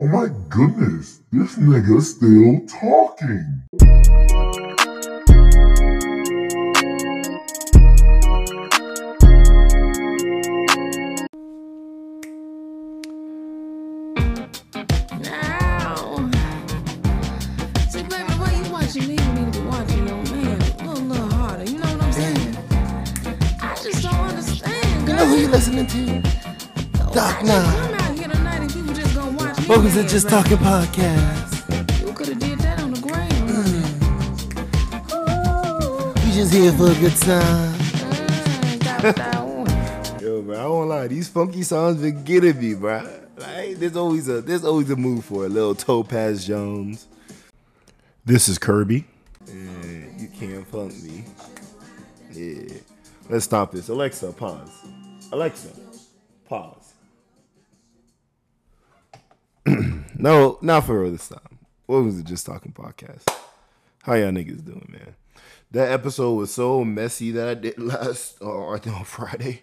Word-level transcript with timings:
Oh 0.00 0.06
my 0.06 0.28
goodness, 0.48 1.22
this 1.32 1.56
nigga 1.56 2.00
still 2.00 2.64
talking. 2.68 3.64
Now, 15.20 16.30
see, 17.90 18.04
baby, 18.04 18.22
why 18.38 18.54
you 18.54 18.70
watching 18.70 19.08
me? 19.08 19.16
You 19.16 19.32
need 19.32 19.52
to 19.52 19.58
be 19.58 19.66
watching 19.66 20.06
your 20.06 20.16
oh, 20.16 20.30
man 20.30 20.62
a 20.62 20.84
little, 20.84 21.04
little 21.06 21.26
harder. 21.26 21.64
You 21.64 21.78
know 21.80 21.96
what 21.96 22.02
I'm 22.04 22.12
saying? 22.12 22.56
I 23.60 23.74
just 23.82 24.04
don't 24.04 24.14
understand. 24.14 25.08
You 25.08 25.14
know 25.16 25.26
who 25.26 25.34
you 25.38 25.48
listening 25.48 25.88
to? 25.88 26.22
Doc 27.12 27.42
Nine. 27.42 27.97
Just 29.68 29.76
gonna. 29.76 29.90
Focus 29.90 29.94
dance, 29.94 30.12
Just 30.12 30.26
baby. 30.28 30.42
Talking 30.42 30.58
Podcast. 30.58 32.06
You 32.06 32.12
could 32.14 32.28
have 32.28 32.38
did 32.38 32.58
that 32.60 32.80
on 32.80 32.92
the 32.92 33.00
ground. 33.00 33.28
We 36.24 36.32
just 36.32 36.52
here 36.52 36.72
for 36.72 36.90
a 36.90 36.94
good 36.94 37.16
time. 37.16 37.74
Mm, 37.74 38.84
got 38.84 39.16
that 39.16 39.40
one. 39.46 40.20
Yo, 40.22 40.42
bro, 40.42 40.56
I 40.58 40.66
won't 40.66 40.88
lie. 40.88 41.08
These 41.08 41.28
funky 41.28 41.62
songs 41.62 42.00
been 42.00 42.24
getting 42.24 42.58
me, 42.60 42.74
bro. 42.74 43.02
Like, 43.36 43.76
there's 43.76 43.96
always 43.96 44.28
a 44.28 44.40
there's 44.42 44.64
always 44.64 44.90
a 44.90 44.96
move 44.96 45.24
for 45.24 45.46
a 45.46 45.48
little 45.48 45.74
Topaz 45.74 46.46
Jones. 46.46 47.06
This 48.24 48.48
is 48.48 48.58
Kirby. 48.58 49.04
And 49.48 50.20
you 50.20 50.28
can't 50.28 50.66
funk 50.66 50.94
me. 51.02 51.24
Yeah. 52.32 52.78
Let's 53.30 53.44
stop 53.44 53.72
this. 53.72 53.88
Alexa, 53.88 54.32
pause. 54.32 54.70
Alexa, 55.32 55.68
pause. 56.48 56.77
No, 60.18 60.58
not 60.60 60.84
for 60.84 61.00
real 61.00 61.12
this 61.12 61.28
time. 61.28 61.60
What 61.86 62.02
was 62.02 62.18
it 62.18 62.26
just 62.26 62.44
talking 62.44 62.72
podcast? 62.72 63.24
How 64.02 64.14
y'all 64.14 64.32
niggas 64.32 64.64
doing, 64.64 64.88
man? 64.88 65.14
That 65.70 65.92
episode 65.92 66.34
was 66.34 66.52
so 66.52 66.84
messy 66.84 67.30
that 67.30 67.48
I 67.48 67.54
did 67.54 67.78
last, 67.78 68.42
or 68.42 68.74
I 68.74 68.78
think 68.80 68.96
on 68.96 69.04
Friday. 69.04 69.62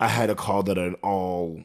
I 0.00 0.08
had 0.08 0.26
to 0.26 0.34
call 0.34 0.64
that 0.64 0.76
an 0.76 0.96
all, 1.02 1.62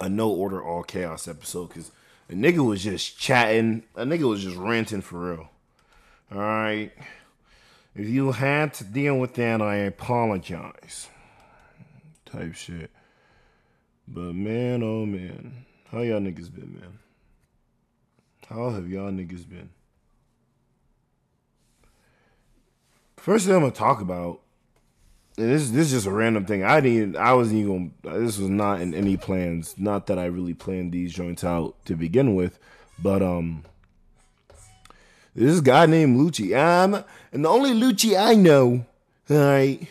a 0.00 0.08
no 0.08 0.30
order, 0.30 0.62
all 0.62 0.84
chaos 0.84 1.26
episode 1.26 1.68
because 1.68 1.90
a 2.30 2.34
nigga 2.34 2.64
was 2.64 2.84
just 2.84 3.18
chatting. 3.18 3.82
A 3.96 4.04
nigga 4.04 4.28
was 4.28 4.44
just 4.44 4.56
ranting 4.56 5.00
for 5.00 5.30
real. 5.30 5.48
All 6.32 6.38
right. 6.38 6.92
If 7.96 8.08
you 8.08 8.30
had 8.30 8.74
to 8.74 8.84
deal 8.84 9.18
with 9.18 9.34
that, 9.34 9.60
I 9.60 9.76
apologize. 9.76 11.08
Type 12.24 12.54
shit. 12.54 12.90
But 14.06 14.34
man, 14.34 14.84
oh 14.84 15.04
man. 15.04 15.65
How 15.92 16.00
y'all 16.00 16.20
niggas 16.20 16.52
been, 16.52 16.74
man? 16.74 16.98
How 18.48 18.70
have 18.70 18.88
y'all 18.88 19.10
niggas 19.10 19.48
been? 19.48 19.70
First 23.16 23.46
thing 23.46 23.54
I'm 23.54 23.60
gonna 23.60 23.72
talk 23.72 24.00
about, 24.00 24.40
and 25.38 25.50
this 25.50 25.70
this 25.70 25.86
is 25.86 25.92
just 25.92 26.06
a 26.06 26.10
random 26.10 26.44
thing. 26.44 26.64
I 26.64 26.80
didn't. 26.80 27.16
I 27.16 27.34
wasn't 27.34 27.60
even. 27.60 27.94
This 28.02 28.38
was 28.38 28.50
not 28.50 28.80
in 28.80 28.94
any 28.94 29.16
plans. 29.16 29.74
Not 29.78 30.06
that 30.08 30.18
I 30.18 30.26
really 30.26 30.54
planned 30.54 30.92
these 30.92 31.12
joints 31.12 31.44
out 31.44 31.76
to 31.86 31.94
begin 31.94 32.34
with, 32.34 32.58
but 32.98 33.22
um, 33.22 33.62
this 35.36 35.60
guy 35.60 35.86
named 35.86 36.18
Lucci. 36.18 36.56
Um, 36.56 37.04
and 37.32 37.44
the 37.44 37.48
only 37.48 37.70
Lucci 37.70 38.18
I 38.18 38.34
know, 38.34 38.86
all 39.30 39.36
right. 39.36 39.86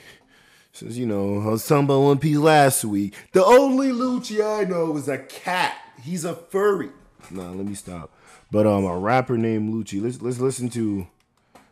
Says, 0.73 0.97
you 0.97 1.05
know, 1.05 1.39
I 1.39 1.51
was 1.51 1.65
talking 1.65 1.85
about 1.85 2.01
One 2.01 2.19
Piece 2.19 2.35
last 2.35 2.83
week. 2.83 3.13
The 3.31 3.45
only 3.45 3.91
Lucci 3.91 4.43
I 4.43 4.65
know 4.65 4.97
is 4.97 5.07
a 5.07 5.19
cat. 5.19 5.73
He's 6.05 6.23
a 6.23 6.35
furry. 6.35 6.89
Nah, 7.31 7.49
let 7.49 7.65
me 7.65 7.73
stop. 7.73 8.11
But 8.51 8.67
um, 8.67 8.85
a 8.85 8.95
rapper 8.95 9.37
named 9.37 9.73
Lucci. 9.73 9.99
Let's 10.01 10.21
let's 10.21 10.39
listen 10.39 10.69
to. 10.69 11.07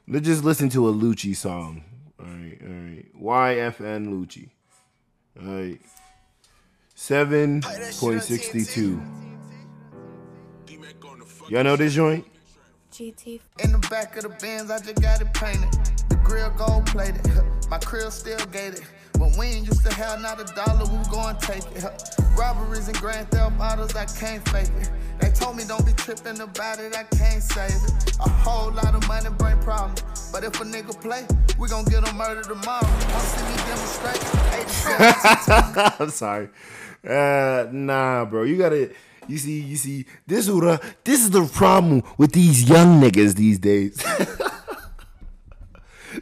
Let's 0.08 0.25
just 0.25 0.44
listen 0.44 0.70
to 0.70 0.90
a 0.90 0.92
Lucci 0.92 1.36
song. 1.36 1.84
All 2.19 2.25
right, 2.25 2.58
all 2.62 2.68
right. 2.68 3.68
YFN 3.69 4.08
Lucci. 4.08 4.50
All 5.40 5.53
right. 5.53 5.80
Seven 6.96 7.62
point 8.00 8.24
sixty-two. 8.24 9.00
Y'all 11.50 11.63
know 11.63 11.75
this 11.75 11.94
joint? 11.94 12.25
GT. 12.91 13.40
In 13.63 13.72
the 13.72 13.88
back 13.90 14.18
of 14.18 14.24
the 14.24 14.29
Benz, 14.29 14.72
I 14.72 14.79
just 14.79 15.02
got 15.02 15.22
it 15.22 15.31
painted. 15.34 15.72
The 16.09 16.16
grill 16.24 16.50
gold 16.52 16.88
plated. 16.88 17.22
My 17.69 17.78
crib 17.78 18.12
still 18.12 18.44
gated. 18.47 18.81
When 19.23 19.38
we 19.38 19.45
ain't 19.56 19.67
used 19.67 19.85
to 19.85 19.94
have 19.94 20.22
not 20.22 20.41
a 20.41 20.53
dollar, 20.53 20.84
we 20.84 21.01
going 21.09 21.38
take 21.38 21.63
it. 21.78 21.85
Robberies 22.38 22.89
and 22.89 22.97
grand 22.97 23.31
theft 23.31 23.57
autos, 23.57 23.95
I 23.95 24.03
can't 24.03 24.47
fake 24.50 24.69
it. 24.81 24.91
They 25.22 25.29
told 25.29 25.56
me 25.56 25.63
don't 25.66 25.85
be 25.85 25.94
tripping 25.94 26.41
about 26.41 26.79
it, 26.79 26.94
I 26.94 27.03
can't 27.03 27.41
save 27.41 27.72
it. 27.72 28.17
A 28.19 28.29
whole 28.29 28.72
lot 28.72 28.94
of 28.94 29.07
money 29.07 29.29
bring 29.38 29.57
problems. 29.59 30.03
But 30.29 30.44
if 30.44 30.59
a 30.59 30.66
nigga 30.66 31.00
play, 31.00 31.25
we 31.57 31.69
gon' 31.69 31.85
get 31.85 32.06
him 32.06 32.17
murdered 32.17 32.44
tomorrow. 32.44 32.85
Want 32.85 33.23
see 33.23 33.45
me 33.45 33.56
demonstrate? 33.63 34.19
87 34.59 35.94
I'm 36.00 36.09
sorry. 36.09 36.50
Uh, 37.07 37.67
nah, 37.72 38.25
bro. 38.25 38.44
You 38.44 38.57
gotta. 38.57 38.91
You 39.29 39.38
see, 39.38 39.61
you 39.61 39.78
see. 39.78 40.05
This 40.28 40.50
is 40.50 40.53
the 40.53 40.81
this 41.05 41.22
is 41.22 41.29
the 41.29 41.45
problem 41.45 42.03
with 42.17 42.34
these 42.34 42.67
young 42.67 43.00
niggas 43.01 43.35
these 43.35 43.57
days. 43.57 44.03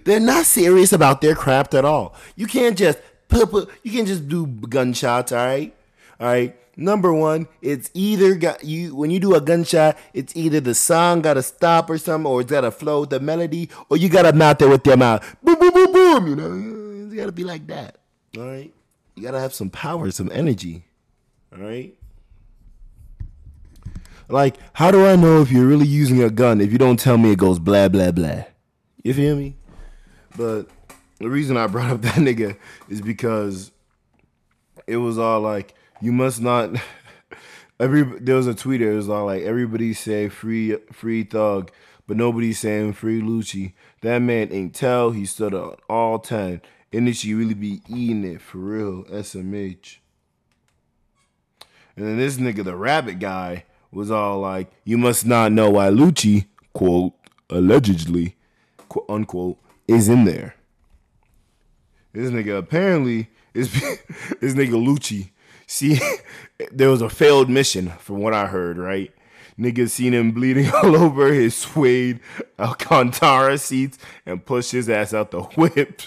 They're 0.03 0.19
not 0.19 0.45
serious 0.45 0.93
about 0.93 1.21
their 1.21 1.35
craft 1.35 1.73
at 1.73 1.85
all. 1.85 2.15
You 2.35 2.47
can't 2.47 2.77
just 2.77 2.99
you 3.31 3.91
can't 3.91 4.07
just 4.07 4.27
do 4.27 4.45
gunshots. 4.47 5.31
All 5.31 5.45
right, 5.45 5.73
all 6.19 6.27
right. 6.27 6.55
Number 6.77 7.13
one, 7.13 7.47
it's 7.61 7.91
either 7.93 8.35
got 8.35 8.63
you 8.63 8.95
when 8.95 9.11
you 9.11 9.19
do 9.19 9.35
a 9.35 9.41
gunshot, 9.41 9.97
it's 10.13 10.35
either 10.35 10.59
the 10.59 10.73
song 10.73 11.21
gotta 11.21 11.43
stop 11.43 11.89
or 11.89 11.97
something, 11.97 12.25
or 12.25 12.41
it's 12.41 12.51
gotta 12.51 12.71
flow 12.71 13.05
the 13.05 13.19
melody, 13.19 13.69
or 13.89 13.97
you 13.97 14.09
gotta 14.09 14.33
mouth 14.33 14.57
there 14.57 14.69
with 14.69 14.85
your 14.87 14.97
mouth. 14.97 15.21
Boom, 15.43 15.59
boom, 15.59 15.71
boom, 15.73 15.91
boom. 15.91 16.27
You 16.27 16.35
know, 16.35 17.05
it's 17.05 17.15
gotta 17.15 17.31
be 17.31 17.43
like 17.43 17.67
that. 17.67 17.97
All 18.37 18.45
right. 18.45 18.73
You 19.15 19.23
gotta 19.23 19.39
have 19.39 19.53
some 19.53 19.69
power, 19.69 20.09
some 20.11 20.31
energy. 20.33 20.85
All 21.53 21.61
right. 21.61 21.93
Like, 24.29 24.55
how 24.73 24.91
do 24.91 25.05
I 25.05 25.17
know 25.17 25.41
if 25.41 25.51
you're 25.51 25.67
really 25.67 25.87
using 25.87 26.23
a 26.23 26.29
gun 26.29 26.61
if 26.61 26.71
you 26.71 26.77
don't 26.77 26.97
tell 26.97 27.17
me 27.17 27.31
it 27.31 27.37
goes 27.37 27.59
blah 27.59 27.89
blah 27.89 28.11
blah? 28.11 28.45
You 29.03 29.13
feel 29.13 29.35
me? 29.35 29.55
But 30.35 30.67
the 31.19 31.29
reason 31.29 31.57
I 31.57 31.67
brought 31.67 31.91
up 31.91 32.01
that 32.01 32.15
nigga 32.15 32.57
is 32.89 33.01
because 33.01 33.71
it 34.87 34.97
was 34.97 35.17
all 35.17 35.41
like, 35.41 35.73
you 36.01 36.11
must 36.11 36.41
not. 36.41 36.75
Every 37.79 38.03
there 38.03 38.35
was 38.35 38.47
a 38.47 38.53
tweet. 38.53 38.81
It 38.81 38.93
was 38.93 39.09
all 39.09 39.25
like, 39.25 39.41
everybody 39.43 39.93
say 39.93 40.29
free 40.29 40.77
free 40.91 41.23
thug, 41.23 41.71
but 42.07 42.15
nobody's 42.15 42.59
saying 42.59 42.93
free 42.93 43.21
Lucci. 43.21 43.73
That 44.01 44.19
man 44.19 44.49
ain't 44.51 44.75
tell. 44.75 45.11
He 45.11 45.25
stood 45.25 45.53
on 45.53 45.75
all 45.89 46.19
ten. 46.19 46.61
And 46.93 47.07
then 47.07 47.13
she 47.13 47.33
really 47.33 47.53
be 47.53 47.81
eating 47.87 48.25
it 48.25 48.41
for 48.41 48.57
real. 48.57 49.03
SMH. 49.05 49.97
And 51.95 52.05
then 52.05 52.17
this 52.17 52.37
nigga, 52.37 52.63
the 52.63 52.75
rabbit 52.75 53.19
guy, 53.19 53.65
was 53.91 54.11
all 54.11 54.39
like, 54.39 54.71
"You 54.83 54.97
must 54.97 55.25
not 55.25 55.51
know 55.51 55.71
why 55.71 55.89
Lucci, 55.89 56.45
quote, 56.73 57.13
allegedly, 57.49 58.35
quote 58.89 59.05
unquote, 59.09 59.57
is 59.91 60.09
in 60.09 60.25
there." 60.25 60.55
This 62.13 62.29
nigga 62.29 62.57
apparently 62.57 63.29
is 63.53 63.71
this 64.41 64.53
nigga 64.53 64.71
Lucci. 64.71 65.29
See, 65.67 65.99
there 66.71 66.89
was 66.89 67.01
a 67.01 67.09
failed 67.09 67.49
mission 67.49 67.89
from 67.99 68.19
what 68.19 68.33
I 68.33 68.47
heard. 68.47 68.77
Right, 68.77 69.13
nigga 69.57 69.89
seen 69.89 70.13
him 70.13 70.31
bleeding 70.31 70.69
all 70.83 70.95
over 70.95 71.31
his 71.33 71.55
suede 71.55 72.19
uh, 72.59 72.63
Alcantara 72.63 73.57
seats 73.57 73.97
and 74.25 74.45
pushed 74.45 74.71
his 74.71 74.89
ass 74.89 75.13
out 75.13 75.31
the 75.31 75.41
whip. 75.41 76.01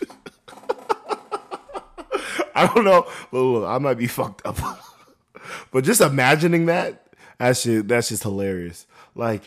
I 2.56 2.66
don't 2.72 2.84
know. 2.84 3.06
Look, 3.32 3.62
look, 3.62 3.64
I 3.64 3.78
might 3.78 3.98
be 3.98 4.06
fucked 4.06 4.46
up. 4.46 4.56
but 5.72 5.82
just 5.82 6.00
imagining 6.00 6.66
that, 6.66 7.06
that 7.38 7.56
shit, 7.56 7.88
that's 7.88 8.10
just 8.10 8.22
hilarious. 8.22 8.86
Like, 9.16 9.42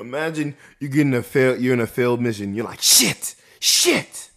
imagine, 0.00 0.56
you 0.78 0.88
getting 0.88 1.14
a 1.14 1.22
fail, 1.22 1.56
you're 1.56 1.74
in 1.74 1.80
a 1.80 1.86
failed 1.86 2.20
mission. 2.20 2.54
You're 2.54 2.64
like, 2.64 2.82
shit, 2.82 3.34
shit. 3.60 4.30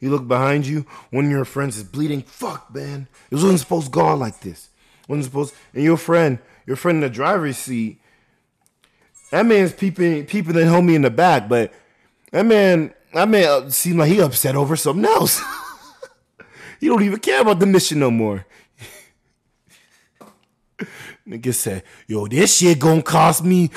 You 0.00 0.10
look 0.10 0.28
behind 0.28 0.66
you, 0.66 0.84
one 1.10 1.26
of 1.26 1.30
your 1.30 1.44
friends 1.44 1.76
is 1.76 1.84
bleeding. 1.84 2.22
Fuck, 2.22 2.74
man. 2.74 3.08
It 3.30 3.36
wasn't 3.36 3.60
supposed 3.60 3.86
to 3.86 3.92
go 3.92 4.14
like 4.14 4.40
this. 4.40 4.68
wasn't 5.08 5.24
supposed. 5.24 5.54
And 5.74 5.82
your 5.82 5.96
friend, 5.96 6.38
your 6.66 6.76
friend 6.76 6.96
in 6.96 7.02
the 7.02 7.10
driver's 7.10 7.56
seat, 7.56 8.00
that 9.30 9.46
man's 9.46 9.72
peeping, 9.72 10.26
peeping 10.26 10.52
the 10.52 10.60
homie 10.60 10.94
in 10.94 11.02
the 11.02 11.10
back, 11.10 11.48
but 11.48 11.72
that 12.30 12.44
man, 12.44 12.92
that 13.14 13.28
man 13.28 13.48
uh, 13.48 13.70
seemed 13.70 13.98
like 13.98 14.10
he 14.10 14.20
upset 14.20 14.54
over 14.54 14.76
something 14.76 15.04
else. 15.04 15.42
he 16.80 16.86
don't 16.88 17.02
even 17.02 17.18
care 17.18 17.40
about 17.40 17.58
the 17.58 17.66
mission 17.66 17.98
no 17.98 18.10
more. 18.10 18.46
Nigga 21.26 21.54
said, 21.54 21.82
"Yo, 22.06 22.26
this 22.28 22.58
shit 22.58 22.78
gonna 22.78 23.02
cost 23.02 23.42
me 23.42 23.70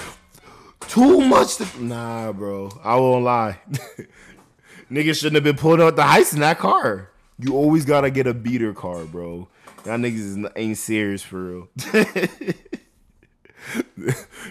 too 0.87 1.21
much." 1.21 1.57
To-. 1.57 1.83
Nah, 1.83 2.31
bro, 2.31 2.69
I 2.83 2.95
won't 2.95 3.23
lie. 3.23 3.59
Nigga 4.91 5.15
shouldn't 5.15 5.35
have 5.35 5.43
been 5.43 5.55
pulling 5.55 5.81
out 5.81 5.95
the 5.95 6.01
heist 6.01 6.33
in 6.33 6.39
that 6.39 6.57
car. 6.57 7.11
You 7.37 7.55
always 7.55 7.85
gotta 7.85 8.09
get 8.09 8.27
a 8.27 8.33
beater 8.33 8.73
car, 8.73 9.05
bro. 9.05 9.47
Y'all 9.85 9.97
niggas 9.97 10.51
ain't 10.55 10.77
serious 10.77 11.21
for 11.21 11.41
real. 11.41 11.69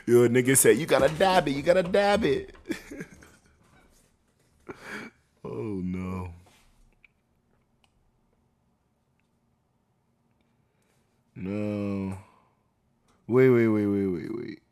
Yo, 0.07 0.29
nigga 0.29 0.57
said 0.57 0.79
you 0.79 0.87
gotta 0.87 1.09
dab 1.09 1.49
it. 1.49 1.53
You 1.53 1.63
gotta 1.63 1.83
dab 1.83 2.25
it. 2.25 2.55
oh 5.45 5.81
no. 5.83 6.31
No. 11.35 12.19
Wait, 13.27 13.51
wait, 13.51 13.69
wait, 13.69 13.87
wait, 13.87 14.07
wait, 14.07 14.35
wait. 14.35 14.63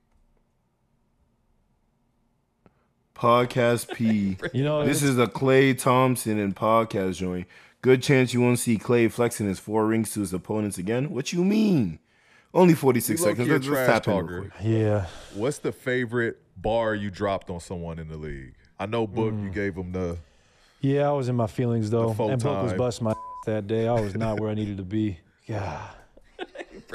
Podcast 3.17 3.95
P. 3.95 4.37
You 4.53 4.65
know, 4.65 4.85
This 4.85 5.03
is 5.03 5.19
a 5.19 5.27
Klay 5.27 5.77
Thompson 5.79 6.39
and 6.39 6.55
podcast 6.55 7.17
joint. 7.17 7.47
Good 7.83 8.03
chance 8.03 8.35
you 8.35 8.41
won't 8.41 8.59
see 8.59 8.79
Klay 8.79 9.11
flexing 9.11 9.47
his 9.47 9.59
four 9.59 9.87
rings 9.87 10.13
to 10.13 10.21
his 10.21 10.33
opponents 10.33 10.77
again. 10.79 11.11
What 11.11 11.33
you 11.33 11.45
mean? 11.45 11.99
Only 12.53 12.75
46 12.75 13.21
seconds. 13.21 13.49
a 13.49 13.53
Let's, 13.53 13.67
let's 13.69 13.87
tap 13.87 14.03
talker. 14.05 14.51
yeah. 14.63 15.07
What's 15.35 15.59
the 15.59 15.73
favorite 15.73 16.39
bar 16.57 16.95
you 16.95 17.11
dropped 17.11 17.51
on 17.51 17.61
someone 17.61 17.99
in 17.99 18.09
the 18.09 18.17
league? 18.17 18.55
I 18.79 18.87
know 18.87 19.07
Book, 19.07 19.33
Mm. 19.35 19.45
you 19.45 19.51
gave 19.51 19.75
him 19.77 19.93
the. 19.93 20.19
Yeah, 20.81 21.09
I 21.09 21.13
was 21.13 21.29
in 21.29 21.37
my 21.37 21.47
feelings 21.47 21.91
though. 21.91 22.09
And 22.09 22.17
Book 22.17 22.63
was 22.63 22.73
time. 22.73 22.77
busting 22.79 23.05
my 23.05 23.15
that 23.47 23.67
day. 23.67 23.89
I 23.89 23.99
was 24.01 24.15
not 24.15 24.41
where 24.41 24.51
I 24.51 24.55
needed 24.55 24.77
to 24.79 24.83
be. 24.85 25.19
God. 25.49 25.91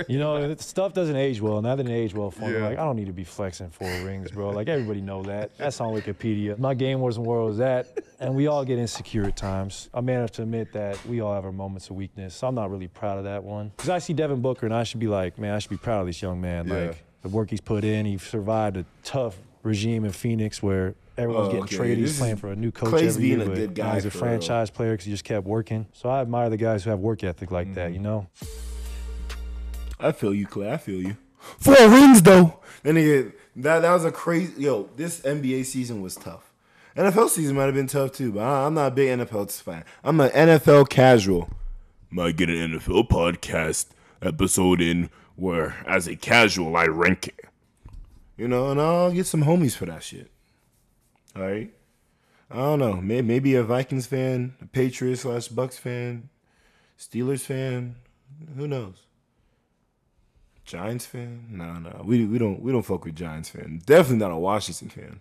You 0.12 0.20
know, 0.20 0.56
stuff 0.56 0.94
doesn't 0.94 1.16
age 1.16 1.42
well, 1.42 1.58
and 1.58 1.66
that 1.66 1.78
didn't 1.78 1.92
age 1.94 2.14
well 2.14 2.32
for 2.32 2.42
me. 2.48 2.54
Yeah. 2.54 2.68
Like, 2.68 2.78
I 2.80 2.84
don't 2.84 2.96
need 2.96 3.08
to 3.08 3.14
be 3.14 3.24
flexing 3.24 3.70
four 3.70 3.88
rings, 4.04 4.32
bro. 4.32 4.50
Like, 4.50 4.68
everybody 4.68 5.02
know 5.02 5.24
that. 5.24 5.58
That's 5.58 5.80
on 5.80 5.94
Wikipedia. 5.94 6.58
My 6.58 6.74
game 6.74 7.00
wasn't 7.00 7.28
where 7.28 7.40
it 7.40 7.46
was 7.46 7.60
at, 7.60 7.88
and 8.20 8.36
we 8.36 8.48
all 8.48 8.66
get 8.66 8.78
insecure 8.80 9.24
at 9.26 9.38
times. 9.38 9.90
I'm 9.94 10.06
man 10.06 10.20
enough 10.20 10.32
to 10.32 10.44
admit 10.44 10.74
that 10.74 11.04
we 11.06 11.22
all 11.22 11.34
have 11.34 11.46
our 11.46 11.52
moments 11.52 11.90
of 11.90 11.96
weakness. 11.96 12.36
So 12.36 12.48
I'm 12.48 12.56
not 12.56 12.70
really 12.72 12.88
proud 12.88 13.18
of 13.18 13.24
that 13.26 13.44
one. 13.44 13.72
Because 13.76 13.90
I 13.90 14.00
see 14.00 14.14
Devin 14.14 14.42
Booker, 14.42 14.66
and 14.66 14.76
I 14.76 14.84
should 14.84 15.00
be 15.00 15.08
like, 15.08 15.38
man, 15.38 15.54
I 15.54 15.60
should 15.60 15.72
be 15.72 15.78
proud 15.78 16.02
of 16.02 16.08
this 16.08 16.22
young 16.22 16.42
man. 16.42 16.68
Yeah. 16.68 16.74
Like, 16.88 17.04
the 17.22 17.30
work 17.30 17.50
he's 17.52 17.62
put 17.62 17.84
in, 17.84 18.06
he 18.06 18.18
survived 18.18 18.78
a 18.78 18.86
tough 19.04 19.38
regime 19.64 20.06
in 20.06 20.12
Phoenix 20.12 20.64
where 20.64 20.96
everyone's 21.18 21.50
Oh, 21.50 21.52
getting 21.52 21.64
okay. 21.66 21.76
traded. 21.76 21.98
He's 22.00 22.18
playing 22.18 22.38
for 22.38 22.52
a 22.52 22.56
new 22.56 22.72
coach 22.72 22.90
Clay's 22.90 23.16
every 23.16 23.28
year. 23.28 23.42
a 23.42 23.46
but 23.46 23.56
good 23.56 23.76
guy 23.76 23.94
he's 23.96 24.06
a 24.06 24.10
for 24.10 24.18
real. 24.18 24.26
franchise 24.26 24.70
player 24.72 24.94
because 24.94 25.06
he 25.06 25.12
just 25.12 25.24
kept 25.24 25.46
working. 25.46 25.86
So 25.94 26.10
I 26.10 26.22
admire 26.22 26.50
the 26.50 26.58
guys 26.58 26.84
who 26.84 26.90
have 26.90 27.00
work 27.00 27.24
ethic 27.24 27.52
like 27.52 27.76
that, 27.76 27.88
mm-hmm. 27.88 27.94
you 27.94 28.00
know? 28.00 28.28
I 30.02 30.12
feel 30.12 30.34
you, 30.34 30.48
Klay. 30.48 30.72
I 30.72 30.78
feel 30.78 31.02
you. 31.02 31.18
Four 31.40 31.90
rings 31.90 32.22
though. 32.22 32.60
Then 32.84 32.98
again, 32.98 33.34
that 33.56 33.80
that 33.80 33.94
was 33.94 34.06
a 34.06 34.12
crazy. 34.12 34.64
Yo, 34.64 34.90
this 34.96 35.22
NBA 35.22 35.66
season 35.66 36.02
was 36.02 36.16
tough. 36.16 36.52
NFL 36.96 37.30
season 37.30 37.56
might 37.56 37.66
have 37.66 37.76
been 37.76 37.88
tough 37.88 38.12
too, 38.12 38.34
but 38.34 38.42
I, 38.42 38.66
I'm 38.66 38.74
not 38.74 38.88
a 38.88 38.96
big 38.96 39.20
NFL 39.20 39.62
fan. 39.62 39.84
I'm 40.04 40.20
an 40.20 40.30
NFL 40.32 40.90
casual. 40.90 41.50
Might 42.10 42.36
get 42.36 42.50
an 42.50 42.56
NFL 42.56 43.08
podcast 43.08 43.88
episode 44.22 44.82
in 44.82 45.10
where, 45.36 45.78
as 45.88 46.08
a 46.08 46.16
casual, 46.16 46.76
I 46.76 46.86
rank 46.86 47.30
it. 47.30 47.46
You 48.38 48.48
know, 48.48 48.72
and 48.72 48.82
I'll 48.82 49.12
get 49.12 49.28
some 49.28 49.44
homies 49.44 49.76
for 49.76 49.86
that 49.86 50.04
shit. 50.04 50.30
All 51.36 51.44
right. 51.44 51.72
I 52.50 52.56
don't 52.56 52.80
know. 52.80 52.96
Maybe, 52.96 53.26
maybe 53.26 53.56
a 53.56 53.64
Vikings 53.64 54.08
fan, 54.08 54.56
a 54.62 54.66
Patriots 54.66 55.22
slash 55.22 55.48
Bucks 55.48 55.78
fan, 55.78 56.30
Steelers 57.00 57.42
fan. 57.42 57.96
Who 58.58 58.68
knows? 58.68 59.06
Giants 60.72 61.06
fan? 61.06 61.48
No, 61.50 61.74
no. 61.74 62.02
We 62.06 62.26
we 62.26 62.38
don't 62.38 62.62
we 62.62 62.72
don't 62.72 62.82
fuck 62.82 63.04
with 63.04 63.14
Giants 63.14 63.50
fan. 63.50 63.82
Definitely 63.86 64.20
not 64.20 64.32
a 64.32 64.38
Washington 64.38 64.88
fan. 64.88 65.20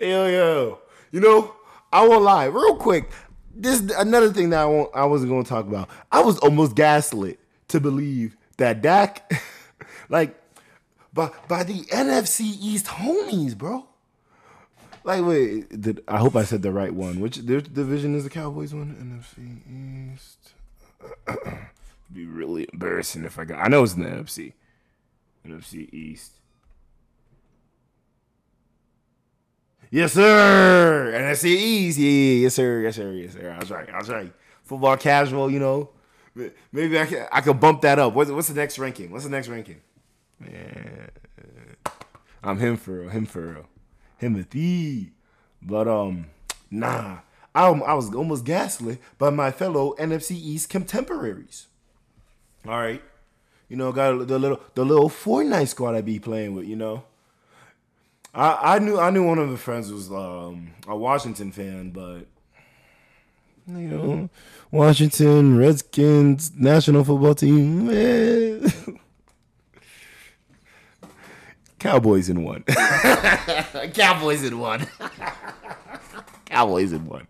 yo, 0.00 0.26
yo. 0.26 0.78
You 1.12 1.20
know, 1.20 1.54
I 1.92 2.08
won't 2.08 2.24
lie. 2.24 2.46
Real 2.46 2.74
quick. 2.74 3.08
This 3.54 3.82
another 3.96 4.32
thing 4.32 4.50
that 4.50 4.62
I 4.62 4.64
won't, 4.64 4.90
I 4.96 5.04
wasn't 5.04 5.30
gonna 5.30 5.44
talk 5.44 5.68
about. 5.68 5.88
I 6.10 6.22
was 6.22 6.40
almost 6.40 6.74
gaslit 6.74 7.38
to 7.68 7.78
believe 7.78 8.36
that 8.56 8.82
Dak 8.82 9.32
like 10.08 10.34
by 11.12 11.30
by 11.46 11.62
the 11.62 11.82
NFC 11.84 12.40
East 12.60 12.86
homies, 12.86 13.56
bro. 13.56 13.86
Like 15.04 15.24
wait, 15.24 15.80
did, 15.80 16.02
I 16.08 16.18
hope 16.18 16.34
I 16.34 16.42
said 16.42 16.62
the 16.62 16.72
right 16.72 16.92
one. 16.92 17.20
Which 17.20 17.36
their 17.36 17.60
division 17.60 18.16
is 18.16 18.24
the 18.24 18.30
Cowboys 18.30 18.74
one? 18.74 19.22
NFC 19.30 20.14
East 20.14 20.52
be 22.12 22.26
really 22.26 22.66
embarrassing 22.72 23.24
if 23.24 23.38
I 23.38 23.44
got. 23.44 23.58
I 23.58 23.68
know 23.68 23.82
it's 23.82 23.94
in 23.94 24.02
the 24.02 24.08
NFC. 24.08 24.52
NFC 25.46 25.92
East. 25.92 26.32
Yes, 29.90 30.12
sir. 30.12 31.12
NFC 31.14 31.46
East. 31.46 31.98
Yeah, 31.98 32.10
yeah, 32.10 32.42
yes, 32.42 32.54
sir. 32.54 32.80
Yes, 32.80 32.96
sir. 32.96 33.12
Yes, 33.12 33.32
sir. 33.32 33.50
I 33.50 33.58
was 33.58 33.70
right. 33.70 33.90
I 33.90 33.98
was 33.98 34.08
right. 34.08 34.32
Football 34.62 34.96
casual, 34.96 35.50
you 35.50 35.58
know. 35.58 35.90
Maybe 36.72 36.98
I 36.98 37.06
can 37.06 37.26
I 37.32 37.40
can 37.40 37.58
bump 37.58 37.82
that 37.82 37.98
up. 37.98 38.14
What's, 38.14 38.30
what's 38.30 38.48
the 38.48 38.54
next 38.54 38.78
ranking? 38.78 39.10
What's 39.10 39.24
the 39.24 39.30
next 39.30 39.48
ranking? 39.48 39.80
Man, 40.38 41.10
I'm 42.42 42.58
him 42.58 42.76
for 42.76 43.00
real. 43.00 43.08
Him 43.10 43.26
for 43.26 43.40
real. 43.40 43.66
Timothy. 44.20 45.12
But 45.60 45.88
um, 45.88 46.26
nah. 46.70 47.18
I, 47.52 47.66
I 47.68 47.94
was 47.94 48.14
almost 48.14 48.44
gaslit 48.44 49.00
by 49.18 49.30
my 49.30 49.50
fellow 49.50 49.94
NFC 49.98 50.32
East 50.32 50.68
contemporaries. 50.68 51.66
All 52.66 52.78
right, 52.78 53.02
you 53.68 53.76
know, 53.76 53.92
got 53.92 54.26
the 54.28 54.38
little 54.38 54.60
the 54.74 54.84
little 54.84 55.08
Fortnite 55.08 55.68
squad 55.68 55.94
I 55.94 56.00
be 56.02 56.18
playing 56.18 56.54
with. 56.54 56.66
You 56.66 56.76
know, 56.76 57.04
I 58.34 58.76
I 58.76 58.78
knew 58.78 58.98
I 58.98 59.10
knew 59.10 59.26
one 59.26 59.38
of 59.38 59.50
the 59.50 59.56
friends 59.56 59.90
was 59.92 60.10
um, 60.10 60.72
a 60.86 60.96
Washington 60.96 61.52
fan, 61.52 61.90
but 61.90 62.26
you 63.66 63.88
know, 63.88 64.28
Washington 64.70 65.56
Redskins 65.56 66.52
national 66.54 67.04
football 67.04 67.34
team, 67.34 67.86
man. 67.86 68.72
Cowboys 71.78 72.28
in 72.28 72.44
one. 72.44 72.62
Cowboys 73.94 74.44
in 74.44 74.58
one. 74.58 74.86
Cowboys 76.44 76.92
in 76.92 77.06
one. 77.06 77.26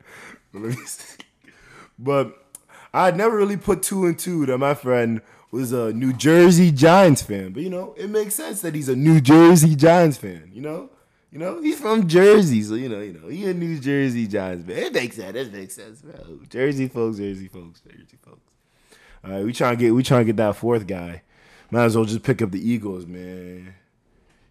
But 1.96 2.49
I 2.92 3.10
never 3.10 3.36
really 3.36 3.56
put 3.56 3.82
two 3.82 4.06
and 4.06 4.18
two 4.18 4.46
that 4.46 4.58
my 4.58 4.74
friend 4.74 5.20
was 5.50 5.72
a 5.72 5.92
New 5.92 6.12
Jersey 6.12 6.70
Giants 6.70 7.22
fan. 7.22 7.52
But 7.52 7.62
you 7.62 7.70
know, 7.70 7.94
it 7.96 8.10
makes 8.10 8.34
sense 8.34 8.60
that 8.62 8.74
he's 8.74 8.88
a 8.88 8.96
New 8.96 9.20
Jersey 9.20 9.74
Giants 9.74 10.16
fan. 10.16 10.50
You 10.52 10.62
know, 10.62 10.90
you 11.30 11.38
know, 11.38 11.60
he's 11.60 11.78
from 11.78 12.08
Jersey, 12.08 12.62
so 12.62 12.74
you 12.74 12.88
know, 12.88 13.00
you 13.00 13.12
know, 13.12 13.28
he 13.28 13.46
a 13.46 13.54
New 13.54 13.78
Jersey 13.78 14.26
Giants 14.26 14.66
fan. 14.66 14.76
It 14.76 14.92
makes 14.92 15.16
sense. 15.16 15.36
It 15.36 15.52
makes 15.52 15.74
sense, 15.74 16.02
bro. 16.02 16.40
Jersey 16.48 16.88
folks, 16.88 17.18
Jersey 17.18 17.48
folks, 17.48 17.80
Jersey 17.80 18.18
folks. 18.24 18.40
All 19.24 19.30
right, 19.30 19.44
we 19.44 19.52
trying 19.52 19.76
to 19.76 19.84
get 19.84 19.90
we 19.92 20.02
trying 20.02 20.22
to 20.22 20.26
get 20.26 20.36
that 20.36 20.56
fourth 20.56 20.86
guy. 20.86 21.22
Might 21.70 21.84
as 21.84 21.96
well 21.96 22.04
just 22.04 22.24
pick 22.24 22.42
up 22.42 22.50
the 22.50 22.68
Eagles, 22.68 23.06
man. 23.06 23.74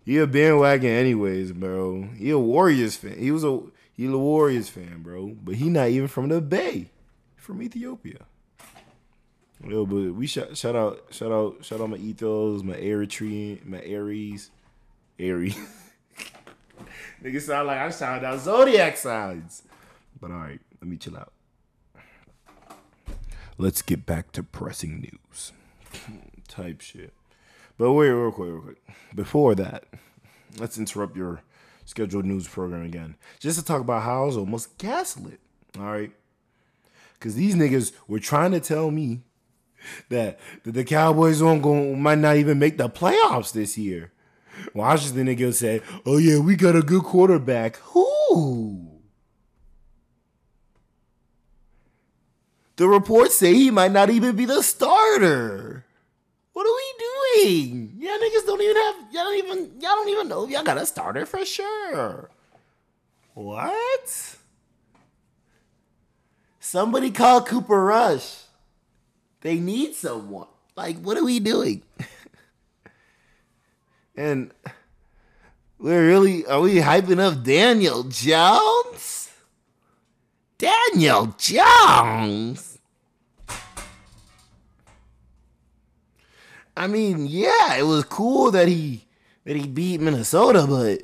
He 0.05 0.17
a 0.17 0.25
bandwagon 0.25 0.89
anyways, 0.89 1.51
bro. 1.51 2.09
He 2.17 2.29
a 2.29 2.39
Warriors 2.39 2.95
fan. 2.95 3.17
He 3.17 3.31
was 3.31 3.43
a 3.43 3.61
he 3.93 4.05
a 4.05 4.17
Warriors 4.17 4.69
fan, 4.69 5.01
bro. 5.03 5.35
But 5.43 5.55
he 5.55 5.69
not 5.69 5.89
even 5.89 6.07
from 6.07 6.29
the 6.29 6.39
Bay. 6.39 6.91
From 7.49 7.63
Ethiopia. 7.63 8.27
Yo, 9.67 9.83
but 9.83 10.13
we 10.13 10.27
shout 10.27 10.55
shout 10.55 10.75
out 10.75 11.05
shout 11.09 11.31
out 11.31 11.65
shout 11.65 11.81
out 11.81 11.89
my 11.89 11.97
ethos, 11.97 12.61
my 12.61 12.75
Eritrean, 12.75 13.65
my 13.65 13.81
Aries, 13.81 14.51
Aries. 15.17 15.57
Nigga 17.23 17.41
sound 17.41 17.65
like 17.65 17.79
I'm 17.79 17.91
shouting 17.91 18.23
out 18.23 18.39
zodiac 18.39 18.97
signs. 18.97 19.63
But 20.21 20.29
all 20.29 20.37
right, 20.37 20.61
let 20.79 20.87
me 20.87 20.97
chill 20.97 21.17
out. 21.17 21.33
Let's 23.57 23.81
get 23.81 24.05
back 24.05 24.31
to 24.33 24.43
pressing 24.43 24.99
news. 24.99 25.51
Type 26.47 26.81
shit. 26.81 27.15
But 27.79 27.93
wait, 27.93 28.09
real 28.09 28.31
quick, 28.31 28.49
real 28.51 28.61
quick. 28.61 28.81
Before 29.15 29.55
that, 29.55 29.85
let's 30.59 30.77
interrupt 30.77 31.17
your 31.17 31.41
scheduled 31.85 32.25
news 32.25 32.47
program 32.47 32.85
again. 32.85 33.15
Just 33.39 33.57
to 33.57 33.65
talk 33.65 33.81
about 33.81 34.03
how 34.03 34.21
I 34.21 34.25
was 34.27 34.37
almost 34.37 34.77
gaslit. 34.77 35.39
All 35.79 35.85
right. 35.85 36.11
Cause 37.19 37.35
these 37.35 37.55
niggas 37.55 37.91
were 38.07 38.19
trying 38.19 38.51
to 38.51 38.59
tell 38.59 38.91
me 38.91 39.23
that, 40.09 40.39
that 40.63 40.71
the 40.71 40.83
Cowboys 40.83 41.43
won't 41.43 41.61
go 41.61 41.95
might 41.95 42.17
not 42.17 42.37
even 42.37 42.59
make 42.59 42.77
the 42.77 42.89
playoffs 42.89 43.51
this 43.51 43.77
year. 43.77 44.11
Washington 44.73 45.27
niggas 45.27 45.55
said, 45.55 45.81
Oh 46.05 46.17
yeah, 46.17 46.39
we 46.39 46.55
got 46.55 46.75
a 46.75 46.81
good 46.81 47.03
quarterback. 47.03 47.77
Who? 47.77 48.89
The 52.77 52.87
reports 52.87 53.35
say 53.35 53.53
he 53.53 53.71
might 53.71 53.91
not 53.91 54.09
even 54.09 54.37
be 54.37 54.45
the 54.45 54.61
starter. 54.61 55.85
What 56.53 56.65
are 56.65 56.73
we 56.73 57.43
doing? 57.43 57.93
Y'all 57.99 58.17
niggas 58.17 58.45
don't 58.45 58.61
even 58.61 58.75
have 58.75 58.95
y'all 59.11 59.23
don't 59.25 59.37
even 59.37 59.57
y'all 59.81 59.95
don't 59.95 60.09
even 60.09 60.27
know 60.29 60.45
if 60.45 60.49
y'all 60.49 60.63
got 60.63 60.77
a 60.77 60.85
starter 60.85 61.25
for 61.25 61.43
sure. 61.43 62.29
What? 63.33 64.37
Somebody 66.69 67.09
call 67.09 67.41
Cooper 67.41 67.83
Rush. 67.83 68.43
They 69.41 69.57
need 69.57 69.95
someone. 69.95 70.45
Like, 70.75 70.99
what 70.99 71.17
are 71.17 71.23
we 71.23 71.39
doing? 71.39 71.81
and 74.15 74.51
we're 75.79 76.05
really 76.05 76.45
are 76.45 76.61
we 76.61 76.75
hyping 76.75 77.19
up 77.19 77.43
Daniel 77.43 78.03
Jones? 78.03 79.31
Daniel 80.59 81.33
Jones. 81.39 82.77
I 86.77 86.85
mean, 86.85 87.25
yeah, 87.25 87.77
it 87.77 87.87
was 87.87 88.03
cool 88.03 88.51
that 88.51 88.67
he 88.67 89.07
that 89.45 89.55
he 89.55 89.65
beat 89.65 90.01
Minnesota, 90.01 90.67
but 90.69 91.01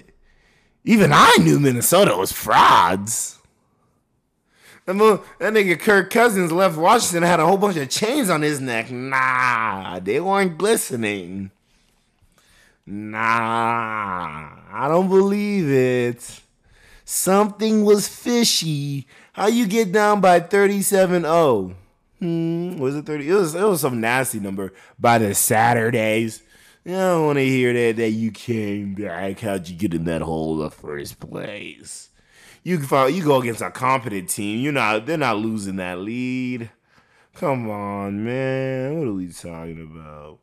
even 0.83 1.11
I 1.11 1.37
knew 1.41 1.59
Minnesota 1.59 2.15
was 2.15 2.31
frauds. 2.31 3.39
That, 4.85 4.93
mo- 4.93 5.23
that 5.39 5.53
nigga 5.53 5.79
Kirk 5.79 6.11
Cousins 6.11 6.51
left 6.51 6.77
Washington 6.77 7.23
had 7.23 7.39
a 7.39 7.45
whole 7.45 7.57
bunch 7.57 7.77
of 7.77 7.89
chains 7.89 8.29
on 8.29 8.41
his 8.43 8.61
neck. 8.61 8.91
Nah, 8.91 9.99
they 9.99 10.19
weren't 10.19 10.57
glistening. 10.57 11.49
Nah, 12.85 13.17
I 14.71 14.87
don't 14.87 15.09
believe 15.09 15.69
it. 15.69 16.41
Something 17.03 17.83
was 17.83 18.07
fishy. 18.07 19.07
How 19.33 19.47
you 19.47 19.65
get 19.65 19.91
down 19.91 20.21
by 20.21 20.39
37-0? 20.39 21.73
Hmm, 22.19 22.77
was 22.77 22.95
it 22.95 23.05
30? 23.05 23.29
It 23.29 23.33
was 23.33 23.55
it 23.55 23.63
was 23.63 23.81
some 23.81 23.99
nasty 23.99 24.39
number 24.39 24.71
by 24.99 25.17
the 25.17 25.33
Saturdays. 25.33 26.43
I 26.85 26.91
don't 26.91 27.25
want 27.25 27.37
to 27.37 27.45
hear 27.45 27.73
that 27.73 27.95
that 27.97 28.11
you 28.11 28.31
came 28.31 28.93
back. 28.93 29.39
How'd 29.39 29.67
you 29.67 29.75
get 29.75 29.93
in 29.93 30.05
that 30.05 30.21
hole 30.21 30.53
in 30.53 30.59
the 30.59 30.69
first 30.71 31.19
place? 31.19 32.09
You 32.65 32.79
you 32.79 33.23
go 33.23 33.39
against 33.41 33.61
a 33.61 33.69
competent 33.69 34.27
team. 34.27 34.59
You're 34.59 34.73
not 34.73 35.05
they're 35.05 35.19
not 35.19 35.37
losing 35.37 35.75
that 35.75 35.99
lead. 35.99 36.71
Come 37.35 37.69
on, 37.69 38.25
man. 38.25 38.97
What 38.97 39.07
are 39.07 39.13
we 39.13 39.27
talking 39.27 39.81
about? 39.83 40.39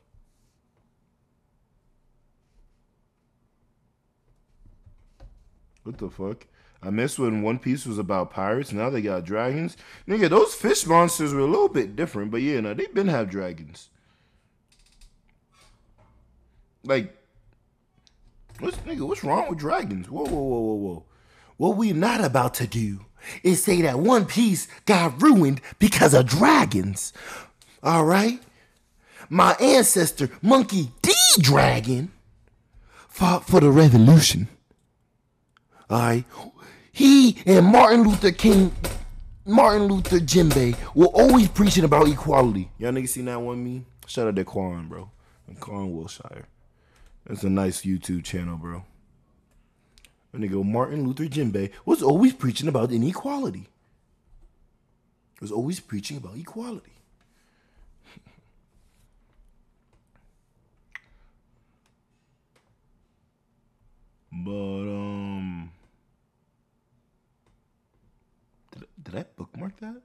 What 5.82 5.98
the 5.98 6.08
fuck? 6.08 6.46
I 6.80 6.90
missed 6.90 7.18
when 7.18 7.42
One 7.42 7.58
Piece 7.58 7.86
was 7.86 7.98
about 7.98 8.30
pirates. 8.30 8.72
Now 8.72 8.88
they 8.88 9.02
got 9.02 9.24
dragons. 9.24 9.76
Nigga, 10.06 10.30
those 10.30 10.54
fish 10.54 10.86
monsters 10.86 11.34
were 11.34 11.40
a 11.40 11.46
little 11.46 11.68
bit 11.68 11.96
different, 11.96 12.30
but 12.30 12.40
yeah, 12.40 12.60
now 12.60 12.74
they've 12.74 12.94
been 12.94 13.08
have 13.08 13.30
dragons. 13.30 13.88
Like, 16.84 17.16
what's 18.60 18.76
nigga? 18.78 19.08
What's 19.08 19.24
wrong 19.24 19.48
with 19.48 19.58
dragons? 19.58 20.08
Whoa, 20.08 20.24
whoa, 20.24 20.40
whoa, 20.40 20.60
whoa, 20.60 20.74
whoa. 20.74 21.04
What 21.62 21.76
we're 21.76 21.94
not 21.94 22.24
about 22.24 22.54
to 22.54 22.66
do 22.66 23.04
is 23.44 23.62
say 23.62 23.82
that 23.82 24.00
One 24.00 24.26
Piece 24.26 24.66
got 24.84 25.22
ruined 25.22 25.60
because 25.78 26.12
of 26.12 26.26
dragons. 26.26 27.12
All 27.84 28.04
right, 28.04 28.40
my 29.28 29.52
ancestor, 29.60 30.28
Monkey 30.42 30.90
D. 31.02 31.12
Dragon, 31.38 32.10
fought 33.08 33.46
for 33.46 33.60
the 33.60 33.70
revolution. 33.70 34.48
All 35.88 36.00
right. 36.00 36.24
He 36.90 37.38
and 37.46 37.66
Martin 37.66 38.02
Luther 38.02 38.32
King, 38.32 38.74
Martin 39.46 39.86
Luther 39.86 40.18
Jinbe 40.18 40.76
were 40.96 41.06
always 41.06 41.46
preaching 41.46 41.84
about 41.84 42.08
equality. 42.08 42.72
Y'all 42.76 42.90
niggas 42.90 43.10
seen 43.10 43.26
that 43.26 43.40
one 43.40 43.62
me? 43.62 43.84
Shout 44.08 44.26
out 44.26 44.34
to 44.34 44.44
Quan, 44.44 44.88
bro. 44.88 45.12
And 45.46 45.60
Quan 45.60 45.92
Wilshire. 45.92 46.48
That's 47.24 47.44
a 47.44 47.50
nice 47.50 47.82
YouTube 47.82 48.24
channel, 48.24 48.56
bro. 48.56 48.84
They 50.32 50.48
go, 50.48 50.64
Martin 50.64 51.06
Luther 51.06 51.24
Jinbe 51.24 51.70
was 51.84 52.02
always 52.02 52.32
preaching 52.32 52.66
about 52.66 52.90
inequality. 52.90 53.68
Was 55.40 55.52
always 55.52 55.80
preaching 55.80 56.16
about 56.16 56.36
equality. 56.36 56.92
But 64.32 64.50
um 64.50 65.70
did, 68.70 68.86
did 69.02 69.16
I 69.16 69.24
bookmark 69.36 69.76
that? 69.80 70.00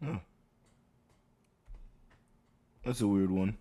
No. 0.00 0.20
That's 2.84 3.00
a 3.00 3.06
weird 3.06 3.30
one. 3.30 3.56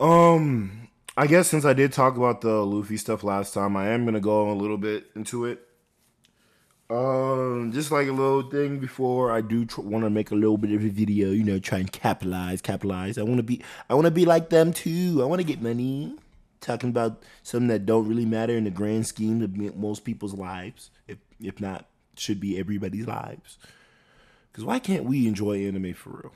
Um 0.00 0.79
I 1.20 1.26
guess 1.26 1.48
since 1.48 1.66
I 1.66 1.74
did 1.74 1.92
talk 1.92 2.16
about 2.16 2.40
the 2.40 2.64
Luffy 2.64 2.96
stuff 2.96 3.22
last 3.22 3.52
time, 3.52 3.76
I 3.76 3.88
am 3.88 4.06
gonna 4.06 4.20
go 4.20 4.50
a 4.50 4.54
little 4.54 4.78
bit 4.78 5.10
into 5.14 5.44
it. 5.44 5.60
Um, 6.88 7.72
just 7.74 7.92
like 7.92 8.08
a 8.08 8.12
little 8.12 8.40
thing 8.48 8.78
before 8.78 9.30
I 9.30 9.42
do 9.42 9.66
tr- 9.66 9.82
want 9.82 10.04
to 10.04 10.08
make 10.08 10.30
a 10.30 10.34
little 10.34 10.56
bit 10.56 10.72
of 10.72 10.82
a 10.82 10.88
video, 10.88 11.28
you 11.28 11.44
know, 11.44 11.58
try 11.58 11.76
and 11.76 11.92
capitalize, 11.92 12.62
capitalize. 12.62 13.18
I 13.18 13.22
want 13.22 13.36
to 13.36 13.42
be, 13.42 13.62
I 13.90 13.94
want 13.94 14.06
to 14.06 14.10
be 14.10 14.24
like 14.24 14.48
them 14.48 14.72
too. 14.72 15.20
I 15.20 15.26
want 15.26 15.40
to 15.40 15.46
get 15.46 15.60
money. 15.60 16.16
Talking 16.62 16.88
about 16.88 17.22
something 17.42 17.68
that 17.68 17.84
don't 17.84 18.08
really 18.08 18.24
matter 18.24 18.56
in 18.56 18.64
the 18.64 18.70
grand 18.70 19.06
scheme 19.06 19.42
of 19.42 19.76
most 19.76 20.06
people's 20.06 20.32
lives, 20.32 20.90
if 21.06 21.18
if 21.38 21.60
not, 21.60 21.84
should 22.16 22.40
be 22.40 22.58
everybody's 22.58 23.06
lives. 23.06 23.58
Because 24.50 24.64
why 24.64 24.78
can't 24.78 25.04
we 25.04 25.28
enjoy 25.28 25.66
anime 25.66 25.92
for 25.92 26.10
real? 26.10 26.32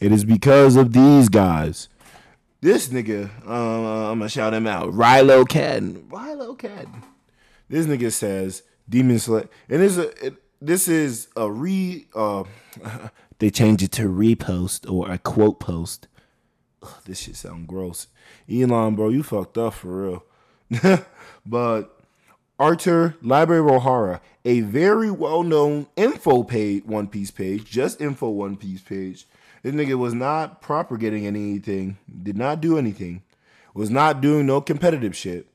It 0.00 0.10
is 0.10 0.24
because 0.24 0.74
of 0.74 0.92
these 0.92 1.28
guys. 1.28 1.88
This 2.60 2.88
nigga, 2.88 3.30
uh, 3.46 4.10
I'm 4.10 4.18
gonna 4.18 4.28
shout 4.28 4.54
him 4.54 4.66
out. 4.66 4.92
Rilo 4.92 5.44
Cadden. 5.44 6.08
Rilo 6.08 6.56
Cadden. 6.58 7.02
This 7.68 7.86
nigga 7.86 8.12
says 8.12 8.62
Demon 8.88 9.18
Slayer, 9.18 9.48
and 9.68 9.82
this 9.82 9.96
is 9.96 9.98
a, 9.98 10.26
it, 10.26 10.34
this 10.60 10.88
is 10.88 11.28
a 11.36 11.50
re. 11.50 12.06
Uh, 12.14 12.44
they 13.38 13.50
change 13.50 13.82
it 13.82 13.92
to 13.92 14.02
repost 14.04 14.90
or 14.90 15.10
a 15.10 15.18
quote 15.18 15.60
post. 15.60 16.08
Ugh, 16.82 16.94
this 17.04 17.20
shit 17.20 17.36
sound 17.36 17.66
gross. 17.66 18.06
Elon, 18.50 18.94
bro, 18.94 19.10
you 19.10 19.22
fucked 19.22 19.58
up 19.58 19.74
for 19.74 20.20
real. 20.70 21.04
but 21.46 22.00
Arthur 22.58 23.16
Library 23.20 23.60
O'Hara, 23.70 24.20
a 24.44 24.60
very 24.60 25.10
well-known 25.10 25.86
info 25.96 26.42
page, 26.42 26.84
One 26.84 27.08
Piece 27.08 27.30
page, 27.30 27.64
just 27.64 28.00
info 28.00 28.30
One 28.30 28.56
Piece 28.56 28.80
page. 28.80 29.26
This 29.62 29.74
nigga 29.74 29.96
was 29.98 30.14
not 30.14 30.60
propagating 30.60 31.26
anything, 31.26 31.98
did 32.22 32.36
not 32.36 32.60
do 32.60 32.78
anything, 32.78 33.22
was 33.74 33.90
not 33.90 34.20
doing 34.20 34.46
no 34.46 34.60
competitive 34.60 35.16
shit. 35.16 35.48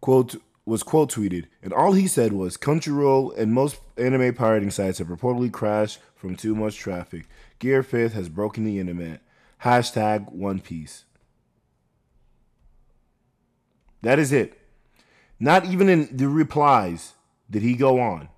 Quote 0.00 0.36
was 0.66 0.82
quote 0.82 1.12
tweeted, 1.12 1.46
and 1.62 1.72
all 1.72 1.92
he 1.92 2.06
said 2.06 2.32
was 2.32 2.56
Crunchyroll 2.56 3.36
and 3.36 3.52
most 3.52 3.80
anime 3.96 4.34
pirating 4.34 4.70
sites 4.70 4.98
have 4.98 5.08
reportedly 5.08 5.52
crashed 5.52 5.98
from 6.14 6.36
too 6.36 6.54
much 6.54 6.76
traffic. 6.76 7.26
Gear 7.58 7.82
Fifth 7.82 8.14
has 8.14 8.28
broken 8.28 8.64
the 8.64 8.78
internet. 8.78 9.20
Hashtag 9.62 10.32
One 10.32 10.60
Piece. 10.60 11.04
That 14.02 14.18
is 14.18 14.32
it. 14.32 14.58
Not 15.40 15.66
even 15.66 15.88
in 15.88 16.14
the 16.16 16.28
replies 16.28 17.12
did 17.50 17.62
he 17.62 17.74
go 17.74 18.00
on. 18.00 18.28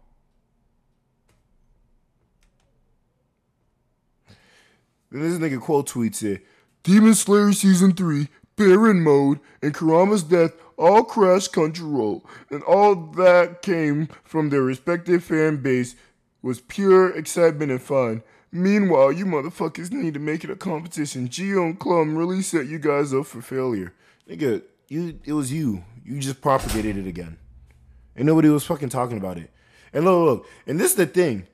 Then 5.11 5.23
this 5.23 5.39
nigga 5.39 5.61
quote 5.61 5.89
tweets 5.89 6.23
it 6.23 6.45
Demon 6.83 7.15
Slayer 7.15 7.53
Season 7.53 7.93
3, 7.93 8.29
Baryon 8.57 9.03
Mode, 9.03 9.41
and 9.63 9.75
Kurama's 9.75 10.23
death 10.23 10.53
all 10.79 11.05
crashed 11.05 11.53
Crunchyroll, 11.53 12.23
and 12.51 12.63
all 12.63 12.95
that 12.95 13.63
came 13.63 14.09
from 14.25 14.51
their 14.51 14.63
respective 14.63 15.25
fan 15.25 15.59
base 15.59 15.97
was 16.43 16.61
pure 16.61 17.11
excitement 17.11 17.71
and 17.71 17.83
fun. 17.83 18.23
Meanwhile, 18.53 19.13
you 19.13 19.27
motherfuckers 19.27 19.91
need 19.91 20.15
to 20.15 20.21
make 20.21 20.45
it 20.45 20.51
a 20.51 20.57
competition. 20.57 21.29
Geo 21.29 21.65
and 21.65 21.79
Clum 21.79 22.17
really 22.17 22.43
set 22.43 22.67
you 22.67 22.79
guys 22.79 23.13
up 23.13 23.27
for 23.27 23.43
failure. 23.43 23.93
Nigga, 24.29 24.63
you 24.89 25.19
it 25.25 25.33
was 25.33 25.53
you. 25.53 25.85
You 26.05 26.21
just 26.21 26.41
propagated 26.41 26.97
it 26.97 27.07
again. 27.07 27.39
And 28.15 28.27
nobody 28.27 28.49
was 28.49 28.65
fucking 28.65 28.89
talking 28.89 29.19
about 29.19 29.39
it. 29.39 29.51
And 29.93 30.05
look, 30.05 30.25
look, 30.25 30.47
and 30.67 30.79
this 30.79 30.93
is 30.93 30.97
the 30.97 31.07
thing. 31.07 31.47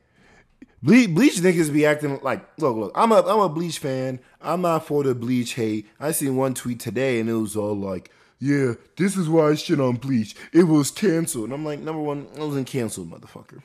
Ble- 0.83 1.09
Bleach 1.09 1.37
niggas 1.37 1.73
be 1.73 1.87
acting 1.87 2.19
like 2.23 2.45
look 2.59 2.77
look. 2.77 2.93
I'm 2.95 3.13
a 3.13 3.21
I'm 3.21 3.41
a 3.41 3.49
Bleach 3.49 3.79
fan. 3.79 4.19
I'm 4.41 4.63
not 4.63 4.87
for 4.87 5.05
the 5.05 5.15
Bleach 5.15 5.55
hate. 5.55 5.87
I 6.01 6.11
seen 6.13 6.37
one 6.37 6.55
tweet 6.55 6.81
today 6.81 7.21
and 7.21 7.29
it 7.29 7.35
was 7.35 7.57
all 7.57 7.77
like, 7.77 8.11
yeah, 8.41 8.75
this 8.97 9.17
is 9.17 9.29
why 9.29 9.51
I 9.51 9.55
shit 9.55 9.81
on 9.81 9.97
Bleach. 9.97 10.35
It 10.53 10.65
was 10.65 10.91
canceled. 10.91 11.45
And 11.45 11.53
I'm 11.53 11.65
like, 11.65 11.79
number 11.79 12.03
one, 12.03 12.27
it 12.35 12.41
wasn't 12.41 12.67
canceled, 12.67 13.11
motherfucker. 13.11 13.63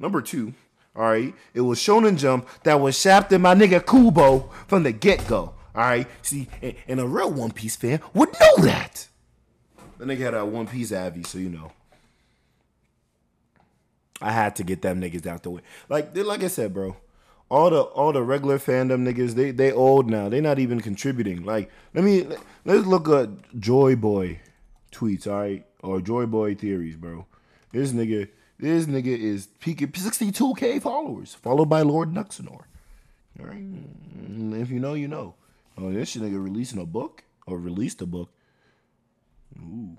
Number 0.00 0.20
two, 0.20 0.54
all 0.96 1.04
right, 1.04 1.32
it 1.54 1.60
was 1.60 1.78
Shonen 1.78 2.18
Jump 2.18 2.48
that 2.64 2.80
was 2.80 2.98
shafting 2.98 3.42
my 3.42 3.54
nigga 3.54 3.86
Kubo 3.86 4.50
from 4.66 4.82
the 4.82 4.92
get 4.92 5.26
go. 5.28 5.54
All 5.74 5.82
right, 5.82 6.08
see, 6.22 6.48
and, 6.62 6.74
and 6.88 7.00
a 7.00 7.06
real 7.06 7.30
One 7.30 7.52
Piece 7.52 7.76
fan 7.76 8.00
would 8.14 8.30
know 8.40 8.64
that. 8.64 9.06
The 9.98 10.06
nigga 10.06 10.18
had 10.18 10.34
a 10.34 10.44
One 10.44 10.66
Piece 10.66 10.90
Avi, 10.90 11.22
so 11.22 11.38
you 11.38 11.50
know. 11.50 11.70
I 14.20 14.32
had 14.32 14.56
to 14.56 14.64
get 14.64 14.82
them 14.82 15.00
niggas 15.00 15.26
out 15.26 15.42
the 15.42 15.50
way. 15.50 15.62
Like 15.88 16.16
like 16.16 16.42
I 16.42 16.48
said, 16.48 16.72
bro. 16.74 16.96
All 17.48 17.70
the 17.70 17.80
all 17.80 18.12
the 18.12 18.22
regular 18.22 18.58
fandom 18.58 19.06
niggas, 19.06 19.34
they 19.34 19.50
they 19.52 19.70
old 19.70 20.10
now. 20.10 20.28
They 20.28 20.40
not 20.40 20.58
even 20.58 20.80
contributing. 20.80 21.44
Like 21.44 21.70
let 21.94 22.02
me 22.04 22.26
let's 22.64 22.86
look 22.86 23.08
at 23.08 23.58
Joy 23.60 23.94
Boy 23.94 24.40
tweets, 24.90 25.26
all 25.26 25.40
right, 25.40 25.66
or 25.82 26.00
Joy 26.00 26.26
Boy 26.26 26.54
theories, 26.54 26.96
bro. 26.96 27.26
This 27.72 27.92
nigga, 27.92 28.28
this 28.58 28.86
nigga 28.86 29.16
is 29.16 29.48
peaking 29.60 29.88
62k 29.88 30.80
followers, 30.82 31.34
followed 31.34 31.66
by 31.68 31.82
Lord 31.82 32.12
Nuxenor. 32.12 32.62
All 33.38 33.46
right, 33.46 33.62
Mm, 33.62 34.60
if 34.60 34.70
you 34.70 34.80
know, 34.80 34.94
you 34.94 35.08
know. 35.08 35.34
Oh, 35.78 35.92
this 35.92 36.16
nigga 36.16 36.42
releasing 36.42 36.80
a 36.80 36.86
book 36.86 37.22
or 37.46 37.58
released 37.58 38.00
a 38.00 38.06
book. 38.06 38.30
Ooh. 39.58 39.96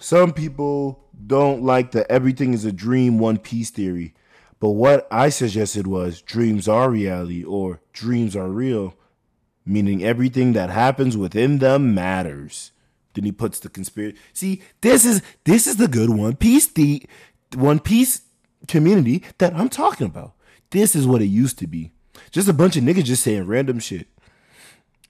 Some 0.00 0.32
people 0.32 1.03
don't 1.26 1.62
like 1.62 1.92
the 1.92 2.10
everything 2.10 2.54
is 2.54 2.64
a 2.64 2.72
dream 2.72 3.18
One 3.18 3.38
Piece 3.38 3.70
theory, 3.70 4.14
But 4.60 4.70
what 4.70 5.06
I 5.10 5.28
suggested 5.28 5.86
was 5.86 6.22
dreams 6.22 6.68
are 6.68 6.90
reality 6.90 7.44
or 7.44 7.80
dreams 7.92 8.36
are 8.36 8.48
real, 8.48 8.94
meaning 9.66 10.04
everything 10.04 10.52
that 10.54 10.70
happens 10.70 11.16
within 11.16 11.58
them 11.58 11.94
matters. 11.94 12.72
Then 13.14 13.24
he 13.24 13.32
puts 13.32 13.60
the 13.60 13.68
conspiracy. 13.68 14.18
See, 14.32 14.62
this 14.80 15.04
is 15.04 15.22
this 15.44 15.66
is 15.66 15.76
the 15.76 15.88
good 15.88 16.10
One 16.10 16.36
Piece 16.36 16.66
the 16.66 17.04
One 17.54 17.78
Piece 17.80 18.22
community 18.68 19.22
that 19.38 19.54
I'm 19.54 19.68
talking 19.68 20.06
about. 20.06 20.34
This 20.70 20.96
is 20.96 21.06
what 21.06 21.22
it 21.22 21.26
used 21.26 21.58
to 21.60 21.66
be. 21.66 21.92
Just 22.30 22.48
a 22.48 22.52
bunch 22.52 22.76
of 22.76 22.84
niggas 22.84 23.04
just 23.04 23.22
saying 23.22 23.46
random 23.46 23.78
shit. 23.78 24.08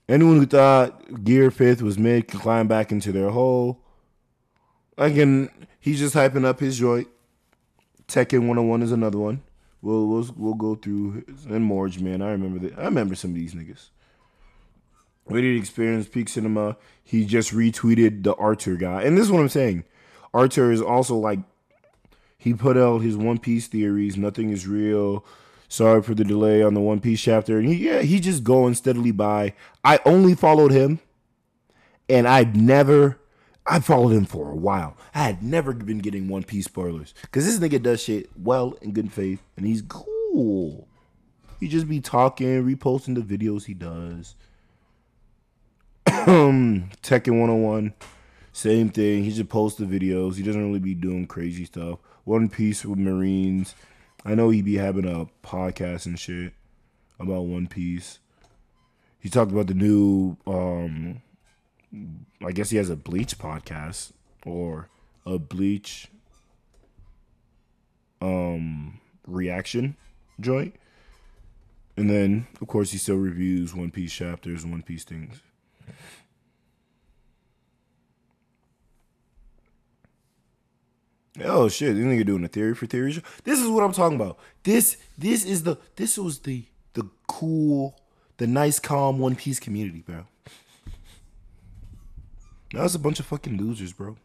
Anyone 0.07 0.37
who 0.37 0.45
thought 0.45 1.23
Gear 1.23 1.49
Fifth 1.49 1.81
was 1.81 1.97
mid 1.97 2.27
can 2.27 2.39
climb 2.39 2.67
back 2.67 2.91
into 2.91 3.11
their 3.11 3.31
hole. 3.31 3.81
Again, 4.97 5.49
he's 5.85 5.99
just 5.99 6.15
hyping 6.15 6.43
up 6.43 6.59
his 6.59 6.79
joint. 6.79 7.07
Tekking101 8.07 8.81
is 8.81 8.91
another 8.91 9.19
one. 9.19 9.43
We'll 9.83 10.07
we'll, 10.07 10.27
we'll 10.35 10.53
go 10.55 10.73
through 10.73 11.23
and 11.47 11.63
Morge, 11.63 11.99
man. 11.99 12.23
I 12.23 12.31
remember 12.31 12.67
that. 12.67 12.79
I 12.79 12.85
remember 12.85 13.13
some 13.13 13.31
of 13.31 13.35
these 13.35 13.53
niggas. 13.53 13.89
Rated 15.27 15.55
Experience 15.57 16.07
Peak 16.07 16.27
Cinema. 16.27 16.77
He 17.03 17.23
just 17.25 17.53
retweeted 17.53 18.23
the 18.23 18.33
Arthur 18.35 18.75
guy, 18.75 19.03
and 19.03 19.15
this 19.15 19.25
is 19.25 19.31
what 19.31 19.41
I'm 19.41 19.49
saying. 19.49 19.83
Arthur 20.33 20.71
is 20.71 20.81
also 20.81 21.15
like 21.15 21.39
he 22.35 22.53
put 22.53 22.77
out 22.77 22.99
his 22.99 23.15
One 23.15 23.37
Piece 23.37 23.67
theories. 23.67 24.17
Nothing 24.17 24.49
is 24.49 24.67
real. 24.67 25.23
Sorry 25.67 26.01
for 26.01 26.15
the 26.15 26.23
delay 26.23 26.63
on 26.63 26.73
the 26.73 26.81
One 26.81 26.99
Piece 26.99 27.21
chapter. 27.21 27.59
And 27.59 27.67
he, 27.67 27.75
yeah, 27.75 28.01
he 28.01 28.19
just 28.19 28.43
going 28.43 28.73
steadily 28.73 29.11
by. 29.11 29.53
I 29.83 29.99
only 30.05 30.33
followed 30.33 30.71
him, 30.71 30.99
and 32.09 32.27
I've 32.27 32.55
never. 32.55 33.19
I 33.67 33.79
followed 33.79 34.09
him 34.09 34.25
for 34.25 34.51
a 34.51 34.55
while. 34.55 34.95
I 35.13 35.23
had 35.23 35.41
never 35.41 35.73
been 35.73 35.97
getting 35.97 36.27
One 36.27 36.43
Piece 36.43 36.65
spoilers 36.65 37.13
because 37.21 37.45
this 37.45 37.59
nigga 37.59 37.81
does 37.81 38.01
shit 38.01 38.29
well 38.37 38.77
in 38.81 38.91
good 38.91 39.11
faith, 39.11 39.41
and 39.57 39.65
he's 39.65 39.81
cool. 39.81 40.87
He 41.59 41.67
just 41.67 41.87
be 41.87 41.99
talking, 41.99 42.63
reposting 42.63 43.15
the 43.15 43.21
videos 43.21 43.65
he 43.65 43.73
does. 43.73 44.35
Um, 46.27 46.89
Tekking101, 47.01 47.93
same 48.51 48.89
thing. 48.89 49.23
He 49.23 49.31
just 49.31 49.49
posts 49.49 49.79
the 49.79 49.85
videos. 49.85 50.35
He 50.35 50.43
doesn't 50.43 50.65
really 50.65 50.79
be 50.79 50.93
doing 50.93 51.25
crazy 51.25 51.65
stuff. 51.65 51.99
One 52.23 52.49
Piece 52.49 52.85
with 52.85 52.99
Marines. 52.99 53.73
I 54.23 54.35
know 54.35 54.49
he 54.49 54.61
be 54.61 54.75
having 54.75 55.05
a 55.05 55.27
podcast 55.47 56.05
and 56.05 56.19
shit 56.19 56.53
about 57.19 57.45
One 57.45 57.67
Piece. 57.67 58.19
He 59.19 59.29
talked 59.29 59.51
about 59.51 59.67
the 59.67 59.73
new 59.73 60.37
um 60.45 61.21
I 62.45 62.51
guess 62.51 62.69
he 62.69 62.77
has 62.77 62.89
a 62.89 62.95
Bleach 62.95 63.37
podcast 63.37 64.11
or 64.45 64.89
a 65.25 65.39
Bleach 65.39 66.07
um 68.21 68.99
reaction 69.27 69.95
joint. 70.39 70.75
And 71.97 72.09
then 72.09 72.47
of 72.61 72.67
course 72.67 72.91
he 72.91 72.97
still 72.97 73.15
reviews 73.15 73.73
One 73.73 73.91
Piece 73.91 74.13
chapters 74.13 74.65
One 74.65 74.81
Piece 74.81 75.03
things. 75.03 75.41
Oh 81.43 81.67
shit! 81.67 81.95
This 81.95 82.05
nigga 82.05 82.25
doing 82.25 82.45
a 82.45 82.47
theory 82.47 82.75
for 82.75 82.85
theory 82.85 83.11
show. 83.11 83.21
This 83.43 83.59
is 83.59 83.67
what 83.67 83.83
I'm 83.83 83.91
talking 83.91 84.15
about. 84.15 84.37
This 84.63 84.97
this 85.17 85.43
is 85.43 85.63
the 85.63 85.77
this 85.97 86.17
was 86.17 86.39
the 86.39 86.65
the 86.93 87.09
cool, 87.27 87.99
the 88.37 88.47
nice, 88.47 88.79
calm 88.79 89.19
One 89.19 89.35
Piece 89.35 89.59
community, 89.59 90.01
bro. 90.01 90.25
It's 92.83 92.95
a 92.95 92.99
bunch 92.99 93.19
of 93.19 93.25
fucking 93.25 93.57
losers, 93.57 93.93
bro. 93.93 94.17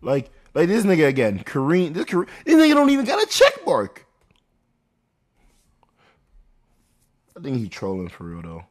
Like 0.00 0.30
like 0.54 0.68
this 0.68 0.84
nigga 0.84 1.08
again, 1.08 1.40
Kareem. 1.40 1.94
This 1.94 2.04
Kareem, 2.04 2.28
this 2.44 2.54
nigga 2.54 2.74
don't 2.74 2.90
even 2.90 3.04
got 3.04 3.22
a 3.22 3.26
check 3.26 3.66
mark. 3.66 4.06
I 7.36 7.40
think 7.40 7.58
he 7.58 7.68
trolling 7.68 8.08
for 8.08 8.24
real 8.24 8.42
though. 8.42 8.64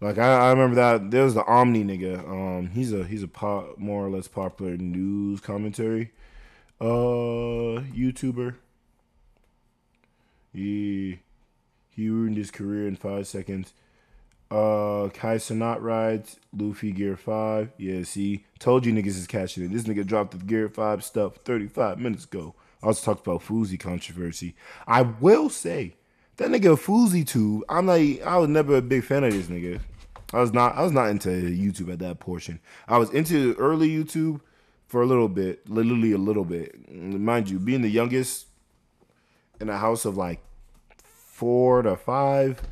Like 0.00 0.18
I, 0.18 0.48
I 0.48 0.50
remember 0.50 0.76
that 0.76 1.10
there 1.10 1.24
was 1.24 1.34
the 1.34 1.44
Omni 1.44 1.84
nigga. 1.84 2.26
Um, 2.26 2.70
he's 2.70 2.92
a 2.92 3.04
he's 3.04 3.22
a 3.22 3.28
pop, 3.28 3.76
more 3.76 4.06
or 4.06 4.10
less 4.10 4.28
popular 4.28 4.76
news 4.76 5.40
commentary, 5.40 6.12
uh, 6.80 7.84
YouTuber. 7.94 8.56
He 10.52 11.20
he 11.90 12.08
ruined 12.08 12.38
his 12.38 12.50
career 12.50 12.88
in 12.88 12.96
five 12.96 13.26
seconds. 13.26 13.74
Uh, 14.50 15.08
Kai 15.10 15.36
Cenat 15.36 15.80
rides 15.80 16.38
Luffy 16.52 16.90
Gear 16.90 17.16
Five. 17.16 17.70
Yeah, 17.78 18.02
see, 18.02 18.44
told 18.58 18.84
you 18.84 18.92
niggas 18.92 19.08
is 19.08 19.26
catching 19.26 19.64
it. 19.64 19.72
This 19.72 19.84
nigga 19.84 20.04
dropped 20.04 20.32
the 20.32 20.44
Gear 20.44 20.68
Five 20.68 21.04
stuff 21.04 21.36
35 21.44 21.98
minutes 22.00 22.24
ago. 22.24 22.54
I 22.82 22.86
also 22.86 23.04
talked 23.04 23.26
about 23.26 23.42
Fousey 23.42 23.78
controversy. 23.78 24.56
I 24.86 25.02
will 25.02 25.50
say 25.50 25.94
that 26.36 26.48
nigga 26.48 26.76
Fousey 26.76 27.26
too. 27.26 27.64
I'm 27.68 27.86
like, 27.86 28.22
I 28.22 28.38
was 28.38 28.48
never 28.48 28.76
a 28.76 28.82
big 28.82 29.04
fan 29.04 29.22
of 29.22 29.32
this 29.32 29.46
nigga. 29.46 29.80
I 30.32 30.40
was 30.40 30.52
not. 30.52 30.76
I 30.76 30.82
was 30.82 30.92
not 30.92 31.10
into 31.10 31.28
YouTube 31.28 31.92
at 31.92 31.98
that 32.00 32.18
portion. 32.20 32.60
I 32.88 32.98
was 32.98 33.10
into 33.10 33.54
early 33.54 33.88
YouTube 33.88 34.40
for 34.86 35.02
a 35.02 35.06
little 35.06 35.28
bit, 35.28 35.68
literally 35.68 36.12
a 36.12 36.18
little 36.18 36.44
bit. 36.44 36.90
Mind 36.90 37.50
you, 37.50 37.58
being 37.58 37.82
the 37.82 37.88
youngest 37.88 38.46
in 39.60 39.68
a 39.68 39.78
house 39.78 40.04
of 40.04 40.16
like 40.16 40.40
four 41.04 41.82
to 41.82 41.96
five, 41.96 42.62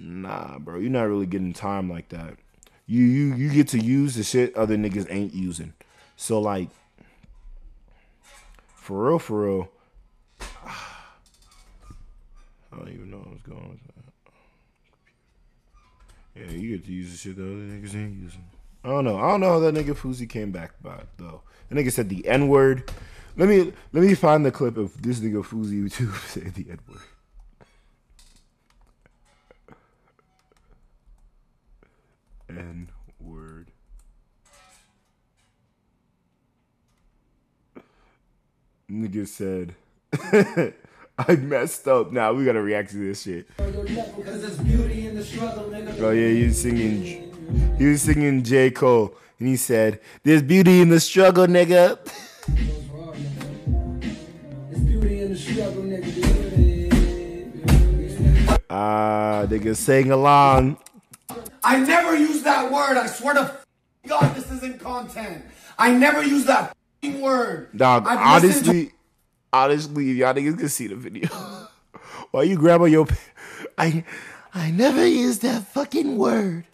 nah, 0.00 0.58
bro, 0.58 0.78
you're 0.78 0.90
not 0.90 1.08
really 1.08 1.26
getting 1.26 1.52
time 1.52 1.90
like 1.90 2.08
that. 2.10 2.36
You 2.86 3.04
you 3.04 3.34
you 3.34 3.50
get 3.50 3.66
to 3.68 3.78
use 3.78 4.16
the 4.16 4.24
shit 4.24 4.56
other 4.56 4.76
niggas 4.76 5.06
ain't 5.10 5.34
using. 5.34 5.74
So 6.16 6.40
like, 6.40 6.68
for 8.74 9.08
real, 9.08 9.18
for 9.18 9.46
real. 9.46 9.70
I 10.66 10.74
don't 12.76 12.88
even 12.88 13.10
know 13.10 13.18
what's 13.18 13.42
going 13.42 13.62
on 13.62 13.70
with 13.70 13.84
that. 13.84 13.94
Yeah, 16.34 16.50
you 16.58 16.76
get 16.76 16.86
to 16.86 16.92
use 16.92 17.12
the 17.12 17.16
shit 17.16 17.36
that 17.36 17.42
other 17.42 17.52
niggas 17.52 17.94
ain't 17.94 18.20
using. 18.20 18.44
I 18.82 18.88
don't 18.88 19.04
know. 19.04 19.18
I 19.18 19.30
don't 19.30 19.40
know 19.40 19.50
how 19.50 19.60
that 19.60 19.74
nigga 19.74 19.94
Fousey 19.94 20.28
came 20.28 20.50
back 20.50 20.72
by 20.82 21.02
though. 21.18 21.42
The 21.68 21.76
nigga 21.76 21.92
said 21.92 22.08
the 22.08 22.26
N 22.26 22.48
word. 22.48 22.90
Let 23.36 23.48
me 23.48 23.72
let 23.92 24.02
me 24.02 24.14
find 24.14 24.44
the 24.44 24.50
clip 24.50 24.76
of 24.76 25.00
this 25.02 25.20
nigga 25.20 25.44
Fousey 25.44 25.82
YouTube 25.84 26.12
saying 26.28 26.54
the 26.56 26.70
N 26.70 26.80
word. 26.88 26.98
N 32.58 32.88
word. 33.20 33.70
Nigga 38.90 39.26
said, 39.28 39.74
I 41.18 41.36
messed 41.36 41.86
up. 41.86 42.12
Now 42.12 42.32
we 42.32 42.44
gotta 42.44 42.62
react 42.62 42.90
to 42.90 42.96
this 42.96 43.22
shit. 43.22 43.46
Oh 43.58 43.70
yeah, 46.10 46.28
he 46.28 46.46
was 46.46 46.60
singing. 46.60 47.76
He 47.78 47.86
was 47.86 48.02
singing 48.02 48.42
J 48.42 48.70
Cole, 48.70 49.14
and 49.38 49.48
he 49.48 49.56
said, 49.56 50.00
"There's 50.24 50.42
beauty 50.42 50.80
in 50.80 50.88
the 50.88 51.00
struggle, 51.00 51.46
nigga." 51.46 51.98
Ah, 58.72 59.46
nigga, 59.48 59.76
sing 59.76 60.12
along. 60.12 60.76
I 61.62 61.78
never 61.80 62.16
use 62.16 62.42
that 62.42 62.70
word. 62.70 62.96
I 62.96 63.06
swear 63.06 63.34
to 63.34 63.56
God, 64.06 64.34
this 64.34 64.50
isn't 64.50 64.80
content. 64.80 65.44
I 65.78 65.92
never 65.92 66.22
use 66.22 66.44
that 66.46 66.76
word. 67.02 67.68
Dog, 67.76 68.06
I've 68.06 68.42
listened 68.42 68.64
to- 68.66 68.70
honestly, 68.70 68.92
honestly, 69.52 70.04
y'all 70.12 70.34
niggas 70.34 70.58
can 70.58 70.68
see 70.68 70.86
the 70.86 70.96
video. 70.96 71.28
Why 72.30 72.42
you 72.44 72.56
grab 72.56 72.80
on 72.82 72.90
your? 72.92 73.06
I, 73.76 74.04
I 74.54 74.70
never 74.70 75.06
use 75.06 75.40
that 75.40 75.66
fucking 75.68 76.16
word. 76.16 76.64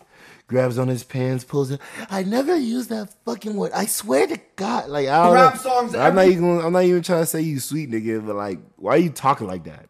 Grabs 0.48 0.78
on 0.78 0.86
his 0.86 1.02
pants, 1.02 1.42
pulls 1.42 1.72
it. 1.72 1.80
I 2.08 2.22
never 2.22 2.54
use 2.54 2.86
that 2.88 3.12
fucking 3.24 3.56
word. 3.56 3.72
I 3.72 3.86
swear 3.86 4.28
to 4.28 4.38
God, 4.54 4.88
like 4.88 5.08
I 5.08 5.24
don't 5.24 5.34
Rap 5.34 5.54
know. 5.54 5.60
songs 5.60 5.94
I'm 5.96 6.14
not 6.14 6.26
even. 6.26 6.60
I'm 6.60 6.72
not 6.72 6.84
even 6.84 7.02
trying 7.02 7.22
to 7.22 7.26
say 7.26 7.40
you 7.40 7.58
sweet 7.58 7.90
nigga, 7.90 8.24
but 8.24 8.36
like, 8.36 8.60
why 8.76 8.94
are 8.94 8.98
you 8.98 9.10
talking 9.10 9.48
like 9.48 9.64
that? 9.64 9.86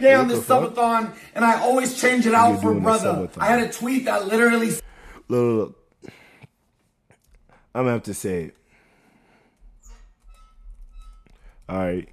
Day 0.00 0.14
on 0.14 0.28
this 0.28 0.46
the 0.46 0.54
subathon, 0.54 1.12
and 1.34 1.44
I 1.44 1.60
always 1.60 2.00
change 2.00 2.26
it 2.26 2.34
out 2.34 2.60
for 2.60 2.74
brother. 2.74 3.28
I 3.38 3.46
had 3.46 3.60
a 3.60 3.72
tweet 3.72 4.04
that 4.06 4.26
literally 4.26 4.70
Look, 4.70 4.82
look, 5.28 5.76
look. 6.02 6.12
I'm 7.74 7.82
gonna 7.82 7.92
have 7.92 8.02
to 8.04 8.14
say 8.14 8.44
it. 8.44 8.56
All 11.68 11.78
right. 11.78 12.08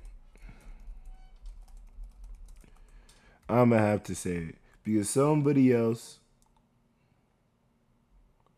I'm 3.48 3.70
gonna 3.70 3.82
have 3.82 4.04
to 4.04 4.16
say 4.16 4.36
it 4.36 4.56
because 4.84 5.10
somebody 5.10 5.72
else, 5.72 6.20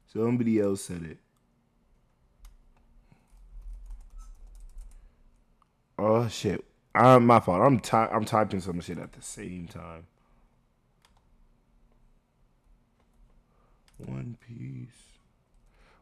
somebody 0.08 0.60
else 0.60 0.84
said 0.84 1.04
it. 1.04 1.18
Oh 5.98 6.28
shit! 6.28 6.64
I'm 6.96 7.26
my 7.26 7.40
fault. 7.40 7.62
I'm 7.62 7.80
ty- 7.80 8.10
I'm 8.12 8.26
typing 8.26 8.62
some 8.62 8.80
shit 8.80 8.98
at 8.98 9.14
the 9.14 9.22
same 9.22 9.68
time. 9.68 10.06
One 13.98 14.38
Piece. 14.46 14.88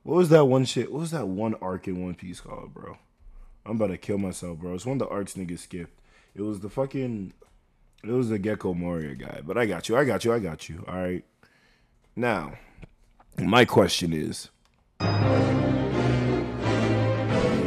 What 0.04 0.16
was 0.18 0.30
that 0.30 0.46
one 0.46 0.66
shit? 0.66 0.92
What 0.92 1.00
was 1.00 1.12
that 1.12 1.28
one 1.28 1.56
arc 1.56 1.88
in 1.88 2.04
One 2.04 2.16
Piece 2.16 2.40
called, 2.40 2.74
bro? 2.74 2.98
I'm 3.66 3.78
about 3.78 3.88
to 3.88 3.98
kill 3.98 4.18
myself, 4.18 4.60
bro. 4.60 4.74
It's 4.74 4.86
one 4.86 5.02
of 5.02 5.08
the 5.08 5.14
arcs 5.14 5.34
niggas 5.34 5.60
skipped. 5.60 6.00
It 6.36 6.42
was 6.42 6.60
the 6.60 6.70
fucking. 6.70 7.34
It 8.04 8.12
was 8.12 8.30
the 8.30 8.38
Gecko 8.38 8.74
Moria 8.74 9.16
guy. 9.16 9.40
But 9.46 9.58
I 9.58 9.66
got 9.66 9.88
you. 9.88 9.98
I 9.98 10.04
got 10.04 10.26
you. 10.26 10.34
I 10.34 10.40
got 10.40 10.68
you. 10.68 10.84
All 10.88 10.96
right. 10.96 11.24
Now, 12.16 12.54
my 13.40 13.66
question 13.66 14.14
is 14.14 14.50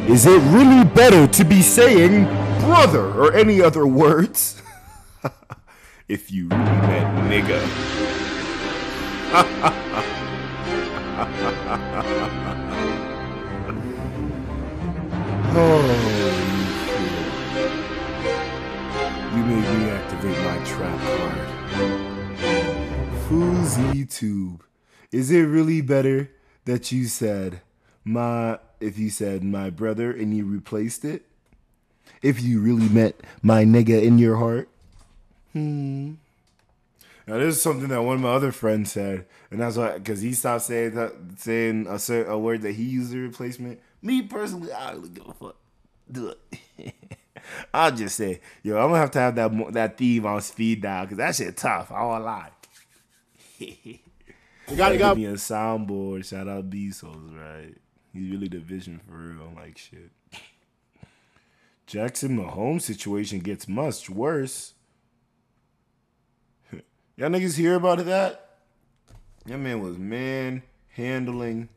Is 0.09 0.27
it 0.27 0.41
really 0.53 0.85
better 0.85 1.27
to 1.27 1.45
be 1.45 1.63
saying 1.63 2.46
brother 2.67 3.07
or 3.13 3.33
any 3.33 3.63
other 3.63 3.87
words 3.87 4.61
if 6.09 6.33
you 6.33 6.49
really 6.49 6.65
meant 6.65 7.31
nigga? 7.31 7.61
oh, 15.55 15.81
you 19.33 19.43
made 19.45 19.69
me 19.79 19.91
activate 19.91 20.39
my 20.39 20.59
trap 20.65 20.99
card. 21.19 21.39
Fousey 23.29 24.11
Tube. 24.11 24.65
Is 25.13 25.31
it 25.31 25.43
really 25.43 25.83
better 25.83 26.33
that 26.65 26.91
you 26.91 27.05
said 27.05 27.61
my 28.05 28.59
if 28.81 28.99
you 28.99 29.11
said 29.11 29.45
my 29.45 29.71
brother 29.71 30.11
and 30.11 30.37
you 30.37 30.45
replaced 30.45 31.05
it? 31.05 31.27
If 32.23 32.43
you 32.43 32.61
really 32.61 32.89
meant 32.89 33.17
my 33.43 33.65
nigga 33.65 34.03
in 34.03 34.19
your 34.19 34.37
heart? 34.37 34.69
Hmm. 35.53 36.15
Now 37.27 37.39
this 37.39 37.57
is 37.57 37.63
something 37.63 37.89
that 37.89 38.03
one 38.03 38.17
of 38.17 38.21
my 38.23 38.31
other 38.31 38.53
friends 38.53 38.93
said, 38.93 39.27
and 39.51 39.61
that's 39.61 39.77
why 39.77 39.99
because 39.99 40.21
he 40.21 40.33
stopped 40.33 40.63
saying 40.65 40.95
that, 40.95 41.13
saying 41.39 41.87
a 41.89 41.99
certain 41.99 42.33
a 42.33 42.39
word 42.39 42.63
that 42.63 42.73
he 42.73 42.85
used 42.85 43.11
as 43.11 43.15
a 43.15 43.19
replacement. 43.19 43.81
Me 44.03 44.23
personally, 44.23 44.73
I 44.73 44.93
don't 44.93 45.03
really 45.03 45.15
give 45.15 45.27
a 45.29 45.35
fuck. 45.35 45.57
Do 46.11 46.33
it. 46.79 46.95
I'll 47.75 47.91
just 47.91 48.17
say, 48.17 48.41
yo, 48.63 48.77
I'm 48.77 48.89
gonna 48.91 48.99
have 48.99 49.11
to 49.13 49.19
have 49.19 49.35
that 49.37 49.73
that 49.73 49.99
theme 49.99 50.25
on 50.27 50.41
speed 50.41 50.83
dial 50.83 51.05
because 51.05 51.19
that 51.19 51.35
shit 51.35 51.57
tough. 51.57 51.91
I 51.91 52.03
won't 52.05 52.25
lie. 52.25 52.51
You 54.69 54.77
got, 54.77 54.89
you 54.93 54.99
Give 54.99 55.07
got. 55.07 55.17
me 55.17 55.27
a 55.27 55.35
soundboard. 55.35 56.25
Shout 56.25 56.49
out 56.49 56.69
Bezos, 56.69 57.33
right? 57.39 57.73
He's 58.13 58.29
really 58.33 58.49
the 58.49 58.59
vision 58.59 59.01
for 59.09 59.17
real. 59.17 59.47
I'm 59.47 59.55
Like 59.55 59.79
shit. 59.79 60.11
Jackson 61.87 62.37
Mahomes 62.37 62.83
situation 62.83 63.39
gets 63.39 63.69
much 63.69 64.11
worse. 64.11 64.75
Y'all 67.17 67.31
niggas 67.31 67.57
hear 67.57 67.75
about 67.75 68.05
that? 68.05 68.59
That 69.47 69.59
man 69.59 69.81
was 69.81 69.97
man 69.97 70.63
handling 70.89 71.69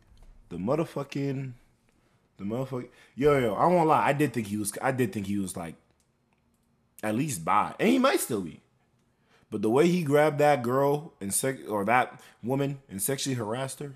the 0.50 0.58
motherfucking 0.58 1.54
the 2.38 2.44
motherfucking 2.44 2.90
yo 3.16 3.38
yo. 3.38 3.54
I 3.54 3.68
won't 3.68 3.88
lie. 3.88 4.08
I 4.08 4.14
did 4.14 4.34
think 4.34 4.48
he 4.48 4.58
was. 4.58 4.74
I 4.82 4.92
did 4.92 5.14
think 5.14 5.28
he 5.28 5.38
was 5.38 5.56
like 5.56 5.76
at 7.04 7.16
least 7.16 7.46
by, 7.46 7.76
and 7.80 7.90
he 7.90 8.00
might 8.00 8.20
still 8.20 8.42
be. 8.42 8.62
But 9.52 9.62
the 9.62 9.70
way 9.70 9.88
he 9.88 10.04
grabbed 10.04 10.40
that 10.40 10.64
girl 10.64 11.14
and 11.22 11.34
sex 11.34 11.62
or 11.68 11.86
that 11.86 12.20
woman 12.44 12.80
and 12.90 13.02
sexually 13.02 13.36
harassed 13.36 13.80
her, 13.80 13.94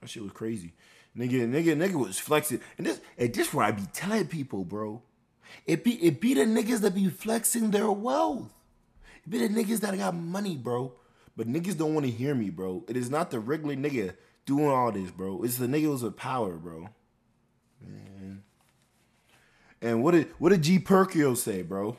that 0.00 0.10
shit 0.10 0.22
was 0.22 0.32
crazy. 0.32 0.72
Nigga, 1.16 1.48
nigga, 1.48 1.76
nigga 1.76 1.94
was 1.94 2.18
flexing. 2.18 2.60
And 2.76 2.86
this 2.86 3.00
and 3.16 3.32
this 3.32 3.54
what 3.54 3.66
I 3.66 3.70
be 3.70 3.84
telling 3.92 4.26
people, 4.26 4.64
bro. 4.64 5.02
It 5.66 5.84
be 5.84 5.92
it 6.04 6.20
be 6.20 6.34
the 6.34 6.42
niggas 6.42 6.80
that 6.80 6.94
be 6.94 7.08
flexing 7.08 7.70
their 7.70 7.90
wealth. 7.90 8.52
It 9.24 9.30
be 9.30 9.46
the 9.46 9.48
niggas 9.48 9.80
that 9.80 9.96
got 9.96 10.14
money, 10.14 10.56
bro. 10.56 10.92
But 11.36 11.48
niggas 11.48 11.76
don't 11.76 11.94
want 11.94 12.06
to 12.06 12.12
hear 12.12 12.34
me, 12.34 12.50
bro. 12.50 12.84
It 12.88 12.96
is 12.96 13.10
not 13.10 13.30
the 13.30 13.40
regular 13.40 13.74
nigga 13.74 14.14
doing 14.46 14.68
all 14.68 14.92
this, 14.92 15.10
bro. 15.10 15.42
It's 15.42 15.56
the 15.56 15.66
niggas 15.66 16.02
with 16.02 16.16
power, 16.16 16.54
bro. 16.54 16.88
Man. 17.80 18.42
And 19.82 20.02
what 20.02 20.12
did 20.12 20.28
what 20.38 20.50
did 20.50 20.62
G 20.62 20.78
Perkio 20.78 21.36
say, 21.36 21.62
bro? 21.62 21.96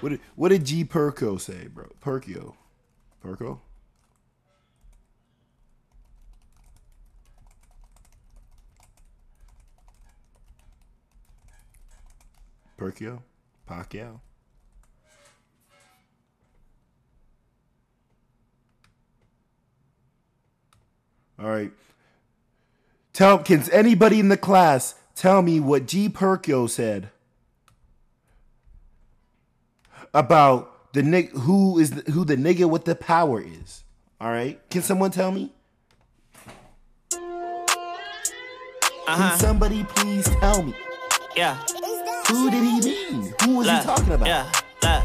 What 0.00 0.10
did 0.10 0.20
what 0.36 0.50
did 0.50 0.64
G 0.64 0.84
Perko 0.84 1.40
say, 1.40 1.66
bro? 1.66 1.86
Perkio. 2.00 2.54
Perko? 3.24 3.60
Perkio? 12.88 13.22
Pacquiao? 13.68 14.20
All 21.38 21.48
right. 21.48 21.70
Tell 23.12 23.38
can 23.38 23.62
anybody 23.70 24.18
in 24.20 24.28
the 24.28 24.36
class 24.36 24.94
tell 25.14 25.42
me 25.42 25.60
what 25.60 25.86
G 25.86 26.08
Perkio 26.08 26.68
said 26.68 27.10
about 30.14 30.92
the 30.94 31.02
nig- 31.02 31.30
who 31.30 31.78
is 31.78 31.90
the, 31.90 32.10
who 32.12 32.24
the 32.24 32.36
nigga 32.36 32.68
with 32.68 32.84
the 32.86 32.94
power 32.94 33.40
is? 33.40 33.84
All 34.20 34.30
right. 34.30 34.58
Can 34.70 34.82
someone 34.82 35.10
tell 35.10 35.30
me? 35.30 35.52
Uh-huh. 39.06 39.30
Can 39.30 39.38
somebody 39.38 39.84
please 39.84 40.28
tell 40.40 40.62
me? 40.62 40.74
Yeah. 41.36 41.56
Who 42.28 42.50
did 42.50 42.62
he 42.62 42.80
mean? 42.80 43.34
Who 43.42 43.56
was 43.56 43.66
he 43.68 43.72
Look, 43.74 43.84
talking 43.84 44.12
about? 44.12 44.26
Yeah, 44.28 44.50
look. 44.82 45.04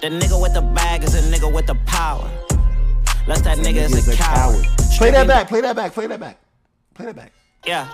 The 0.00 0.08
nigga 0.08 0.40
with 0.40 0.54
the 0.54 0.62
bag 0.62 1.02
is 1.04 1.14
a 1.14 1.22
nigga 1.34 1.52
with 1.52 1.66
the 1.66 1.74
power. 1.86 2.30
Less 3.26 3.40
that 3.42 3.58
nigga 3.58 3.76
is 3.76 3.92
Nigga's 3.92 4.08
a 4.08 4.16
coward. 4.16 4.64
Play 4.98 5.10
that 5.10 5.26
back. 5.26 5.48
Play 5.48 5.60
that 5.62 5.74
back. 5.76 5.92
Play 5.94 6.06
that 6.06 6.20
back. 6.20 6.38
Play 6.94 7.06
that 7.06 7.16
back. 7.16 7.32
Yeah. 7.66 7.88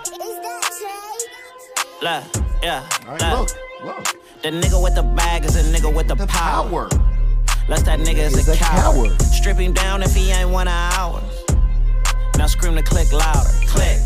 Look, 2.01 2.23
yeah. 2.63 2.87
All 3.07 3.15
right. 3.15 3.37
look. 3.39 3.49
Look. 3.83 3.97
Look. 3.97 4.41
The 4.43 4.49
nigga 4.49 4.81
with 4.83 4.95
the 4.95 5.03
bag 5.03 5.45
is 5.45 5.55
a 5.55 5.63
nigga 5.63 5.93
with 5.93 6.07
the, 6.07 6.15
The 6.15 6.27
power. 6.27 6.89
power. 6.89 6.89
Less 7.69 7.83
that 7.83 7.99
nigga 7.99 8.17
is 8.17 8.35
Is 8.37 8.49
a 8.49 8.53
a 8.53 8.55
coward. 8.55 9.09
coward. 9.09 9.21
Strip 9.21 9.57
him 9.57 9.71
down 9.73 10.01
if 10.03 10.13
he 10.15 10.31
ain't 10.31 10.49
one 10.49 10.67
of 10.67 10.73
ours. 10.73 11.43
Now 12.37 12.47
scream 12.47 12.75
the 12.75 12.83
click 12.83 13.11
louder. 13.13 13.49
Click. 13.67 13.99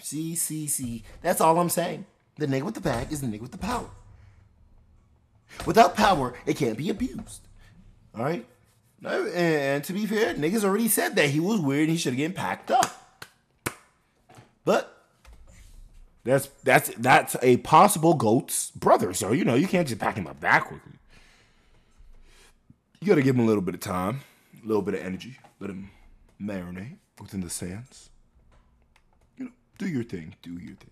See, 0.00 0.34
see, 0.34 0.66
see. 0.66 1.04
That's 1.22 1.40
all 1.40 1.58
I'm 1.58 1.68
saying. 1.70 2.04
The 2.40 2.46
nigga 2.46 2.62
with 2.62 2.74
the 2.74 2.80
bag 2.80 3.12
is 3.12 3.20
the 3.20 3.26
nigga 3.26 3.42
with 3.42 3.52
the 3.52 3.58
power. 3.58 3.90
Without 5.66 5.94
power, 5.94 6.32
it 6.46 6.56
can't 6.56 6.78
be 6.78 6.88
abused. 6.88 7.46
All 8.16 8.24
right. 8.24 8.46
And, 9.04 9.84
to 9.84 9.92
be 9.92 10.06
fair, 10.06 10.32
niggas 10.34 10.64
already 10.64 10.88
said 10.88 11.16
that 11.16 11.28
he 11.28 11.38
was 11.38 11.60
weird 11.60 11.82
and 11.82 11.90
he 11.90 11.98
should 11.98 12.14
have 12.14 12.16
getting 12.16 12.34
packed 12.34 12.70
up. 12.70 13.26
But 14.64 15.04
that's 16.24 16.48
that's 16.64 16.88
that's 16.96 17.36
a 17.42 17.58
possible 17.58 18.14
goat's 18.14 18.70
brother. 18.70 19.12
So 19.12 19.32
you 19.32 19.44
know 19.44 19.54
you 19.54 19.68
can't 19.68 19.86
just 19.86 20.00
pack 20.00 20.16
him 20.16 20.26
up 20.26 20.40
that 20.40 20.64
quickly. 20.64 20.92
You 23.00 23.06
got 23.06 23.16
to 23.16 23.22
give 23.22 23.36
him 23.36 23.42
a 23.42 23.46
little 23.46 23.62
bit 23.62 23.74
of 23.74 23.80
time, 23.80 24.20
a 24.62 24.66
little 24.66 24.82
bit 24.82 24.94
of 24.94 25.00
energy, 25.00 25.38
let 25.58 25.68
him 25.68 25.90
marinate 26.40 26.96
within 27.20 27.40
the 27.40 27.50
sands. 27.50 28.08
You 29.36 29.46
know, 29.46 29.50
do 29.76 29.88
your 29.88 30.04
thing, 30.04 30.36
do 30.42 30.52
your 30.52 30.76
thing. 30.76 30.90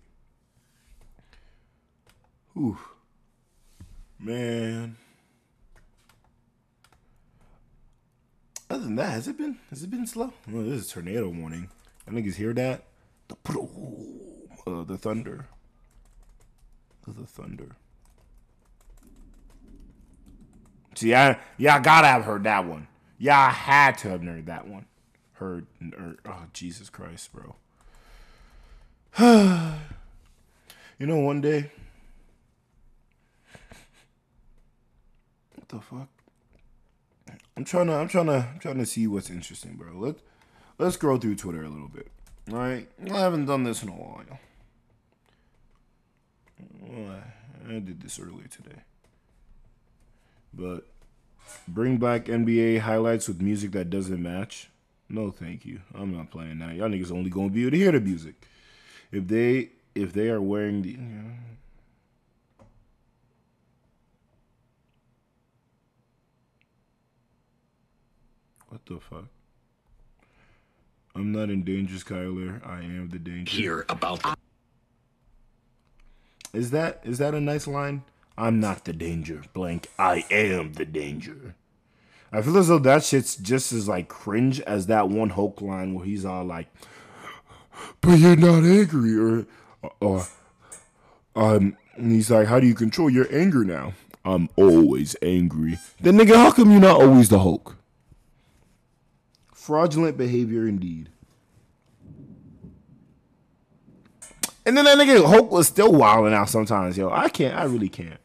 Whew. 2.59 2.77
Man. 4.19 4.97
Other 8.69 8.83
than 8.83 8.95
that, 8.97 9.11
has 9.11 9.29
it 9.29 9.37
been 9.37 9.57
has 9.69 9.81
it 9.81 9.89
been 9.89 10.05
slow? 10.05 10.33
Oh, 10.53 10.63
this 10.63 10.81
is 10.81 10.91
tornado 10.91 11.29
warning. 11.29 11.69
I 12.05 12.11
niggas 12.11 12.35
hear 12.35 12.53
that? 12.53 12.83
The 13.29 13.35
uh, 14.67 14.83
the 14.83 14.97
thunder. 14.97 15.47
The 17.07 17.25
thunder. 17.25 17.77
See, 20.95 21.15
I 21.15 21.39
y'all 21.57 21.79
gotta 21.79 22.07
have 22.07 22.25
heard 22.25 22.43
that 22.43 22.65
one. 22.65 22.89
Y'all 23.17 23.51
had 23.51 23.97
to 23.99 24.09
have 24.09 24.21
heard 24.21 24.47
that 24.47 24.67
one. 24.67 24.85
Heard, 25.35 25.65
heard 25.97 26.19
oh 26.25 26.43
Jesus 26.51 26.89
Christ, 26.89 27.29
bro. 27.31 27.55
you 30.99 31.05
know, 31.07 31.19
one 31.19 31.39
day. 31.39 31.71
The 35.69 35.79
fuck? 35.79 36.09
I'm 37.55 37.63
trying 37.63 37.87
to, 37.87 37.93
I'm 37.93 38.07
trying 38.07 38.25
to, 38.25 38.47
I'm 38.53 38.59
trying 38.59 38.79
to 38.79 38.85
see 38.85 39.05
what's 39.05 39.29
interesting, 39.29 39.75
bro. 39.75 39.93
Let, 39.93 40.15
let's 40.79 40.95
scroll 40.95 41.17
through 41.17 41.35
Twitter 41.35 41.63
a 41.63 41.69
little 41.69 41.87
bit. 41.87 42.07
All 42.51 42.57
right, 42.57 42.87
I 43.11 43.19
haven't 43.19 43.45
done 43.45 43.63
this 43.63 43.83
in 43.83 43.89
a 43.89 43.93
while. 43.93 44.23
I 47.67 47.73
did 47.73 48.01
this 48.01 48.19
earlier 48.19 48.47
today, 48.47 48.81
but 50.53 50.87
bring 51.67 51.97
back 51.97 52.25
NBA 52.25 52.79
highlights 52.79 53.27
with 53.27 53.41
music 53.41 53.71
that 53.73 53.91
doesn't 53.91 54.21
match. 54.21 54.69
No, 55.07 55.29
thank 55.29 55.65
you. 55.65 55.81
I'm 55.93 56.15
not 56.15 56.31
playing 56.31 56.59
that. 56.59 56.75
Y'all 56.75 56.89
niggas 56.89 57.11
only 57.11 57.29
gonna 57.29 57.49
be 57.49 57.61
able 57.61 57.71
to 57.71 57.77
hear 57.77 57.91
the 57.91 57.99
music. 57.99 58.35
If 59.11 59.27
they, 59.27 59.69
if 59.93 60.13
they 60.13 60.29
are 60.29 60.41
wearing 60.41 60.81
the. 60.81 60.97
What 68.69 68.85
the 68.85 68.99
fuck? 68.99 69.25
I'm 71.15 71.31
not 71.31 71.49
in 71.49 71.63
danger, 71.63 71.95
Skyler. 71.95 72.65
I 72.65 72.81
am 72.81 73.09
the 73.09 73.19
danger. 73.19 73.51
Hear 73.51 73.85
about 73.89 74.21
the- 74.23 74.35
Is 76.53 76.71
that 76.71 77.01
is 77.03 77.17
that 77.17 77.33
a 77.33 77.41
nice 77.41 77.67
line? 77.67 78.03
I'm 78.37 78.59
not 78.59 78.85
the 78.85 78.93
danger, 78.93 79.43
blank. 79.53 79.87
I 79.99 80.23
am 80.31 80.73
the 80.73 80.85
danger. 80.85 81.55
I 82.31 82.41
feel 82.41 82.57
as 82.57 82.67
though 82.67 82.79
that 82.79 83.03
shit's 83.03 83.35
just 83.35 83.73
as 83.73 83.87
like 83.87 84.07
cringe 84.07 84.61
as 84.61 84.85
that 84.87 85.09
one 85.09 85.31
Hulk 85.31 85.61
line 85.61 85.93
where 85.95 86.05
he's 86.05 86.25
all 86.25 86.45
like, 86.45 86.67
"But 88.01 88.19
you're 88.19 88.35
not 88.35 88.63
angry," 88.63 89.17
or, 89.17 89.45
or, 89.99 90.27
um, 91.35 91.75
and 91.95 92.11
he's 92.11 92.29
like, 92.31 92.47
"How 92.47 92.59
do 92.59 92.67
you 92.67 92.75
control 92.75 93.09
your 93.09 93.27
anger 93.35 93.63
now?" 93.65 93.93
I'm 94.23 94.47
always 94.55 95.15
angry. 95.23 95.79
Then 95.99 96.17
nigga, 96.17 96.35
how 96.35 96.51
come 96.51 96.69
you're 96.71 96.79
not 96.79 97.01
always 97.01 97.29
the 97.29 97.39
Hulk? 97.39 97.75
Fraudulent 99.59 100.17
behavior 100.17 100.65
indeed. 100.65 101.09
And 104.65 104.77
then 104.77 104.85
that 104.85 104.97
nigga 104.97 105.23
Hulk 105.27 105.51
was 105.51 105.67
still 105.67 105.91
wilding 105.91 106.33
out 106.33 106.49
sometimes, 106.49 106.97
yo. 106.97 107.09
I 107.09 107.27
can't. 107.27 107.55
I 107.55 107.65
really 107.65 107.89
can't. 107.89 108.19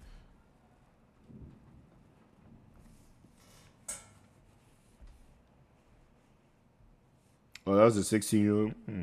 Oh, 7.66 7.74
that 7.74 7.84
was 7.84 7.96
a 7.96 8.04
16 8.04 8.40
year 8.40 8.54
old. 8.54 8.72
Hmm. 8.86 9.02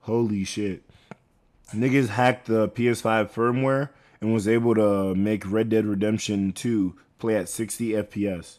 Holy 0.00 0.44
shit. 0.44 0.82
Niggas 1.74 2.08
hacked 2.08 2.46
the 2.46 2.70
PS5 2.70 3.30
firmware 3.30 3.90
and 4.24 4.32
was 4.32 4.48
able 4.48 4.74
to 4.74 5.14
make 5.14 5.50
Red 5.50 5.68
Dead 5.68 5.84
Redemption 5.84 6.52
2 6.52 6.96
play 7.18 7.36
at 7.36 7.48
60 7.48 7.90
FPS. 7.90 8.56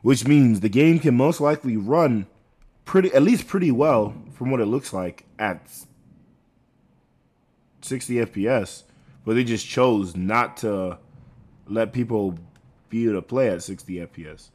Which 0.00 0.26
means 0.26 0.60
the 0.60 0.68
game 0.68 1.00
can 1.00 1.16
most 1.16 1.40
likely 1.40 1.76
run 1.76 2.28
pretty 2.84 3.12
at 3.12 3.22
least 3.24 3.48
pretty 3.48 3.72
well 3.72 4.14
from 4.32 4.52
what 4.52 4.60
it 4.60 4.66
looks 4.66 4.92
like 4.92 5.26
at 5.40 5.68
60 7.82 8.14
FPS. 8.14 8.84
But 9.24 9.34
they 9.34 9.42
just 9.42 9.66
chose 9.66 10.14
not 10.14 10.56
to 10.58 10.98
let 11.66 11.92
people 11.92 12.38
be 12.88 13.04
able 13.06 13.14
to 13.14 13.22
play 13.22 13.48
at 13.48 13.64
60 13.64 13.94
FPS. 13.96 14.50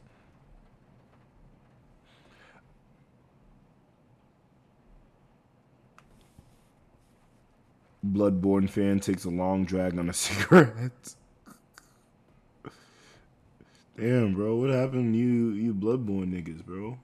Bloodborne 8.04 8.68
fan 8.68 9.00
takes 9.00 9.24
a 9.24 9.30
long 9.30 9.64
drag 9.64 9.98
on 9.98 10.08
a 10.08 10.12
cigarette. 10.14 11.14
Damn, 13.96 14.34
bro, 14.34 14.56
what 14.56 14.70
happened? 14.70 15.14
You 15.14 15.50
you 15.50 15.74
Bloodborne 15.74 16.32
niggas, 16.32 16.64
bro. 16.64 16.98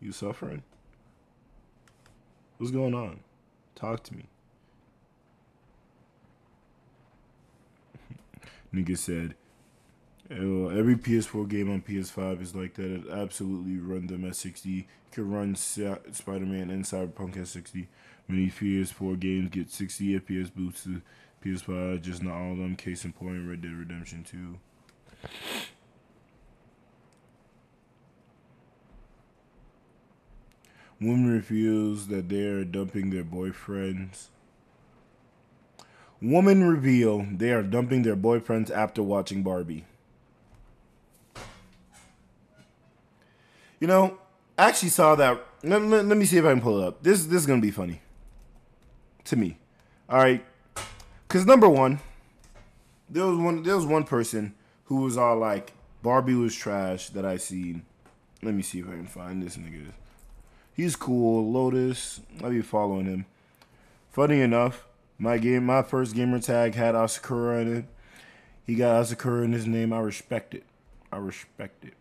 You 0.00 0.12
suffering? 0.12 0.62
What's 2.58 2.72
going 2.72 2.94
on? 2.94 3.20
Talk 3.74 4.02
to 4.04 4.14
me. 4.14 4.24
Nigga 8.74 8.96
said, 8.96 9.34
"Uh, 10.30 10.68
every 10.68 10.96
PS4 10.96 11.48
game 11.48 11.70
on 11.70 11.82
PS5 11.82 12.40
is 12.40 12.54
like 12.54 12.74
that. 12.74 12.90
It 12.90 13.08
absolutely 13.10 13.78
run 13.78 14.06
them 14.06 14.24
at 14.24 14.36
60. 14.36 14.68
You 14.68 14.84
can 15.10 15.30
run 15.30 15.54
Spider-Man 15.54 16.70
and 16.70 16.84
Cyberpunk 16.84 17.36
at 17.36 17.48
60. 17.48 17.88
Many 18.32 18.46
PS4 18.46 19.20
games 19.20 19.50
get 19.50 19.70
60 19.70 20.18
FPS 20.20 20.50
boosts 20.54 20.84
to 20.84 21.02
PS5, 21.44 22.00
just 22.00 22.22
not 22.22 22.32
all 22.32 22.52
of 22.52 22.56
them. 22.56 22.76
Case 22.76 23.04
in 23.04 23.12
point, 23.12 23.46
Red 23.46 23.60
Dead 23.60 23.72
Redemption 23.74 24.24
2. 24.24 24.58
Women 30.98 31.30
reveals 31.30 32.06
that 32.08 32.30
they 32.30 32.44
are 32.44 32.64
dumping 32.64 33.10
their 33.10 33.24
boyfriends. 33.24 34.28
Woman 36.22 36.62
reveal 36.64 37.26
they 37.30 37.50
are 37.50 37.62
dumping 37.62 38.02
their 38.02 38.16
boyfriends 38.16 38.70
after 38.70 39.02
watching 39.02 39.42
Barbie. 39.42 39.84
You 43.78 43.88
know, 43.88 44.16
I 44.56 44.68
actually 44.68 44.90
saw 44.90 45.16
that. 45.16 45.44
Let, 45.62 45.82
let- 45.82 46.06
let 46.06 46.16
me 46.16 46.24
see 46.24 46.38
if 46.38 46.44
I 46.46 46.52
can 46.52 46.62
pull 46.62 46.80
it 46.80 46.86
up. 46.86 47.02
This 47.02 47.26
this 47.26 47.40
is 47.42 47.46
gonna 47.46 47.60
be 47.60 47.70
funny 47.70 48.00
to 49.32 49.36
me. 49.38 49.56
All 50.10 50.18
right, 50.18 50.44
because 51.26 51.46
number 51.46 51.68
one, 51.68 52.00
there 53.08 53.26
was 53.26 53.38
one 53.38 53.62
there 53.62 53.76
was 53.76 53.86
one 53.86 54.04
person 54.04 54.54
who 54.84 54.96
was 54.96 55.16
all 55.16 55.38
like 55.38 55.72
Barbie 56.02 56.34
was 56.34 56.54
trash 56.54 57.08
that 57.10 57.24
I 57.24 57.38
seen. 57.38 57.84
Let 58.42 58.54
me 58.54 58.62
see 58.62 58.80
if 58.80 58.88
I 58.88 58.92
can 58.92 59.06
find 59.06 59.42
this 59.42 59.56
nigga. 59.56 59.86
He's 60.74 60.96
cool. 60.96 61.50
Lotus. 61.50 62.20
I 62.44 62.50
be 62.50 62.60
following 62.60 63.06
him. 63.06 63.26
Funny 64.10 64.42
enough, 64.42 64.86
my 65.18 65.38
game, 65.38 65.64
my 65.64 65.82
first 65.82 66.14
gamer 66.14 66.38
tag 66.38 66.74
had 66.74 66.94
Asakura 66.94 67.62
in 67.62 67.76
it. 67.78 67.84
He 68.66 68.74
got 68.74 69.02
Asakura 69.02 69.44
in 69.44 69.52
his 69.52 69.66
name. 69.66 69.94
I 69.94 70.00
respect 70.00 70.54
it. 70.54 70.64
I 71.10 71.16
respect 71.16 71.84
it. 71.84 71.94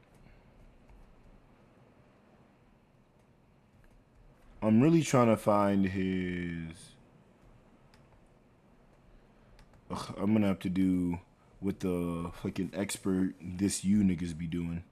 I'm 4.61 4.81
really 4.81 5.01
trying 5.01 5.27
to 5.27 5.37
find 5.37 5.85
his. 5.85 6.90
Ugh, 9.91 10.15
I'm 10.17 10.33
gonna 10.33 10.47
have 10.47 10.59
to 10.59 10.69
do 10.69 11.19
what 11.59 11.81
the 11.81 12.31
fucking 12.41 12.71
expert 12.73 13.33
this 13.41 13.83
you 13.83 14.03
niggas 14.03 14.37
be 14.37 14.47
doing. 14.47 14.83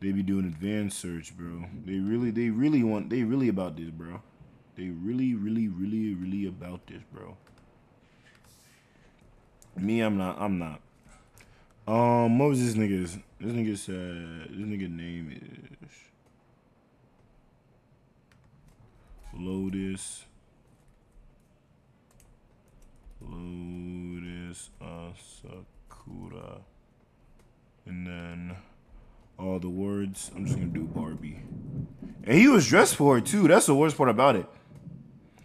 They 0.00 0.12
be 0.12 0.22
doing 0.22 0.46
advanced 0.46 0.98
search, 0.98 1.36
bro. 1.36 1.66
They 1.84 1.98
really, 1.98 2.30
they 2.30 2.48
really 2.48 2.82
want, 2.82 3.10
they 3.10 3.22
really 3.22 3.48
about 3.48 3.76
this, 3.76 3.90
bro. 3.90 4.22
They 4.76 4.88
really, 4.88 5.34
really, 5.34 5.68
really, 5.68 6.14
really 6.14 6.46
about 6.46 6.86
this, 6.86 7.02
bro. 7.12 7.36
Me, 9.76 10.00
I'm 10.00 10.16
not, 10.16 10.40
I'm 10.40 10.58
not. 10.58 10.80
Um, 11.86 12.38
what 12.38 12.48
was 12.48 12.64
this 12.64 12.74
nigga's? 12.74 13.18
This 13.38 13.52
nigga 13.52 13.76
said, 13.76 14.56
this 14.56 14.66
nigga 14.66 14.90
name 14.90 15.76
is 15.82 15.90
Lotus. 19.34 20.24
Lotus 23.20 24.70
uh, 24.80 25.10
Asakura. 25.12 26.60
And 27.86 28.06
then 28.06 28.56
all 29.38 29.58
the 29.58 29.68
words. 29.68 30.30
I'm 30.34 30.44
just 30.44 30.56
gonna 30.58 30.68
do 30.70 30.84
Barbie. 30.84 31.40
And 32.24 32.38
he 32.38 32.48
was 32.48 32.66
dressed 32.66 32.96
for 32.96 33.18
it 33.18 33.26
too. 33.26 33.48
That's 33.48 33.66
the 33.66 33.74
worst 33.74 33.96
part 33.96 34.08
about 34.10 34.36
it. 34.36 34.46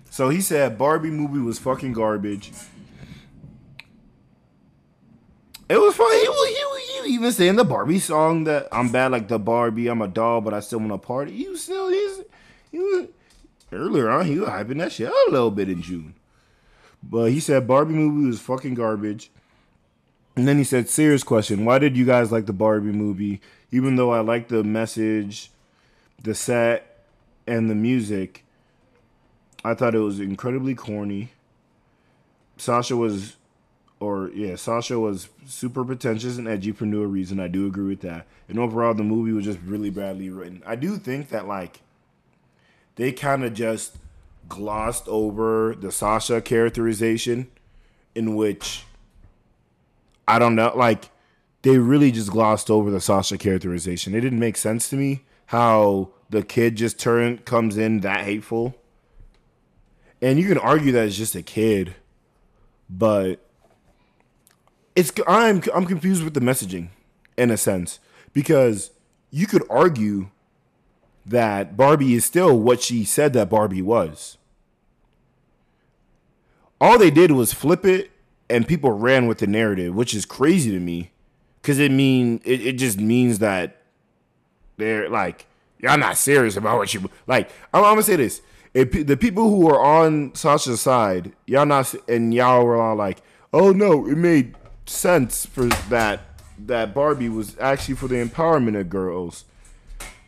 So 0.09 0.29
he 0.29 0.41
said 0.41 0.77
Barbie 0.77 1.11
movie 1.11 1.39
was 1.39 1.59
fucking 1.59 1.93
garbage. 1.93 2.51
It 5.67 5.77
was 5.77 5.95
fun. 5.95 6.11
He, 6.11 6.27
was- 6.27 6.47
he, 6.49 6.63
was- 6.65 7.05
he 7.05 7.13
even 7.13 7.31
saying 7.31 7.55
the 7.55 7.63
Barbie 7.63 7.99
song 7.99 8.43
that 8.45 8.67
I'm 8.71 8.91
bad 8.91 9.11
like 9.11 9.27
the 9.27 9.39
Barbie. 9.39 9.87
I'm 9.87 10.01
a 10.01 10.07
doll, 10.07 10.41
but 10.41 10.53
I 10.53 10.59
still 10.59 10.79
want 10.79 10.91
to 10.91 10.97
party. 10.97 11.31
You 11.33 11.55
still 11.57 11.89
he 11.89 12.79
was 12.79 13.07
earlier 13.75 14.09
on. 14.09 14.25
He 14.25 14.39
was 14.39 14.49
hyping 14.49 14.79
that 14.79 14.91
shit 14.91 15.07
out 15.07 15.27
a 15.27 15.31
little 15.31 15.51
bit 15.51 15.69
in 15.69 15.81
June. 15.81 16.15
But 17.03 17.31
he 17.31 17.39
said 17.39 17.67
Barbie 17.67 17.93
movie 17.93 18.27
was 18.27 18.39
fucking 18.39 18.73
garbage. 18.73 19.29
And 20.35 20.47
then 20.47 20.57
he 20.57 20.63
said, 20.63 20.89
serious 20.89 21.23
question. 21.23 21.63
Why 21.63 21.79
did 21.79 21.95
you 21.95 22.05
guys 22.05 22.31
like 22.31 22.45
the 22.45 22.53
Barbie 22.53 22.91
movie? 22.91 23.41
Even 23.71 23.95
though 23.95 24.11
I 24.11 24.19
liked 24.19 24.49
the 24.49 24.63
message, 24.63 25.51
the 26.21 26.35
set, 26.35 27.05
and 27.47 27.69
the 27.69 27.75
music, 27.75 28.43
I 29.63 29.73
thought 29.75 29.95
it 29.95 29.99
was 29.99 30.19
incredibly 30.19 30.75
corny. 30.75 31.31
Sasha 32.57 32.97
was, 32.97 33.35
or 33.99 34.29
yeah, 34.33 34.55
Sasha 34.55 34.99
was 34.99 35.29
super 35.45 35.85
pretentious 35.85 36.37
and 36.37 36.47
edgy 36.47 36.71
for 36.71 36.85
no 36.85 37.03
reason. 37.03 37.39
I 37.39 37.47
do 37.47 37.67
agree 37.67 37.87
with 37.87 38.01
that. 38.01 38.25
And 38.49 38.59
overall, 38.59 38.93
the 38.93 39.03
movie 39.03 39.31
was 39.31 39.45
just 39.45 39.59
really 39.65 39.89
badly 39.89 40.29
written. 40.29 40.63
I 40.65 40.75
do 40.75 40.97
think 40.97 41.29
that, 41.29 41.47
like, 41.47 41.81
they 42.95 43.11
kind 43.11 43.43
of 43.43 43.53
just 43.53 43.97
glossed 44.47 45.07
over 45.07 45.75
the 45.75 45.91
Sasha 45.91 46.41
characterization, 46.41 47.47
in 48.13 48.35
which 48.35 48.85
I 50.27 50.39
don't 50.39 50.55
know, 50.55 50.73
like 50.75 51.09
they 51.61 51.77
really 51.77 52.11
just 52.11 52.31
glossed 52.31 52.69
over 52.69 52.91
the 52.91 53.01
Sasha 53.01 53.37
characterization. 53.37 54.13
It 54.13 54.21
didn't 54.21 54.39
make 54.39 54.57
sense 54.57 54.89
to 54.89 54.95
me 54.95 55.23
how 55.47 56.09
the 56.29 56.43
kid 56.43 56.75
just 56.75 56.99
turned 56.99 57.45
comes 57.45 57.77
in 57.77 58.01
that 58.01 58.23
hateful. 58.23 58.75
And 60.21 60.39
you 60.39 60.47
can 60.47 60.57
argue 60.57 60.91
that 60.93 61.07
it's 61.07 61.17
just 61.17 61.35
a 61.35 61.41
kid, 61.41 61.95
but 62.89 63.39
it's 64.95 65.11
I'm 65.27 65.61
I'm 65.73 65.85
confused 65.85 66.23
with 66.23 66.33
the 66.33 66.39
messaging 66.39 66.89
in 67.37 67.51
a 67.51 67.57
sense 67.57 67.99
because 68.33 68.91
you 69.29 69.45
could 69.45 69.63
argue 69.69 70.29
that 71.25 71.75
Barbie 71.75 72.13
is 72.13 72.25
still 72.25 72.59
what 72.59 72.81
she 72.81 73.03
said 73.03 73.33
that 73.33 73.49
Barbie 73.49 73.81
was. 73.81 74.37
All 76.79 76.97
they 76.99 77.09
did 77.09 77.31
was 77.31 77.53
flip 77.53 77.85
it 77.85 78.11
and 78.49 78.67
people 78.67 78.91
ran 78.91 79.27
with 79.27 79.39
the 79.39 79.47
narrative, 79.47 79.95
which 79.95 80.13
is 80.13 80.25
crazy 80.25 80.71
to 80.71 80.79
me 80.79 81.11
because 81.61 81.79
it 81.79 81.91
mean 81.91 82.41
it, 82.43 82.65
it 82.65 82.73
just 82.73 82.99
means 82.99 83.39
that 83.39 83.81
they're 84.77 85.09
like 85.09 85.47
y'all 85.79 85.97
not 85.97 86.17
serious 86.17 86.57
about 86.57 86.77
what 86.77 86.93
you 86.93 87.09
like. 87.27 87.49
I'm, 87.73 87.83
I'm 87.83 87.91
gonna 87.91 88.03
say 88.03 88.17
this: 88.17 88.41
if, 88.73 88.91
the 89.07 89.17
people 89.17 89.49
who 89.49 89.69
are 89.69 89.79
on 89.79 90.33
Sasha's 90.35 90.81
side, 90.81 91.33
y'all 91.45 91.65
not, 91.65 91.93
and 92.07 92.33
y'all 92.33 92.65
were 92.65 92.79
all 92.79 92.95
like, 92.95 93.21
"Oh 93.53 93.71
no, 93.71 94.07
it 94.07 94.17
made 94.17 94.55
sense 94.85 95.45
for 95.45 95.65
that 95.89 96.21
that 96.57 96.93
Barbie 96.93 97.29
was 97.29 97.57
actually 97.59 97.95
for 97.95 98.07
the 98.07 98.23
empowerment 98.23 98.79
of 98.79 98.89
girls, 98.89 99.45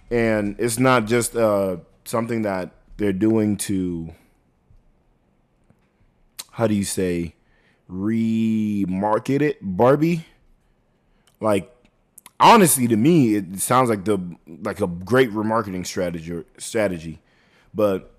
and 0.10 0.56
it's 0.60 0.80
not 0.80 1.06
just 1.06 1.36
uh 1.36 1.78
something 2.06 2.42
that 2.44 2.72
they're 2.98 3.14
doing 3.14 3.58
to 3.58 4.14
how 6.52 6.66
do 6.68 6.74
you 6.74 6.84
say 6.84 7.36
remarket 7.90 9.42
it? 9.42 9.60
Barbie? 9.62 10.26
Like 11.40 11.72
honestly 12.40 12.88
to 12.88 12.96
me 12.96 13.36
it 13.36 13.60
sounds 13.60 13.90
like 13.90 14.06
the 14.06 14.20
like 14.62 14.82
a 14.82 14.88
great 14.88 15.32
remarketing 15.32 15.86
strategy 15.86 16.44
strategy. 16.58 17.20
But 17.74 18.12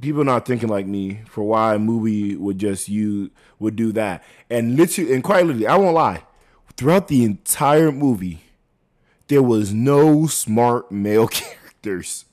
people 0.00 0.24
not 0.24 0.44
thinking 0.46 0.68
like 0.68 0.86
me 0.86 1.20
for 1.28 1.44
why 1.44 1.74
a 1.74 1.78
movie 1.78 2.36
would 2.36 2.58
just 2.58 2.88
you 2.88 3.30
would 3.58 3.76
do 3.76 3.92
that. 3.92 4.24
And 4.50 4.76
literally 4.76 5.14
and 5.14 5.22
quite 5.22 5.46
literally 5.46 5.66
i 5.66 5.76
won't 5.76 5.94
lie. 5.94 6.24
Throughout 6.76 7.08
the 7.08 7.24
entire 7.24 7.90
movie 7.92 8.42
there 9.28 9.42
was 9.42 9.72
no 9.72 10.26
smart 10.26 10.90
male 10.90 11.28
characters. 11.86 12.24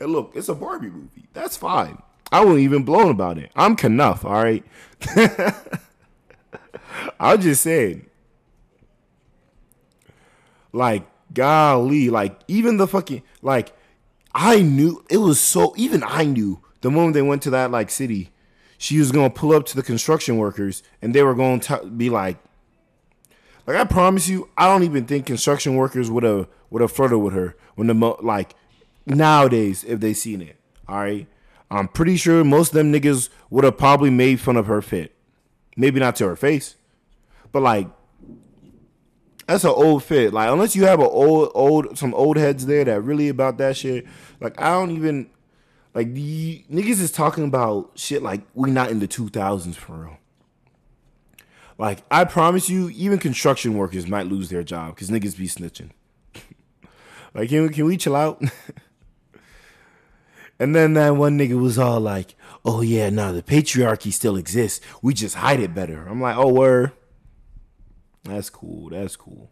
And 0.00 0.12
look 0.12 0.32
it's 0.34 0.48
a 0.48 0.54
barbie 0.54 0.90
movie. 0.90 1.28
That's 1.32 1.56
fine. 1.56 2.02
I 2.30 2.44
wasn't 2.44 2.60
even 2.60 2.84
blown 2.84 3.10
about 3.10 3.38
it. 3.38 3.50
I'm 3.54 3.76
knuff 3.76 4.24
all 4.24 4.42
right? 4.42 4.64
I'm 7.20 7.40
just 7.40 7.62
saying. 7.62 8.06
Like 10.72 11.04
golly, 11.34 12.08
like 12.08 12.40
even 12.48 12.76
the 12.78 12.86
fucking 12.86 13.22
like 13.42 13.72
I 14.34 14.62
knew 14.62 15.04
it 15.10 15.18
was 15.18 15.38
so 15.38 15.74
even 15.76 16.02
I 16.06 16.24
knew 16.24 16.62
the 16.80 16.90
moment 16.90 17.14
they 17.14 17.22
went 17.22 17.42
to 17.42 17.50
that 17.50 17.70
like 17.70 17.90
city, 17.90 18.30
she 18.78 18.98
was 18.98 19.12
gonna 19.12 19.30
pull 19.30 19.52
up 19.52 19.66
to 19.66 19.76
the 19.76 19.82
construction 19.82 20.38
workers 20.38 20.82
and 21.02 21.14
they 21.14 21.22
were 21.22 21.34
going 21.34 21.60
to 21.60 21.84
be 21.84 22.08
like 22.08 22.38
like 23.66 23.76
I 23.76 23.84
promise 23.84 24.28
you, 24.28 24.48
I 24.56 24.66
don't 24.66 24.82
even 24.82 25.04
think 25.04 25.26
construction 25.26 25.76
workers 25.76 26.10
would 26.10 26.24
have 26.24 26.48
would 26.70 26.82
have 26.82 26.92
flirted 26.92 27.18
with 27.18 27.34
her 27.34 27.56
when 27.74 27.86
the 27.86 27.94
mo- 27.94 28.18
like 28.22 28.54
nowadays 29.06 29.84
if 29.84 30.00
they 30.00 30.14
seen 30.14 30.40
it. 30.42 30.56
All 30.88 30.96
right, 30.96 31.26
I'm 31.70 31.88
pretty 31.88 32.16
sure 32.16 32.44
most 32.44 32.68
of 32.68 32.74
them 32.74 32.92
niggas 32.92 33.28
would 33.50 33.64
have 33.64 33.78
probably 33.78 34.10
made 34.10 34.40
fun 34.40 34.56
of 34.56 34.66
her 34.66 34.82
fit, 34.82 35.14
maybe 35.76 36.00
not 36.00 36.16
to 36.16 36.26
her 36.26 36.36
face, 36.36 36.76
but 37.52 37.62
like 37.62 37.88
that's 39.46 39.64
an 39.64 39.70
old 39.70 40.02
fit. 40.02 40.32
Like 40.32 40.50
unless 40.50 40.74
you 40.74 40.84
have 40.86 41.00
a 41.00 41.08
old 41.08 41.50
old 41.54 41.98
some 41.98 42.14
old 42.14 42.36
heads 42.36 42.66
there 42.66 42.84
that 42.84 43.00
really 43.02 43.28
about 43.28 43.58
that 43.58 43.76
shit. 43.76 44.06
Like 44.40 44.60
I 44.60 44.70
don't 44.70 44.90
even 44.90 45.30
like 45.94 46.14
the 46.14 46.64
niggas 46.70 47.00
is 47.00 47.12
talking 47.12 47.44
about 47.44 47.92
shit 47.94 48.22
like 48.22 48.42
we 48.54 48.70
not 48.70 48.90
in 48.90 48.98
the 48.98 49.06
two 49.06 49.28
thousands 49.28 49.76
for 49.76 49.92
real. 49.92 50.18
Like 51.82 52.04
I 52.12 52.24
promise 52.24 52.68
you, 52.68 52.90
even 52.90 53.18
construction 53.18 53.74
workers 53.74 54.06
might 54.06 54.28
lose 54.28 54.50
their 54.50 54.62
job 54.62 54.94
because 54.94 55.10
niggas 55.10 55.36
be 55.36 55.48
snitching. 55.48 55.90
like 57.34 57.48
can 57.48 57.62
we, 57.62 57.68
can 57.70 57.86
we 57.86 57.96
chill 57.96 58.14
out? 58.14 58.40
and 60.60 60.76
then 60.76 60.94
that 60.94 61.16
one 61.16 61.36
nigga 61.36 61.60
was 61.60 61.80
all 61.80 61.98
like, 61.98 62.36
"Oh 62.64 62.82
yeah, 62.82 63.10
no, 63.10 63.32
the 63.32 63.42
patriarchy 63.42 64.12
still 64.12 64.36
exists. 64.36 64.80
We 65.02 65.12
just 65.12 65.34
hide 65.34 65.58
it 65.58 65.74
better." 65.74 66.06
I'm 66.06 66.20
like, 66.20 66.36
"Oh 66.36 66.52
word." 66.52 66.92
That's 68.22 68.48
cool. 68.48 68.90
That's 68.90 69.16
cool. 69.16 69.50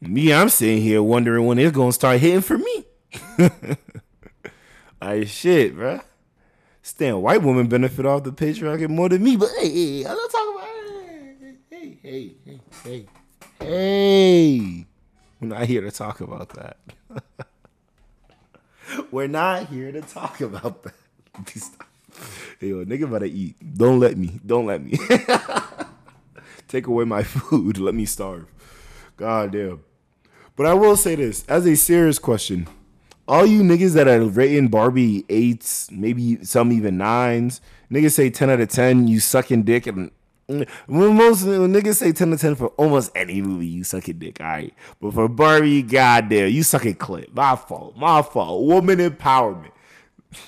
Me, 0.00 0.32
I'm 0.32 0.48
sitting 0.48 0.82
here 0.82 1.00
wondering 1.00 1.46
when 1.46 1.60
it's 1.60 1.76
gonna 1.76 1.92
start 1.92 2.18
hitting 2.18 2.40
for 2.40 2.58
me. 2.58 2.84
like 5.00 5.28
shit, 5.28 5.76
bruh. 5.76 6.02
Stand 6.88 7.22
white 7.22 7.42
women 7.42 7.66
benefit 7.66 8.06
off 8.06 8.24
the 8.24 8.32
patriarchy 8.32 8.88
more 8.88 9.10
than 9.10 9.22
me, 9.22 9.36
but 9.36 9.50
hey, 9.58 9.68
hey, 9.68 10.06
I'm 10.06 10.16
not 10.16 10.30
talking 10.30 10.54
about 10.54 10.68
hey, 11.68 11.98
hey, 12.02 12.32
hey, 12.46 12.60
hey, 12.82 13.06
hey. 13.60 14.86
We're 15.38 15.48
not 15.48 15.64
here 15.64 15.82
to 15.82 15.90
talk 15.90 16.22
about 16.22 16.48
that. 16.54 16.78
We're 19.10 19.28
not 19.28 19.66
here 19.66 19.92
to 19.92 20.00
talk 20.00 20.40
about 20.40 20.82
that. 20.84 20.94
Yo, 22.60 22.86
nigga 22.86 23.12
better 23.12 23.26
eat. 23.26 23.56
Don't 23.76 24.00
let 24.00 24.16
me. 24.16 24.40
Don't 24.46 24.64
let 24.64 24.82
me. 24.82 24.98
Take 26.68 26.86
away 26.86 27.04
my 27.04 27.22
food. 27.22 27.76
Let 27.76 27.94
me 27.94 28.06
starve. 28.06 28.46
God 29.18 29.52
damn. 29.52 29.84
But 30.56 30.64
I 30.64 30.72
will 30.72 30.96
say 30.96 31.16
this 31.16 31.44
as 31.48 31.66
a 31.66 31.76
serious 31.76 32.18
question. 32.18 32.66
All 33.28 33.44
you 33.44 33.60
niggas 33.60 33.92
that 33.92 34.08
are 34.08 34.24
rating 34.24 34.68
Barbie 34.68 35.26
eights, 35.28 35.90
maybe 35.90 36.42
some 36.42 36.72
even 36.72 36.96
nines, 36.96 37.60
niggas 37.92 38.12
say 38.12 38.30
10 38.30 38.48
out 38.48 38.60
of 38.62 38.70
10, 38.70 39.06
you 39.06 39.20
sucking 39.20 39.64
dick. 39.64 39.86
And 39.86 40.10
when 40.46 41.14
most 41.14 41.44
when 41.44 41.74
niggas 41.74 41.96
say 41.96 42.10
10 42.10 42.28
out 42.28 42.34
of 42.34 42.40
10 42.40 42.54
for 42.54 42.68
almost 42.68 43.12
any 43.14 43.42
movie, 43.42 43.66
you 43.66 43.84
sucking 43.84 44.18
dick, 44.18 44.40
all 44.40 44.46
right. 44.46 44.74
But 44.98 45.12
for 45.12 45.28
Barbie, 45.28 45.82
goddamn, 45.82 46.50
you 46.50 46.62
sucking 46.62 46.94
clip. 46.94 47.34
My 47.34 47.54
fault. 47.54 47.98
My 47.98 48.22
fault. 48.22 48.64
Woman 48.64 48.98
empowerment. 48.98 49.72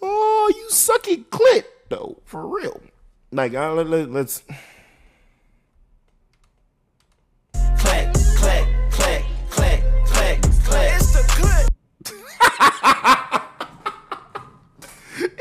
Oh, 0.00 0.52
you 0.54 0.70
sucking 0.70 1.24
clit 1.24 1.64
though, 1.88 2.20
for 2.24 2.46
real. 2.46 2.80
Like, 3.32 3.52
let, 3.52 3.86
let, 3.88 4.10
let's. 4.10 4.42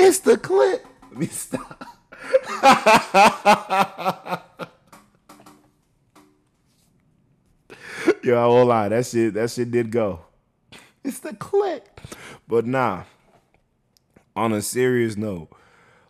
It's 0.07 0.19
the 0.19 0.37
clip. 0.37 0.85
Let 1.11 1.19
me 1.19 1.27
stop. 1.27 1.83
Yo, 8.23 8.41
I 8.41 8.47
won't 8.47 8.69
lie. 8.69 8.87
That 8.87 9.05
shit, 9.05 9.33
that 9.33 9.51
shit 9.51 9.69
did 9.69 9.91
go. 9.91 10.21
It's 11.03 11.19
the 11.19 11.35
click. 11.35 11.99
But 12.47 12.65
nah. 12.65 13.03
On 14.33 14.53
a 14.53 14.61
serious 14.61 15.17
note, 15.17 15.49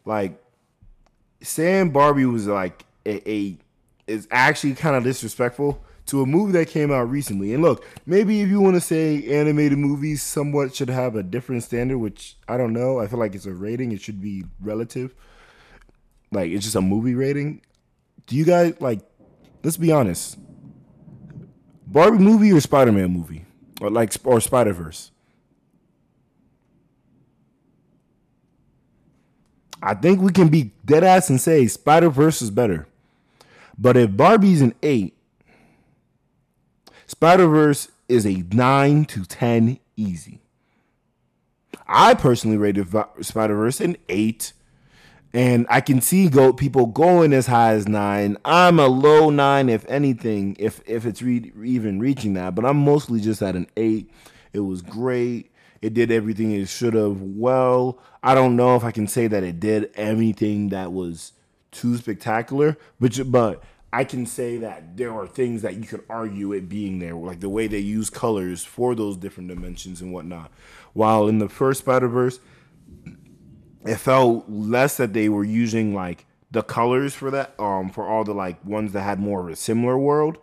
like 0.05 0.39
saying 1.41 1.89
Barbie 1.89 2.25
was 2.25 2.45
like 2.45 2.85
a, 3.03 3.27
a 3.27 3.57
is 4.05 4.27
actually 4.29 4.75
kind 4.75 4.95
of 4.95 5.03
disrespectful 5.03 5.83
to 6.07 6.21
a 6.21 6.25
movie 6.25 6.53
that 6.53 6.67
came 6.67 6.91
out 6.91 7.09
recently. 7.09 7.53
And 7.53 7.63
look, 7.63 7.85
maybe 8.05 8.41
if 8.41 8.49
you 8.49 8.59
want 8.59 8.75
to 8.75 8.81
say 8.81 9.25
animated 9.27 9.77
movies 9.77 10.23
somewhat 10.23 10.75
should 10.75 10.89
have 10.89 11.15
a 11.15 11.23
different 11.23 11.63
standard, 11.63 11.97
which 11.97 12.37
I 12.47 12.57
don't 12.57 12.73
know. 12.73 12.99
I 12.99 13.07
feel 13.07 13.19
like 13.19 13.35
it's 13.35 13.45
a 13.45 13.53
rating. 13.53 13.91
It 13.91 14.01
should 14.01 14.21
be 14.21 14.45
relative. 14.61 15.13
Like 16.31 16.51
it's 16.51 16.63
just 16.63 16.75
a 16.75 16.81
movie 16.81 17.15
rating. 17.15 17.61
Do 18.25 18.35
you 18.35 18.45
guys 18.45 18.75
like? 18.79 18.99
Let's 19.63 19.77
be 19.77 19.91
honest. 19.91 20.37
Barbie 21.85 22.19
movie 22.19 22.51
or 22.51 22.59
Spider 22.59 22.91
Man 22.91 23.11
movie, 23.11 23.45
or 23.81 23.89
like 23.89 24.13
or 24.23 24.41
Spider 24.41 24.73
Verse. 24.73 25.11
I 29.81 29.93
think 29.93 30.21
we 30.21 30.31
can 30.31 30.49
be 30.49 30.71
dead 30.85 31.03
ass 31.03 31.29
and 31.29 31.39
say 31.39 31.67
Spider 31.67 32.09
Verse 32.09 32.41
is 32.41 32.51
better. 32.51 32.87
But 33.77 33.95
if 33.95 34.17
Barbie's 34.17 34.61
an 34.61 34.73
eight, 34.81 35.16
Spider 37.07 37.47
Verse 37.47 37.89
is 38.09 38.25
a 38.25 38.43
nine 38.51 39.05
to 39.05 39.23
ten 39.25 39.79
easy. 39.95 40.41
I 41.87 42.13
personally 42.13 42.57
rated 42.57 42.87
Spider 43.21 43.55
Verse 43.55 43.79
an 43.79 43.95
eight, 44.09 44.51
and 45.33 45.65
I 45.69 45.79
can 45.79 46.01
see 46.01 46.27
go 46.27 46.51
people 46.51 46.85
going 46.85 47.31
as 47.31 47.47
high 47.47 47.73
as 47.73 47.87
nine. 47.87 48.35
I'm 48.43 48.77
a 48.77 48.87
low 48.87 49.29
nine, 49.29 49.69
if 49.69 49.85
anything, 49.87 50.57
if 50.59 50.81
if 50.85 51.05
it's 51.05 51.21
re- 51.21 51.53
even 51.63 51.99
reaching 51.99 52.33
that. 52.33 52.55
But 52.55 52.65
I'm 52.65 52.77
mostly 52.77 53.21
just 53.21 53.41
at 53.41 53.55
an 53.55 53.67
eight. 53.77 54.11
It 54.51 54.59
was 54.59 54.81
great. 54.81 55.51
It 55.81 55.93
did 55.93 56.11
everything 56.11 56.51
it 56.51 56.67
should 56.67 56.93
have. 56.93 57.21
Well, 57.21 57.99
I 58.21 58.35
don't 58.35 58.57
know 58.57 58.75
if 58.75 58.83
I 58.83 58.91
can 58.91 59.07
say 59.07 59.27
that 59.27 59.43
it 59.43 59.61
did 59.61 59.91
anything 59.95 60.69
that 60.69 60.91
was 60.91 61.31
too 61.71 61.95
spectacular, 61.95 62.77
but 62.99 63.17
but 63.31 63.63
I 63.93 64.03
can 64.03 64.25
say 64.25 64.57
that 64.57 64.97
there 64.97 65.13
are 65.13 65.27
things 65.27 65.61
that 65.61 65.75
you 65.75 65.83
could 65.83 66.03
argue 66.09 66.51
it 66.51 66.67
being 66.67 66.99
there, 66.99 67.15
like 67.15 67.39
the 67.39 67.49
way 67.49 67.67
they 67.67 67.79
use 67.79 68.09
colors 68.09 68.63
for 68.63 68.95
those 68.95 69.17
different 69.17 69.49
dimensions 69.49 70.01
and 70.01 70.11
whatnot. 70.11 70.51
While 70.93 71.27
in 71.27 71.39
the 71.39 71.49
first 71.49 71.79
Spider 71.81 72.07
Verse, 72.07 72.39
it 73.85 73.95
felt 73.95 74.49
less 74.49 74.97
that 74.97 75.13
they 75.13 75.29
were 75.29 75.45
using 75.45 75.93
like 75.95 76.25
the 76.51 76.63
colors 76.63 77.13
for 77.13 77.31
that, 77.31 77.55
um, 77.59 77.89
for 77.89 78.07
all 78.07 78.23
the 78.23 78.33
like 78.33 78.63
ones 78.65 78.91
that 78.93 79.01
had 79.01 79.19
more 79.19 79.41
of 79.41 79.49
a 79.49 79.55
similar 79.55 79.97
world. 79.97 80.37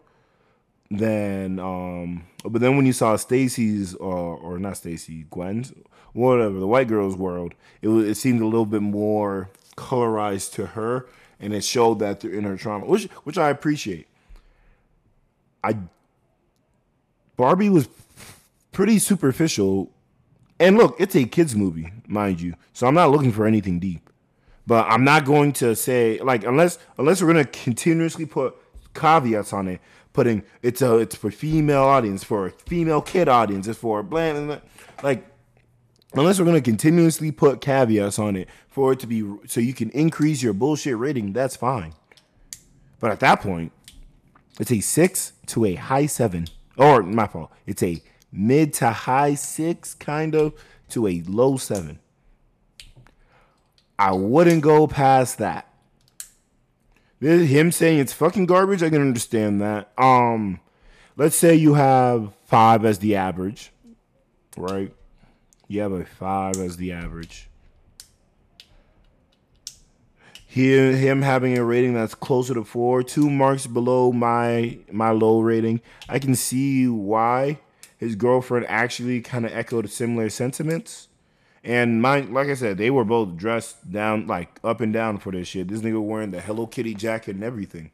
then 0.91 1.59
um 1.59 2.25
but 2.45 2.61
then 2.61 2.77
when 2.77 2.87
you 2.87 2.93
saw 2.93 3.17
Stacy's 3.17 3.95
or 3.95 4.37
or 4.37 4.59
not 4.59 4.77
Stacy, 4.77 5.27
Gwen's 5.31 5.73
whatever, 6.13 6.61
the 6.61 6.67
white 6.67 6.89
girl's 6.89 7.17
world, 7.17 7.55
it 7.83 7.89
was, 7.89 8.07
it 8.07 8.15
seemed 8.17 8.41
a 8.41 8.47
little 8.47 8.67
bit 8.67 8.83
more 8.83 9.51
colorized 9.77 10.53
to 10.53 10.67
her 10.67 11.07
and 11.41 11.53
it 11.53 11.65
showed 11.65 11.99
that 12.01 12.21
through 12.21 12.37
in 12.37 12.45
her 12.45 12.57
trauma, 12.57 12.87
which 12.87 13.05
which 13.25 13.39
I 13.39 13.51
appreciate. 13.51 14.07
I 15.63 15.77
Barbie 17.37 17.71
was 17.71 17.89
pretty 18.73 18.99
superficial. 18.99 19.91
And 20.61 20.77
look, 20.77 20.97
it's 21.01 21.17
a 21.17 21.25
kids 21.25 21.57
movie, 21.57 21.93
mind 22.07 22.41
you. 22.41 22.55
So 22.73 22.87
I'm 22.87 22.95
not 22.95 23.11
looking 23.11 23.33
for 23.33 23.47
anything 23.47 23.81
deep. 23.81 24.09
But 24.67 24.87
I'm 24.89 25.05
not 25.05 25.25
going 25.25 25.53
to 25.55 25.75
say 25.77 26.19
like 26.21 26.45
unless 26.45 26.79
unless 26.97 27.21
we're 27.21 27.29
gonna 27.29 27.45
continuously 27.45 28.25
put 28.25 28.55
caveats 28.95 29.53
on 29.53 29.69
it, 29.69 29.81
putting 30.13 30.43
it's 30.63 30.81
a 30.81 30.97
it's 30.99 31.15
for 31.15 31.31
female 31.31 31.83
audience, 31.83 32.25
for 32.25 32.47
a 32.47 32.51
female 32.51 33.03
kid 33.03 33.29
audience, 33.29 33.67
it's 33.67 33.79
for 33.79 34.03
bland 34.03 34.61
like 35.03 35.27
unless 36.17 36.39
we're 36.39 36.47
gonna 36.47 36.61
continuously 36.61 37.31
put 37.31 37.61
caveats 37.61 38.19
on 38.19 38.37
it 38.37 38.49
for 38.69 38.93
it 38.93 39.01
to 39.01 39.07
be 39.07 39.23
so 39.47 39.61
you 39.61 39.75
can 39.75 39.91
increase 39.91 40.43
your 40.43 40.53
bullshit 40.53 40.97
rating, 40.97 41.33
that's 41.33 41.57
fine. 41.57 41.95
But 43.01 43.11
at 43.11 43.21
that 43.21 43.41
point, 43.41 43.73
it's 44.59 44.71
a 44.71 44.81
six 44.81 45.33
to 45.47 45.65
a 45.65 45.75
high 45.75 46.07
seven. 46.07 46.47
Or 46.77 47.03
my 47.03 47.27
fault. 47.27 47.53
It's 47.67 47.83
a 47.83 48.03
mid 48.33 48.73
to 48.75 48.91
high 48.91 49.35
six, 49.35 49.95
kind 49.95 50.35
of, 50.35 50.55
to 50.91 51.07
a 51.07 51.23
low 51.27 51.57
seven. 51.57 51.99
I 53.99 54.13
wouldn't 54.13 54.63
go 54.63 54.87
past 54.87 55.39
that. 55.39 55.69
Him 57.21 57.73
saying 57.73 58.01
it's 58.01 58.13
fucking 58.13 58.47
garbage, 58.47 58.83
I 58.83 58.91
can 58.91 59.01
understand 59.01 59.61
that. 59.61 59.93
Um, 59.97 60.61
let's 61.17 61.37
say 61.37 61.55
you 61.55 61.75
have 61.75 62.33
five 62.45 62.85
as 62.85 62.99
the 62.99 63.17
average, 63.17 63.73
right? 64.57 64.93
You 65.69 65.81
have 65.81 65.93
a 65.93 66.05
five 66.05 66.57
as 66.57 66.77
the 66.77 66.93
average. 66.93 67.49
He, 70.47 70.73
him 70.73 71.23
having 71.23 71.59
a 71.59 71.65
rating 71.65 71.95
that's 71.95 72.15
closer 72.15 72.55
to 72.55 72.63
four, 72.63 73.03
two 73.03 73.29
marks 73.29 73.67
below 73.67 74.13
my 74.13 74.79
my 74.93 75.11
low 75.11 75.41
rating. 75.41 75.81
I 76.09 76.21
can 76.21 76.37
see 76.37 76.87
why 76.87 77.59
his 77.97 78.15
girlfriend 78.15 78.67
actually 78.69 79.21
kind 79.21 79.45
of 79.45 79.53
echoed 79.53 79.91
similar 79.91 80.31
sentiments. 80.31 81.09
And 81.65 82.03
my, 82.03 82.21
like 82.21 82.49
I 82.49 82.55
said, 82.55 82.77
they 82.77 82.91
were 82.91 83.05
both 83.05 83.37
dressed 83.37 83.91
down, 83.91 84.27
like 84.27 84.61
up 84.63 84.81
and 84.81 84.93
down 84.93 85.19
for 85.19 85.33
this 85.33 85.49
shit. 85.49 85.67
This 85.67 85.81
nigga 85.81 86.01
wearing 86.01 86.31
the 86.31 86.41
Hello 86.41 86.67
Kitty 86.67 86.95
jacket 86.95 87.35
and 87.35 87.43
everything. 87.43 87.91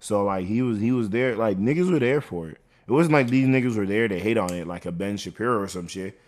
So 0.00 0.24
like 0.24 0.46
he 0.46 0.62
was 0.62 0.78
he 0.80 0.92
was 0.92 1.10
there, 1.10 1.34
like 1.36 1.58
niggas 1.58 1.90
were 1.90 1.98
there 1.98 2.20
for 2.20 2.48
it. 2.48 2.58
It 2.86 2.92
wasn't 2.92 3.12
like 3.12 3.28
these 3.28 3.48
niggas 3.48 3.76
were 3.76 3.84
there 3.84 4.08
to 4.08 4.18
hate 4.18 4.38
on 4.38 4.54
it, 4.54 4.66
like 4.66 4.86
a 4.86 4.92
Ben 4.92 5.16
Shapiro 5.18 5.60
or 5.60 5.68
some 5.68 5.88
shit. 5.88 6.18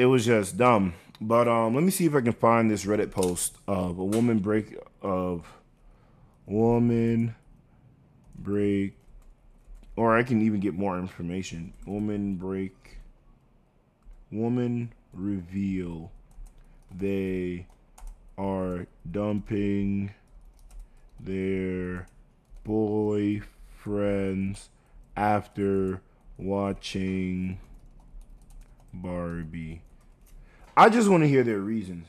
It 0.00 0.06
was 0.06 0.24
just 0.24 0.56
dumb. 0.56 0.94
But 1.20 1.46
um, 1.46 1.74
let 1.74 1.84
me 1.84 1.90
see 1.90 2.06
if 2.06 2.14
I 2.14 2.22
can 2.22 2.32
find 2.32 2.70
this 2.70 2.86
Reddit 2.86 3.10
post 3.10 3.58
of 3.68 3.98
a 3.98 4.04
woman 4.04 4.38
break 4.38 4.74
of 5.02 5.46
woman 6.46 7.34
break, 8.34 8.94
or 9.96 10.16
I 10.16 10.22
can 10.22 10.40
even 10.40 10.58
get 10.58 10.72
more 10.72 10.98
information. 10.98 11.74
Woman 11.84 12.36
break, 12.36 12.96
woman 14.32 14.94
reveal 15.12 16.10
they 16.90 17.66
are 18.38 18.86
dumping 19.10 20.14
their 21.22 22.06
boyfriends 22.66 23.42
after 25.14 26.00
watching 26.38 27.60
Barbie. 28.94 29.82
I 30.76 30.88
just 30.88 31.08
want 31.08 31.22
to 31.22 31.28
hear 31.28 31.42
their 31.42 31.60
reasons. 31.60 32.06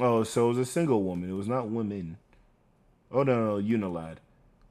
Oh, 0.00 0.22
so 0.22 0.46
it 0.46 0.48
was 0.48 0.58
a 0.58 0.64
single 0.64 1.02
woman. 1.02 1.28
It 1.28 1.34
was 1.34 1.48
not 1.48 1.68
women. 1.68 2.18
Oh 3.10 3.22
no, 3.22 3.58
no 3.58 3.62
Unilad 3.62 4.16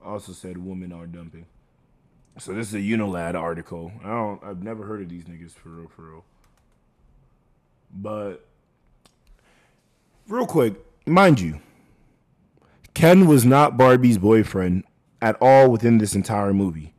also 0.04 0.32
said 0.32 0.58
women 0.58 0.94
are 0.94 1.06
dumping. 1.06 1.46
So 2.40 2.54
this 2.54 2.70
is 2.70 2.76
a 2.76 2.78
Unilad 2.78 3.36
article. 3.36 3.92
I 4.04 4.08
don't. 4.08 4.44
I've 4.44 4.64
never 4.64 4.86
heard 4.86 5.02
of 5.02 5.10
these 5.10 5.26
niggas 5.26 5.52
for 5.52 5.70
real, 5.70 5.90
for 5.90 6.02
real. 6.04 6.26
But 7.94 8.46
real 10.28 10.46
quick, 10.46 10.76
mind 11.06 11.40
you, 11.40 11.60
Ken 12.94 13.28
was 13.28 13.44
not 13.44 13.78
Barbie's 13.78 14.18
boyfriend 14.18 14.84
at 15.22 15.36
all 15.42 15.70
within 15.70 15.98
this 15.98 16.16
entire 16.16 16.54
movie. 16.54 16.94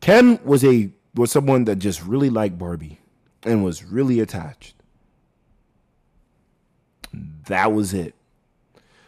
Ken 0.00 0.40
was 0.42 0.64
a 0.64 0.90
was 1.18 1.32
someone 1.32 1.64
that 1.64 1.76
just 1.76 2.02
really 2.04 2.30
liked 2.30 2.56
Barbie 2.58 3.00
and 3.42 3.64
was 3.64 3.82
really 3.82 4.20
attached. 4.20 4.74
That 7.46 7.72
was 7.72 7.92
it. 7.92 8.14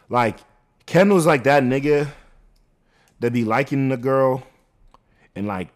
Like 0.09 0.39
Ken 0.85 1.13
was 1.13 1.25
like 1.25 1.43
that 1.43 1.63
nigga 1.63 2.09
that 3.21 3.31
be 3.31 3.45
liking 3.45 3.87
the 3.87 3.97
girl 3.97 4.43
and 5.35 5.47
like 5.47 5.69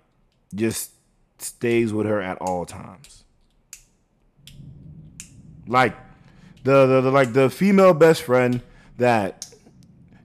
just 0.53 0.91
stays 1.38 1.93
with 1.93 2.05
her 2.05 2.21
at 2.21 2.38
all 2.41 2.65
times. 2.65 3.23
Like 5.67 5.95
the, 6.63 6.86
the, 6.86 7.01
the 7.01 7.11
like 7.11 7.31
the 7.31 7.49
female 7.49 7.93
best 7.93 8.23
friend 8.23 8.61
that 8.97 9.53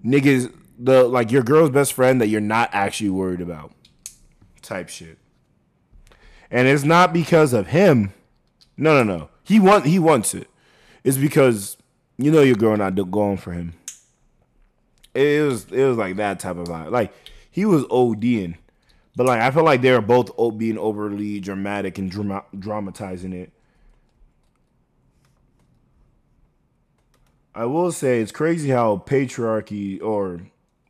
niggas 0.04 0.52
the 0.76 1.04
like 1.04 1.30
your 1.30 1.44
girl's 1.44 1.70
best 1.70 1.92
friend 1.92 2.20
that 2.20 2.26
you're 2.26 2.40
not 2.40 2.70
actually 2.72 3.10
worried 3.10 3.40
about 3.40 3.70
type 4.60 4.88
shit. 4.88 5.19
And 6.50 6.66
it's 6.66 6.84
not 6.84 7.12
because 7.12 7.52
of 7.52 7.68
him. 7.68 8.12
No, 8.76 9.02
no, 9.02 9.18
no. 9.18 9.28
He 9.44 9.60
want 9.60 9.86
he 9.86 9.98
wants 9.98 10.34
it. 10.34 10.48
It's 11.04 11.16
because 11.16 11.76
you 12.18 12.30
know 12.30 12.42
your 12.42 12.56
girl 12.56 12.76
not 12.76 12.94
going 13.10 13.36
for 13.36 13.52
him. 13.52 13.74
It 15.14 15.44
was 15.44 15.70
it 15.70 15.84
was 15.84 15.96
like 15.96 16.16
that 16.16 16.40
type 16.40 16.56
of 16.56 16.68
vibe. 16.68 16.90
Like 16.90 17.12
he 17.50 17.64
was 17.64 17.84
ODing, 17.84 18.56
but 19.16 19.26
like 19.26 19.40
I 19.40 19.50
feel 19.50 19.64
like 19.64 19.82
they 19.82 19.92
were 19.92 20.00
both 20.00 20.30
being 20.56 20.78
overly 20.78 21.40
dramatic 21.40 21.98
and 21.98 22.10
drama- 22.10 22.44
dramatizing 22.58 23.32
it. 23.32 23.52
I 27.54 27.64
will 27.64 27.90
say 27.90 28.20
it's 28.20 28.32
crazy 28.32 28.70
how 28.70 29.02
patriarchy 29.04 30.00
or 30.00 30.40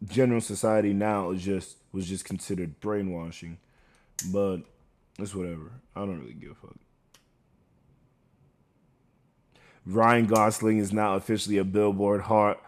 general 0.05 0.41
society 0.41 0.93
now 0.93 1.31
is 1.31 1.43
just 1.43 1.79
was 1.93 2.07
just 2.07 2.25
considered 2.25 2.79
brainwashing, 2.81 3.59
but 4.31 4.59
it's 5.23 5.35
whatever. 5.35 5.73
I 5.95 6.01
don't 6.01 6.21
really 6.21 6.35
give 6.35 6.53
a 6.53 6.55
fuck. 6.55 6.77
Ryan 9.87 10.27
Gosling 10.27 10.79
is 10.79 10.93
now 10.93 11.17
officially 11.17 11.59
a 11.59 11.65
Billboard 11.65 12.23
Hot 12.23 12.63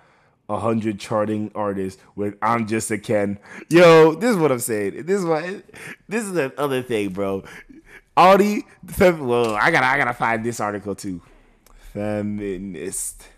100 0.46 0.98
charting 0.98 1.50
artist 1.54 1.98
with 2.16 2.36
I'm 2.42 2.66
Just 2.66 2.90
a 2.90 2.98
Ken. 2.98 3.38
Yo, 3.70 4.14
this 4.14 4.30
is 4.30 4.36
what 4.36 4.50
I'm 4.52 4.58
saying. 4.58 5.06
This 5.06 5.20
is 5.20 5.24
what 5.24 5.44
this 6.08 6.24
is 6.24 6.32
the 6.32 6.52
other 6.58 6.82
thing, 6.82 7.10
bro. 7.10 7.44
Fem- 8.16 9.26
well, 9.26 9.54
I 9.54 9.70
gotta 9.70 9.86
I 9.86 9.96
gotta 9.96 10.14
find 10.14 10.44
this 10.44 10.60
article 10.60 10.94
too. 10.94 11.22
Feminists 11.92 13.28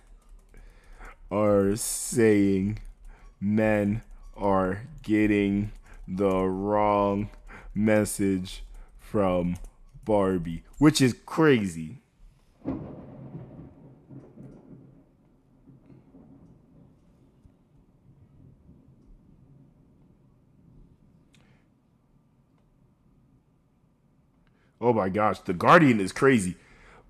are 1.30 1.76
saying 1.76 2.78
men 3.40 4.02
are 4.36 4.82
getting 5.02 5.72
the 6.06 6.44
wrong 6.44 7.30
message 7.74 8.62
from 9.14 9.54
Barbie, 10.04 10.64
which 10.78 11.00
is 11.00 11.14
crazy. 11.24 11.98
Oh 24.80 24.92
my 24.92 25.08
gosh, 25.08 25.38
The 25.38 25.54
Guardian 25.54 26.00
is 26.00 26.10
crazy. 26.10 26.56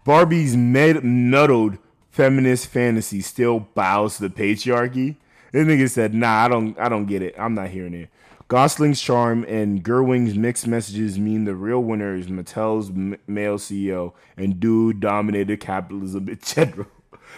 Barbie's 0.04 0.54
med- 0.54 1.02
muddled 1.02 1.78
feminist 2.10 2.66
fantasy 2.66 3.22
still 3.22 3.60
bows 3.60 4.18
to 4.18 4.28
the 4.28 4.28
patriarchy. 4.28 5.16
This 5.52 5.66
nigga 5.66 5.88
said, 5.88 6.12
"Nah, 6.12 6.44
I 6.44 6.48
don't, 6.48 6.78
I 6.78 6.90
don't 6.90 7.06
get 7.06 7.22
it. 7.22 7.34
I'm 7.38 7.54
not 7.54 7.70
hearing 7.70 7.94
it." 7.94 8.10
Gosling's 8.48 9.00
charm 9.00 9.44
and 9.48 9.82
Gerwig's 9.82 10.36
mixed 10.36 10.66
messages 10.66 11.18
mean 11.18 11.44
the 11.44 11.54
real 11.54 11.80
winner 11.82 12.14
is 12.14 12.26
Mattel's 12.26 12.90
m- 12.90 13.16
male 13.26 13.56
CEO 13.58 14.12
and 14.36 14.60
dude 14.60 15.00
dominated 15.00 15.60
capitalism 15.60 16.28
in 16.28 16.38
general. 16.44 16.86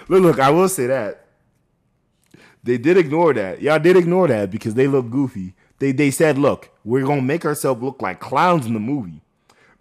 look, 0.09 0.23
look, 0.23 0.41
I 0.41 0.51
will 0.51 0.69
say 0.69 0.87
that 0.89 1.27
they 2.65 2.77
did 2.79 2.97
ignore 2.97 3.33
that. 3.35 3.63
Y'all 3.63 3.79
did 3.79 3.97
ignore 3.97 4.27
that 4.29 4.51
because 4.51 4.75
they 4.75 4.89
look 4.89 5.09
goofy. 5.11 5.55
They 5.79 5.93
they 5.93 6.11
said, 6.11 6.39
"Look, 6.39 6.71
we're 6.85 7.07
gonna 7.07 7.23
make 7.23 7.45
ourselves 7.45 7.83
look 7.83 8.03
like 8.03 8.19
clowns 8.19 8.67
in 8.67 8.75
the 8.75 8.81
movie." 8.81 9.23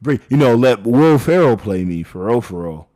Bring, 0.01 0.19
you 0.29 0.37
know, 0.37 0.55
let 0.55 0.83
Will 0.83 1.17
Ferrell 1.17 1.57
play 1.57 1.83
me 1.85 2.03
for 2.03 2.25
real, 2.27 2.41
for 2.41 2.63
real. 2.63 2.89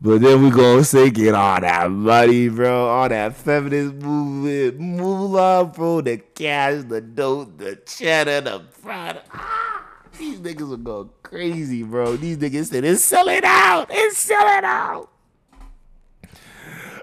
But 0.00 0.20
then 0.20 0.42
we 0.42 0.50
gonna 0.50 0.84
say 0.84 1.08
get 1.08 1.34
all 1.34 1.60
that 1.60 1.90
money, 1.90 2.48
bro. 2.48 2.86
All 2.86 3.08
that 3.08 3.34
feminist 3.34 3.94
movement, 3.94 4.78
moolah, 4.78 5.64
bro. 5.74 6.02
The 6.02 6.18
cash, 6.18 6.84
the 6.86 7.00
dope, 7.00 7.56
the 7.56 7.76
cheddar, 7.76 8.42
the 8.42 8.58
product. 8.82 9.26
Ah, 9.32 9.86
these 10.18 10.38
niggas 10.38 10.74
are 10.74 10.76
going 10.76 11.10
crazy, 11.22 11.82
bro. 11.82 12.16
These 12.16 12.36
niggas 12.36 12.66
said 12.66 12.84
it's 12.84 13.02
selling 13.02 13.40
out. 13.44 13.86
It's 13.90 14.18
selling 14.18 14.64
out. 14.64 15.10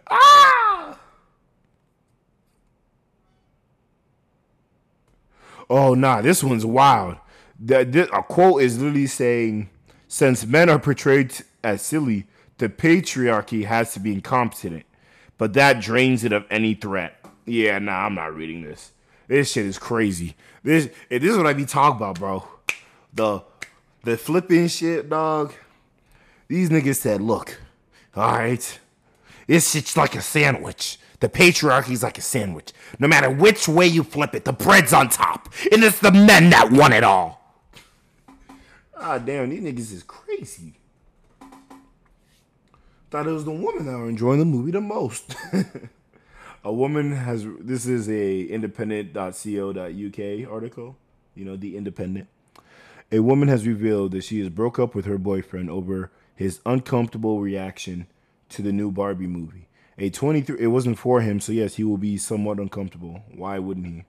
Ah. 0.10 1.00
Oh 5.68 5.96
nah, 5.96 6.22
this 6.22 6.44
one's 6.44 6.66
wild. 6.66 7.18
This, 7.60 8.08
a 8.14 8.22
quote 8.22 8.62
is 8.62 8.78
literally 8.78 9.08
saying, 9.08 9.70
"Since 10.08 10.46
men 10.46 10.70
are 10.70 10.78
portrayed 10.78 11.34
as 11.64 11.82
silly, 11.82 12.28
the 12.58 12.70
patriarchy 12.70 13.66
has 13.66 13.94
to 13.94 14.00
be 14.00 14.14
incompetent, 14.14 14.86
but 15.38 15.54
that 15.54 15.82
drains 15.82 16.24
it 16.24 16.32
of 16.32 16.46
any 16.50 16.74
threat." 16.74 17.24
Yeah, 17.46 17.80
nah, 17.80 18.06
I'm 18.06 18.16
not 18.16 18.36
reading 18.36 18.64
this. 18.64 18.92
This 19.28 19.52
shit 19.52 19.66
is 19.66 19.78
crazy. 19.78 20.36
This 20.64 20.90
eh, 21.10 21.20
this 21.20 21.32
is 21.32 21.38
what 21.38 21.48
I 21.48 21.54
be 21.54 21.66
talking 21.66 21.98
about, 21.98 22.20
bro. 22.20 22.48
The 23.14 23.42
the 24.04 24.18
flipping 24.18 24.68
shit, 24.68 25.10
dog. 25.10 25.54
These 26.48 26.70
niggas 26.70 26.98
said, 26.98 27.22
"Look, 27.22 27.60
all 28.16 28.32
right, 28.32 28.80
it's 29.48 29.72
shit's 29.72 29.98
like 29.98 30.16
a 30.16 30.22
sandwich." 30.22 31.00
The 31.24 31.30
patriarchy's 31.30 32.04
like 32.04 32.18
a 32.18 32.22
sandwich. 32.22 32.74
No 33.00 33.08
matter 33.08 33.30
which 33.30 33.70
way 33.70 33.88
you 33.88 34.04
flip 34.04 34.36
it, 34.36 34.44
the 34.44 34.52
bread's 34.52 34.92
on 34.92 35.08
top. 35.08 35.48
And 35.72 35.82
it's 35.82 36.00
the 36.00 36.12
men 36.12 36.50
that 36.50 36.70
want 36.70 36.94
it 36.94 37.06
all. 37.06 37.62
Ah, 38.98 39.20
damn, 39.20 39.50
these 39.50 39.62
niggas 39.62 39.94
is 39.94 40.04
crazy. 40.04 40.74
Thought 43.14 43.28
it 43.28 43.32
was 43.32 43.46
the 43.46 43.52
women 43.52 43.86
that 43.86 43.96
were 43.96 44.10
enjoying 44.10 44.40
the 44.40 44.46
movie 44.46 44.72
the 44.72 44.82
most. 44.82 45.36
a 46.64 46.74
woman 46.74 47.12
has, 47.12 47.46
this 47.60 47.86
is 47.86 48.10
a 48.10 48.42
independent.co.uk 48.42 50.52
article, 50.52 50.98
you 51.36 51.46
know, 51.46 51.56
the 51.56 51.78
independent. 51.78 52.28
A 53.12 53.20
woman 53.20 53.50
has 53.50 53.68
revealed 53.68 54.14
that 54.14 54.24
she 54.24 54.40
has 54.40 54.50
broke 54.50 54.80
up 54.80 54.96
with 54.96 55.06
her 55.06 55.20
boyfriend 55.20 55.70
over 55.70 56.10
his 56.36 56.60
uncomfortable 56.66 57.40
reaction 57.40 58.08
to 58.50 58.64
the 58.64 58.72
new 58.72 58.90
Barbie 58.90 59.28
movie. 59.28 59.68
A 60.00 60.10
23 60.10 60.60
it 60.60 60.68
wasn't 60.70 60.98
for 60.98 61.22
him, 61.22 61.40
so 61.40 61.52
yes, 61.52 61.76
he 61.76 61.84
will 61.84 61.98
be 61.98 62.18
somewhat 62.18 62.58
uncomfortable. 62.58 63.22
Why 63.32 63.60
wouldn't 63.60 63.86
he? 63.86 64.06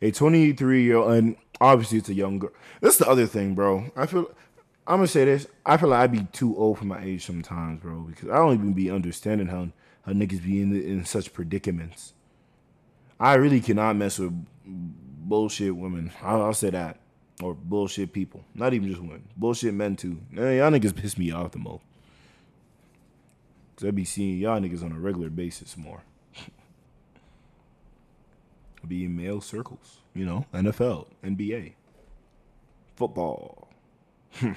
A 0.00 0.12
23 0.12 0.84
year 0.84 0.98
old, 0.98 1.14
and 1.14 1.36
obviously 1.60 1.98
it's 1.98 2.08
a 2.08 2.14
young 2.14 2.38
girl. 2.38 2.52
That's 2.80 2.98
the 2.98 3.08
other 3.08 3.26
thing, 3.26 3.56
bro. 3.56 3.90
I 3.96 4.06
feel 4.06 4.30
I'm 4.90 4.96
gonna 4.96 5.06
say 5.06 5.24
this. 5.24 5.46
I 5.64 5.76
feel 5.76 5.90
like 5.90 6.00
I'd 6.00 6.10
be 6.10 6.26
too 6.32 6.56
old 6.56 6.78
for 6.78 6.84
my 6.84 7.00
age 7.00 7.24
sometimes, 7.24 7.80
bro, 7.80 8.00
because 8.00 8.28
I 8.28 8.38
don't 8.38 8.54
even 8.54 8.72
be 8.72 8.90
understanding 8.90 9.46
how 9.46 9.68
how 10.02 10.12
niggas 10.12 10.42
be 10.42 10.60
in 10.60 10.74
in 10.74 11.04
such 11.04 11.32
predicaments. 11.32 12.12
I 13.20 13.34
really 13.34 13.60
cannot 13.60 13.94
mess 13.94 14.18
with 14.18 14.34
bullshit 14.66 15.76
women. 15.76 16.10
I'll, 16.20 16.42
I'll 16.42 16.54
say 16.54 16.70
that, 16.70 16.98
or 17.40 17.54
bullshit 17.54 18.12
people. 18.12 18.44
Not 18.52 18.74
even 18.74 18.88
just 18.88 19.00
women, 19.00 19.28
bullshit 19.36 19.74
men 19.74 19.94
too. 19.94 20.22
Man, 20.28 20.56
y'all 20.56 20.72
niggas 20.72 20.96
piss 20.96 21.16
me 21.16 21.30
off 21.30 21.52
the 21.52 21.60
most. 21.60 21.84
Cause 23.76 23.86
I 23.86 23.92
be 23.92 24.04
seeing 24.04 24.38
y'all 24.38 24.60
niggas 24.60 24.82
on 24.82 24.90
a 24.90 24.98
regular 24.98 25.30
basis 25.30 25.76
more. 25.76 26.02
be 28.88 29.04
in 29.04 29.16
male 29.16 29.40
circles, 29.40 29.98
you 30.14 30.24
know, 30.24 30.46
NFL, 30.52 31.06
NBA, 31.22 31.74
football, 32.96 33.69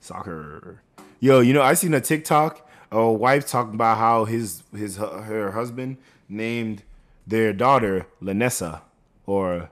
soccer. 0.00 0.82
Yo, 1.20 1.40
you 1.40 1.52
know, 1.52 1.62
I 1.62 1.74
seen 1.74 1.94
a 1.94 2.00
TikTok, 2.00 2.68
a 2.90 3.10
wife 3.10 3.46
talking 3.46 3.74
about 3.74 3.98
how 3.98 4.24
his 4.24 4.62
his 4.74 4.96
her 4.96 5.52
husband 5.52 5.98
named 6.28 6.82
their 7.26 7.52
daughter 7.52 8.06
Lanessa 8.22 8.82
or 9.26 9.70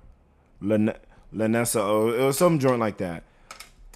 Lan- 0.61 0.97
Lanessa 1.35 1.87
or 1.87 2.27
was 2.27 2.39
some 2.39 2.59
joint 2.59 2.81
like 2.81 2.99
that. 2.99 3.23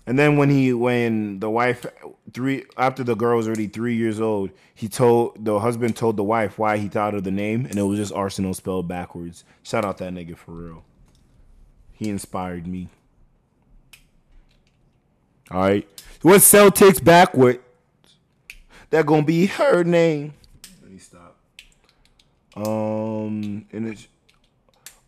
And 0.07 0.19
then 0.19 0.37
when 0.37 0.51
he 0.51 0.73
when 0.73 1.41
the 1.41 1.51
wife 1.51 1.87
three 2.33 2.65
after 2.77 3.05
the 3.05 3.15
girl 3.15 3.37
was 3.37 3.47
already 3.47 3.69
three 3.69 3.95
years 3.95 4.21
old, 4.21 4.51
he 4.75 4.89
told 4.89 5.45
the 5.45 5.61
husband 5.61 5.97
told 5.97 6.17
the 6.17 6.25
wife 6.25 6.59
why 6.59 6.79
he 6.79 6.89
thought 6.89 7.15
of 7.15 7.25
the 7.25 7.31
name, 7.31 7.67
and 7.67 7.79
it 7.79 7.83
was 7.83 7.99
just 7.99 8.13
Arsenal 8.13 8.55
spelled 8.55 8.89
backwards. 8.89 9.45
Shout 9.63 9.85
out 9.85 9.99
that 9.99 10.13
nigga 10.13 10.37
for 10.37 10.53
real. 10.53 10.85
He 11.93 12.09
inspired 12.09 12.67
me. 12.67 12.89
All 15.51 15.61
right, 15.61 15.89
what 16.23 16.41
Celtics 16.41 17.03
backward? 17.03 17.61
That 18.91 19.07
gonna 19.07 19.25
be 19.25 19.47
her 19.47 19.83
name. 19.83 20.35
Let 20.83 20.93
me 20.93 20.99
stop. 20.99 21.37
Um, 22.57 23.67
and 23.73 23.89
it's 23.89 24.07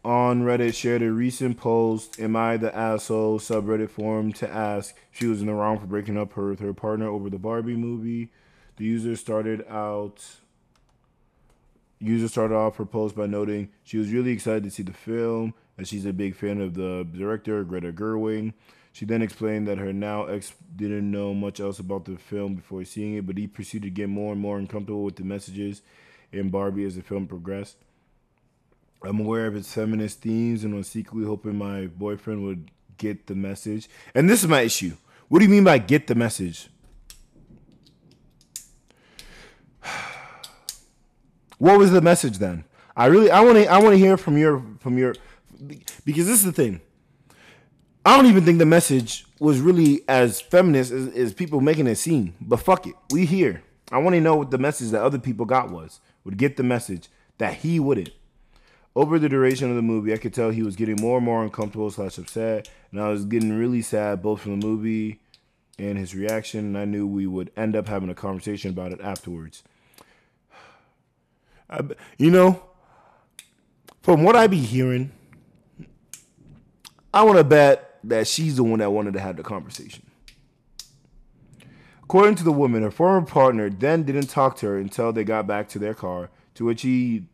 on 0.04 0.42
Reddit 0.42 0.74
shared 0.74 1.02
a 1.02 1.12
recent 1.12 1.58
post, 1.58 2.18
Am 2.18 2.34
I 2.34 2.56
the 2.56 2.74
asshole? 2.76 3.38
subreddit 3.38 3.90
forum 3.90 4.32
to 4.34 4.50
ask 4.50 4.96
she 5.12 5.26
was 5.26 5.40
in 5.40 5.46
the 5.46 5.54
wrong 5.54 5.78
for 5.78 5.86
breaking 5.86 6.18
up 6.18 6.32
her 6.32 6.50
with 6.50 6.60
her 6.60 6.74
partner 6.74 7.06
over 7.08 7.30
the 7.30 7.38
Barbie 7.38 7.76
movie. 7.76 8.30
The 8.76 8.84
user 8.84 9.14
started 9.14 9.64
out 9.68 10.24
user 12.00 12.26
started 12.26 12.56
off 12.56 12.78
her 12.78 12.84
post 12.84 13.14
by 13.14 13.26
noting 13.26 13.68
she 13.84 13.96
was 13.96 14.12
really 14.12 14.32
excited 14.32 14.64
to 14.64 14.70
see 14.72 14.82
the 14.82 14.92
film 14.92 15.54
as 15.78 15.86
she's 15.86 16.04
a 16.04 16.12
big 16.12 16.34
fan 16.34 16.60
of 16.60 16.74
the 16.74 17.06
director 17.12 17.62
Greta 17.62 17.92
Gerwig. 17.92 18.54
She 18.92 19.06
then 19.06 19.22
explained 19.22 19.66
that 19.68 19.78
her 19.78 19.92
now 19.92 20.26
ex 20.26 20.52
didn't 20.76 21.10
know 21.10 21.32
much 21.32 21.60
else 21.60 21.78
about 21.78 22.04
the 22.04 22.16
film 22.16 22.54
before 22.54 22.84
seeing 22.84 23.14
it, 23.14 23.26
but 23.26 23.38
he 23.38 23.46
proceeded 23.46 23.86
to 23.86 23.90
get 23.90 24.08
more 24.08 24.32
and 24.32 24.40
more 24.40 24.58
uncomfortable 24.58 25.04
with 25.04 25.16
the 25.16 25.24
messages 25.24 25.80
in 26.30 26.50
Barbie 26.50 26.84
as 26.84 26.96
the 26.96 27.02
film 27.02 27.26
progressed. 27.26 27.76
I'm 29.02 29.20
aware 29.20 29.46
of 29.46 29.56
its 29.56 29.72
feminist 29.72 30.20
themes 30.20 30.62
and 30.62 30.74
was 30.74 30.88
secretly 30.88 31.26
hoping 31.26 31.56
my 31.56 31.86
boyfriend 31.86 32.44
would 32.44 32.70
get 32.98 33.26
the 33.26 33.34
message. 33.34 33.88
And 34.14 34.28
this 34.28 34.42
is 34.42 34.48
my 34.48 34.60
issue. 34.60 34.92
What 35.28 35.38
do 35.38 35.44
you 35.44 35.50
mean 35.50 35.64
by 35.64 35.78
get 35.78 36.06
the 36.06 36.14
message? 36.14 36.68
What 41.58 41.78
was 41.78 41.92
the 41.92 42.00
message 42.00 42.38
then? 42.38 42.64
I 42.96 43.06
really 43.06 43.30
I 43.30 43.40
want 43.40 43.56
to 43.56 43.66
I 43.66 43.78
want 43.78 43.92
to 43.92 43.96
hear 43.96 44.16
from 44.16 44.36
your 44.36 44.62
from 44.80 44.98
your 44.98 45.14
because 46.04 46.26
this 46.26 46.40
is 46.40 46.44
the 46.44 46.50
thing. 46.50 46.80
I 48.04 48.16
don't 48.16 48.26
even 48.26 48.44
think 48.44 48.58
the 48.58 48.66
message 48.66 49.26
was 49.38 49.60
really 49.60 50.02
as 50.08 50.40
feminist 50.40 50.90
as, 50.90 51.08
as 51.14 51.34
people 51.34 51.60
making 51.60 51.86
it 51.86 51.96
seem. 51.96 52.34
But 52.40 52.58
fuck 52.58 52.86
it, 52.86 52.94
we 53.10 53.26
here. 53.26 53.62
I 53.92 53.98
want 53.98 54.14
to 54.14 54.20
know 54.20 54.36
what 54.36 54.50
the 54.50 54.58
message 54.58 54.90
that 54.90 55.02
other 55.02 55.18
people 55.18 55.46
got 55.46 55.70
was. 55.70 56.00
Would 56.24 56.36
get 56.36 56.56
the 56.56 56.62
message 56.62 57.08
that 57.38 57.54
he 57.54 57.78
wouldn't. 57.78 58.10
Over 58.94 59.18
the 59.18 59.28
duration 59.28 59.70
of 59.70 59.76
the 59.76 59.82
movie, 59.82 60.12
I 60.12 60.18
could 60.18 60.34
tell 60.34 60.50
he 60.50 60.62
was 60.62 60.76
getting 60.76 61.00
more 61.00 61.16
and 61.16 61.24
more 61.24 61.42
uncomfortable 61.42 61.90
slash 61.90 62.18
upset, 62.18 62.68
and 62.90 63.00
I 63.00 63.08
was 63.08 63.24
getting 63.24 63.58
really 63.58 63.82
sad 63.82 64.22
both 64.22 64.42
from 64.42 64.60
the 64.60 64.66
movie 64.66 65.20
and 65.78 65.96
his 65.96 66.14
reaction. 66.14 66.60
And 66.60 66.78
I 66.78 66.84
knew 66.84 67.06
we 67.06 67.26
would 67.26 67.50
end 67.56 67.74
up 67.74 67.88
having 67.88 68.10
a 68.10 68.14
conversation 68.14 68.70
about 68.70 68.92
it 68.92 69.00
afterwards. 69.00 69.62
I, 71.70 71.80
you 72.18 72.30
know, 72.30 72.62
from 74.02 74.22
what 74.22 74.36
I 74.36 74.46
be 74.46 74.58
hearing, 74.58 75.10
I 77.14 77.22
want 77.22 77.38
to 77.38 77.44
bet 77.44 77.91
that 78.04 78.26
she's 78.26 78.56
the 78.56 78.64
one 78.64 78.80
that 78.80 78.90
wanted 78.90 79.14
to 79.14 79.20
have 79.20 79.36
the 79.36 79.42
conversation. 79.42 80.04
According 82.02 82.34
to 82.36 82.44
the 82.44 82.52
woman, 82.52 82.82
her 82.82 82.90
former 82.90 83.26
partner 83.26 83.70
then 83.70 84.02
didn't 84.02 84.26
talk 84.26 84.56
to 84.56 84.66
her 84.66 84.76
until 84.76 85.12
they 85.12 85.24
got 85.24 85.46
back 85.46 85.68
to 85.70 85.78
their 85.78 85.94
car, 85.94 86.30
to 86.54 86.64
which 86.64 86.82
he 86.82 87.24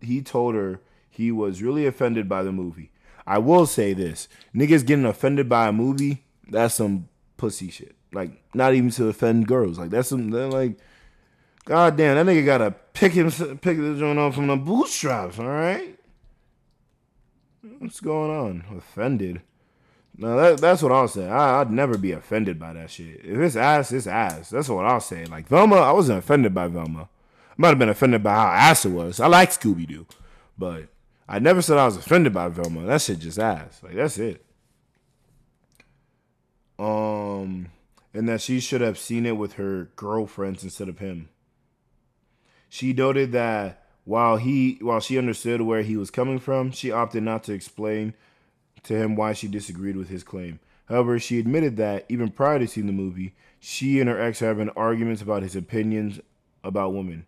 he 0.00 0.22
told 0.22 0.54
her 0.54 0.80
he 1.10 1.30
was 1.30 1.62
really 1.62 1.86
offended 1.86 2.28
by 2.28 2.42
the 2.42 2.52
movie. 2.52 2.90
I 3.26 3.38
will 3.38 3.66
say 3.66 3.92
this: 3.92 4.28
niggas 4.54 4.86
getting 4.86 5.04
offended 5.04 5.48
by 5.48 5.68
a 5.68 5.72
movie, 5.72 6.24
that's 6.48 6.74
some 6.74 7.08
pussy 7.36 7.70
shit. 7.70 7.96
Like, 8.12 8.42
not 8.54 8.74
even 8.74 8.90
to 8.90 9.08
offend 9.08 9.46
girls. 9.48 9.78
Like, 9.78 9.90
that's 9.90 10.08
some 10.08 10.30
like, 10.30 10.78
god 11.64 11.96
damn, 11.96 12.14
that 12.14 12.32
nigga 12.32 12.46
gotta 12.46 12.70
pick 12.70 13.12
him, 13.12 13.30
pick 13.30 13.76
the 13.76 13.96
joint 13.98 14.18
off 14.18 14.36
from 14.36 14.46
the 14.46 14.56
bootstraps. 14.56 15.38
All 15.38 15.48
right, 15.48 15.98
what's 17.78 18.00
going 18.00 18.30
on? 18.30 18.64
Offended? 18.78 19.42
No, 20.16 20.36
that, 20.36 20.60
that's 20.60 20.82
what 20.82 20.92
I'll 20.92 21.08
say. 21.08 21.28
I, 21.28 21.58
would 21.58 21.70
never 21.70 21.98
be 21.98 22.12
offended 22.12 22.58
by 22.58 22.72
that 22.74 22.90
shit. 22.90 23.20
If 23.24 23.38
it's 23.38 23.56
ass, 23.56 23.90
it's 23.92 24.06
ass. 24.06 24.50
That's 24.50 24.68
what 24.68 24.86
I'll 24.86 25.00
say. 25.00 25.24
Like 25.24 25.48
Velma, 25.48 25.76
I 25.76 25.92
wasn't 25.92 26.18
offended 26.18 26.54
by 26.54 26.68
Velma. 26.68 27.08
I 27.50 27.54
might 27.56 27.68
have 27.68 27.78
been 27.78 27.88
offended 27.88 28.22
by 28.22 28.34
how 28.34 28.46
ass 28.46 28.84
it 28.84 28.90
was. 28.90 29.18
I 29.18 29.26
like 29.26 29.50
Scooby 29.50 29.88
Doo, 29.88 30.06
but 30.56 30.84
I 31.28 31.40
never 31.40 31.62
said 31.62 31.78
I 31.78 31.86
was 31.86 31.96
offended 31.96 32.32
by 32.32 32.48
Velma. 32.48 32.82
That 32.82 33.02
shit 33.02 33.18
just 33.18 33.38
ass. 33.38 33.80
Like 33.82 33.94
that's 33.94 34.18
it. 34.18 34.44
Um, 36.78 37.68
and 38.12 38.28
that 38.28 38.40
she 38.40 38.60
should 38.60 38.80
have 38.80 38.98
seen 38.98 39.26
it 39.26 39.36
with 39.36 39.54
her 39.54 39.90
girlfriends 39.96 40.62
instead 40.62 40.88
of 40.88 40.98
him. 40.98 41.28
She 42.68 42.92
noted 42.92 43.32
that 43.32 43.84
while 44.04 44.36
he 44.36 44.78
while 44.80 45.00
she 45.00 45.18
understood 45.18 45.60
where 45.62 45.82
he 45.82 45.96
was 45.96 46.10
coming 46.10 46.38
from, 46.38 46.70
she 46.70 46.92
opted 46.92 47.24
not 47.24 47.42
to 47.44 47.52
explain 47.52 48.14
to 48.84 48.96
him 48.96 49.16
why 49.16 49.32
she 49.32 49.48
disagreed 49.48 49.96
with 49.96 50.08
his 50.08 50.22
claim. 50.22 50.60
However, 50.86 51.18
she 51.18 51.38
admitted 51.38 51.76
that 51.78 52.04
even 52.08 52.30
prior 52.30 52.58
to 52.58 52.66
seeing 52.66 52.86
the 52.86 52.92
movie, 52.92 53.34
she 53.58 54.00
and 54.00 54.08
her 54.08 54.20
ex 54.20 54.40
had 54.40 54.58
been 54.58 54.70
arguments 54.70 55.22
about 55.22 55.42
his 55.42 55.56
opinions 55.56 56.20
about 56.62 56.94
women. 56.94 57.26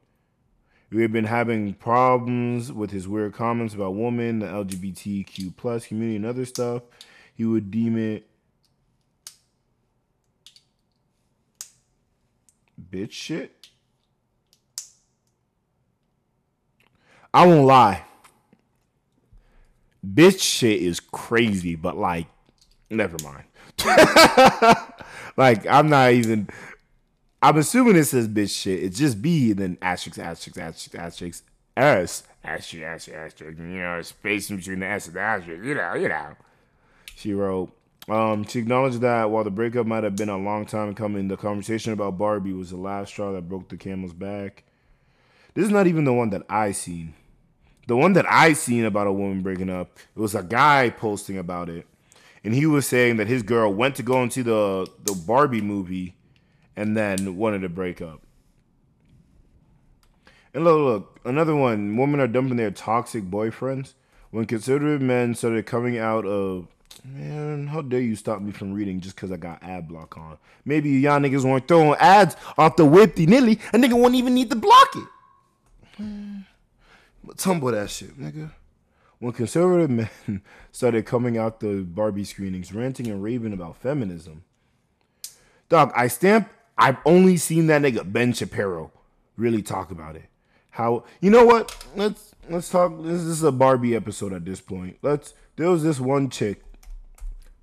We 0.91 1.03
had 1.03 1.13
been 1.13 1.25
having 1.25 1.75
problems 1.75 2.71
with 2.71 2.91
his 2.91 3.09
weird 3.09 3.35
comments 3.35 3.75
about 3.75 3.97
women, 3.97 4.39
the 4.39 4.47
LGBTQ 4.47 5.57
plus 5.57 5.87
community, 5.87 6.17
and 6.17 6.27
other 6.27 6.45
stuff. 6.45 6.83
He 7.35 7.45
would 7.45 7.71
deem 7.71 7.99
it 7.99 8.29
bitch 12.91 13.13
shit. 13.13 13.69
I 17.35 17.47
won't 17.47 17.67
lie. 17.67 18.05
Bitch 20.15 20.41
shit 20.41 20.83
is 20.83 21.01
crazy, 21.01 21.75
but 21.75 21.97
like, 21.97 22.27
never 22.91 23.17
mind. 23.25 23.45
like, 25.37 25.67
I'm 25.67 25.89
not 25.89 26.13
even. 26.13 26.49
I'm 27.43 27.59
assuming 27.59 27.97
it 27.97 28.05
says 28.05 28.29
bitch 28.29 28.63
shit. 28.63 28.83
It's 28.83 28.99
just 28.99 29.21
B 29.21 29.51
and 29.51 29.61
then 29.61 29.79
asterisk, 29.83 30.19
asterisk, 30.19 30.59
asterisk, 30.59 30.95
asterisk, 30.95 31.45
S, 31.77 32.23
asterisk, 32.43 32.85
asterisk, 32.85 33.17
asterisk, 33.17 33.59
you 33.59 33.65
know, 33.65 34.01
space 34.03 34.49
between 34.51 34.81
the 34.81 34.87
S 34.87 35.07
and 35.07 35.17
the 35.17 35.21
asterisk, 35.21 35.65
you 35.65 35.75
know, 35.75 35.95
you 35.95 36.09
know. 36.09 36.35
She 37.15 37.35
wrote, 37.35 37.73
um, 38.09 38.45
she 38.45 38.61
acknowledged 38.61 39.01
that 39.01 39.31
while 39.31 39.45
the 39.45 39.51
breakup 39.51 39.87
might 39.87 40.05
have 40.05 40.17
been 40.17 40.29
a 40.29 40.39
long 40.39 40.65
time 40.65 40.95
coming, 40.95 41.29
the 41.29 41.37
conversation 41.37 41.93
about 41.93 42.19
Barbie 42.19 42.53
was 42.53 42.71
the 42.71 42.77
last 42.77 43.11
straw 43.11 43.33
that 43.33 43.49
broke 43.49 43.69
the 43.69 43.77
camel's 43.77 44.13
back. 44.13 44.65
This 45.55 45.65
is 45.65 45.71
not 45.71 45.87
even 45.87 46.05
the 46.05 46.13
one 46.13 46.31
that 46.31 46.43
I 46.49 46.73
seen. 46.73 47.15
The 47.87 47.97
one 47.97 48.15
that 48.15 48.27
I 48.31 48.53
seen 48.53 48.85
about 48.85 49.07
a 49.07 49.13
woman 49.13 49.43
breaking 49.43 49.71
up, 49.71 49.97
it 50.15 50.19
was 50.19 50.35
a 50.35 50.43
guy 50.43 50.91
posting 50.91 51.39
about 51.39 51.69
it. 51.69 51.87
And 52.43 52.55
he 52.55 52.67
was 52.67 52.87
saying 52.87 53.17
that 53.17 53.27
his 53.27 53.43
girl 53.43 53.73
went 53.73 53.97
to 53.97 54.03
go 54.03 54.23
and 54.23 54.33
see 54.33 54.43
the, 54.43 54.89
the 55.05 55.15
Barbie 55.15 55.61
movie 55.61 56.17
and 56.77 56.97
then 56.97 57.37
wanted 57.37 57.61
to 57.61 57.69
break 57.69 58.01
up. 58.01 58.23
And 60.55 60.65
look, 60.65 60.79
look, 60.79 61.21
another 61.25 61.55
one. 61.55 61.97
Women 61.97 62.21
are 62.21 62.29
dumping 62.29 62.57
their 62.57 62.71
toxic 62.71 63.25
boyfriends. 63.25 63.95
When 64.31 64.47
conservative 64.47 65.01
men 65.01 65.35
started 65.35 65.67
coming 65.67 65.99
out 65.99 66.25
of 66.25 66.69
Man, 67.05 67.69
how 67.69 67.83
dare 67.83 68.01
you 68.01 68.17
stop 68.17 68.41
me 68.41 68.53
from 68.53 68.73
reading 68.73 69.01
just 69.01 69.15
because 69.17 69.31
I 69.31 69.37
got 69.37 69.63
ad 69.63 69.89
block 69.89 70.17
on? 70.17 70.39
Maybe 70.65 70.91
y'all 70.91 71.21
niggas 71.21 71.45
weren't 71.45 71.69
throwing 71.69 71.95
ads 72.01 72.37
off 72.59 72.77
the 72.77 72.85
whipty 72.85 73.27
nilly, 73.27 73.61
a 73.73 73.79
nigga 73.79 73.93
won't 73.93 74.15
even 74.15 74.35
need 74.35 74.51
to 74.51 74.57
block 74.57 74.97
it. 74.97 76.05
Tumble 77.37 77.73
that 77.73 77.91
shit, 77.91 78.19
nigga. 78.19 78.51
When 79.19 79.33
conservative 79.33 79.91
men 79.91 80.43
started 80.73 81.07
coming 81.07 81.39
out 81.39 81.61
the 81.61 81.83
Barbie 81.83 82.25
screenings, 82.25 82.73
ranting 82.73 83.07
and 83.09 83.23
raving 83.23 83.53
about 83.53 83.77
feminism, 83.77 84.45
dog, 85.69 85.93
I 85.97 86.09
stamp. 86.09 86.51
I've 86.79 86.99
only 87.07 87.39
seen 87.39 87.69
that 87.69 87.81
nigga 87.83 88.11
Ben 88.11 88.35
Shapiro 88.35 88.93
really 89.37 89.63
talk 89.63 89.91
about 89.91 90.17
it. 90.17 90.27
How 90.71 91.05
you 91.21 91.31
know 91.31 91.45
what? 91.45 91.87
Let's 91.95 92.35
let's 92.51 92.69
talk. 92.69 92.93
This 93.03 93.23
is 93.23 93.43
a 93.43 93.51
Barbie 93.51 93.97
episode 93.97 94.33
at 94.33 94.45
this 94.45 94.61
point. 94.61 94.99
Let's. 95.03 95.33
There 95.57 95.71
was 95.71 95.83
this 95.83 95.99
one 95.99 96.29
chick 96.29 96.63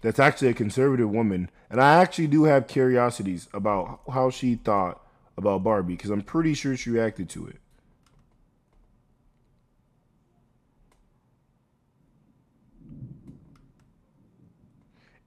that's 0.02 0.20
actually 0.20 0.48
a 0.48 0.54
conservative 0.56 1.12
woman, 1.12 1.52
and 1.70 1.80
I 1.80 2.02
actually 2.02 2.28
do 2.28 2.46
have 2.46 2.68
curiosities 2.68 3.48
about 3.54 4.02
how 4.12 4.32
she 4.32 4.56
thought 4.56 5.00
about 5.38 5.64
Barbie 5.64 5.96
because 5.96 6.10
I'm 6.10 6.24
pretty 6.24 6.56
sure 6.56 6.76
she 6.76 6.90
reacted 6.90 7.30
to 7.30 7.46
it. 7.48 7.58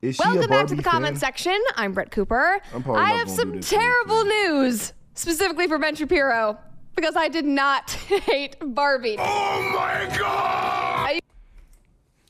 Is 0.03 0.17
she 0.17 0.23
a 0.23 0.27
Welcome 0.27 0.51
back 0.51 0.67
to 0.67 0.75
Barbie 0.75 0.77
the 0.77 0.83
comment 0.83 1.19
section. 1.19 1.59
I'm 1.75 1.93
Brett 1.93 2.11
Cooper. 2.11 2.61
I'm 2.75 2.83
probably 2.83 3.03
I 3.03 3.09
not 3.09 3.19
have 3.19 3.31
some 3.31 3.53
do 3.53 3.61
this 3.61 3.73
one, 3.73 3.81
terrible 3.81 4.25
news, 4.25 4.93
specifically 5.15 5.67
for 5.67 5.79
Ben 5.79 5.95
Shapiro, 5.95 6.59
because 6.95 7.17
I 7.17 7.29
did 7.29 7.47
not 7.47 7.91
hate 7.91 8.57
Barbie. 8.61 9.17
Oh 9.19 9.73
my 9.75 10.17
god! 10.19 11.21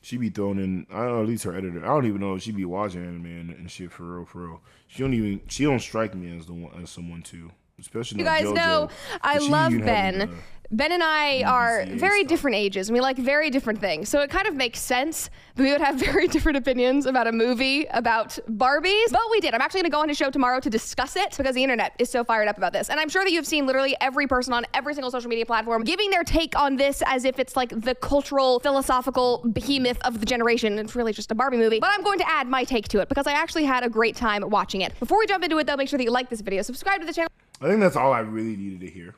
She 0.01 0.17
be 0.17 0.29
throwing 0.29 0.59
in. 0.59 0.87
I 0.93 0.99
don't 0.99 1.09
know. 1.09 1.23
At 1.23 1.29
least 1.29 1.43
her 1.43 1.57
editor. 1.57 1.85
I 1.85 1.89
don't 1.89 2.07
even 2.07 2.21
know 2.21 2.37
if 2.37 2.43
she 2.43 2.53
be 2.53 2.65
watching 2.65 3.03
anime 3.03 3.27
and, 3.27 3.51
and 3.51 3.69
shit 3.69 3.91
for 3.91 4.05
real. 4.05 4.25
For 4.25 4.47
real. 4.47 4.63
She 4.87 5.03
don't 5.03 5.15
even. 5.15 5.41
She 5.49 5.65
don't 5.65 5.81
strike 5.81 6.15
me 6.15 6.37
as 6.37 6.47
the 6.47 6.55
one 6.55 6.81
as 6.81 6.91
someone 6.91 7.23
too. 7.23 7.51
Especially 7.79 8.19
You 8.19 8.25
guys 8.25 8.45
JoJo. 8.45 8.55
know 8.55 8.89
I 9.23 9.39
She 9.39 9.49
love 9.49 9.73
Ben. 9.85 10.19
the- 10.19 10.29
Ben 10.73 10.91
and 10.91 11.01
I 11.03 11.45
are 11.45 11.85
very 11.91 12.21
stuff. 12.23 12.29
different 12.29 12.57
ages, 12.57 12.89
and 12.89 12.95
we 12.95 13.01
like 13.01 13.17
very 13.17 13.51
different 13.51 13.79
things. 13.81 14.09
So 14.09 14.19
it 14.23 14.31
kind 14.31 14.49
of 14.49 14.57
makes 14.57 14.81
sense 14.81 15.31
that 15.55 15.63
we 15.63 15.71
would 15.71 15.81
have 15.81 15.95
very 16.01 16.27
different 16.27 16.59
opinions 16.59 17.07
about 17.07 17.29
a 17.29 17.33
movie 17.33 17.85
about 17.93 18.37
Barbies. 18.51 19.13
But 19.13 19.21
we 19.31 19.39
did. 19.39 19.55
I'm 19.55 19.61
actually 19.61 19.83
going 19.83 19.91
to 19.93 19.95
go 19.95 20.01
on 20.01 20.11
a 20.11 20.15
show 20.15 20.29
tomorrow 20.29 20.59
to 20.59 20.69
discuss 20.69 21.15
it 21.15 21.37
because 21.37 21.55
the 21.55 21.63
internet 21.63 21.93
is 22.01 22.11
so 22.11 22.25
fired 22.25 22.49
up 22.49 22.57
about 22.59 22.73
this. 22.73 22.91
And 22.91 22.99
I'm 22.99 23.09
sure 23.09 23.23
that 23.23 23.31
you've 23.31 23.47
seen 23.47 23.65
literally 23.65 23.97
every 24.01 24.27
person 24.27 24.53
on 24.53 24.67
every 24.75 24.95
single 24.95 25.13
social 25.13 25.29
media 25.31 25.47
platform 25.47 25.85
giving 25.85 26.11
their 26.11 26.25
take 26.25 26.59
on 26.59 26.75
this 26.75 27.01
as 27.07 27.25
if 27.25 27.39
it's 27.39 27.55
like 27.55 27.69
the 27.83 27.95
cultural, 27.95 28.59
philosophical 28.59 29.45
behemoth 29.53 30.01
of 30.03 30.19
the 30.19 30.27
generation. 30.27 30.81
It's 30.81 30.97
really 30.97 31.13
just 31.13 31.31
a 31.31 31.37
Barbie 31.37 31.59
movie. 31.59 31.79
But 31.79 31.91
I'm 31.93 32.03
going 32.03 32.19
to 32.19 32.29
add 32.29 32.49
my 32.49 32.65
take 32.65 32.89
to 32.89 32.99
it 32.99 33.09
because 33.09 33.29
I 33.29 33.33
actually 33.35 33.67
had 33.67 33.85
a 33.85 33.89
great 33.89 34.17
time 34.17 34.43
watching 34.51 34.81
it. 34.81 34.99
Before 34.99 35.17
we 35.21 35.27
jump 35.27 35.45
into 35.45 35.59
it, 35.59 35.69
though, 35.69 35.77
make 35.77 35.89
sure 35.89 35.97
that 35.97 36.03
you 36.05 36.11
like 36.11 36.29
this 36.29 36.41
video, 36.41 36.63
subscribe 36.63 36.99
to 37.03 37.07
the 37.07 37.13
channel. 37.13 37.31
I 37.61 37.69
think 37.69 37.81
that's 37.81 37.97
all 37.97 38.13
I 38.13 38.21
really 38.21 38.57
needed 38.57 38.81
to 38.81 38.91
hear. 38.91 39.15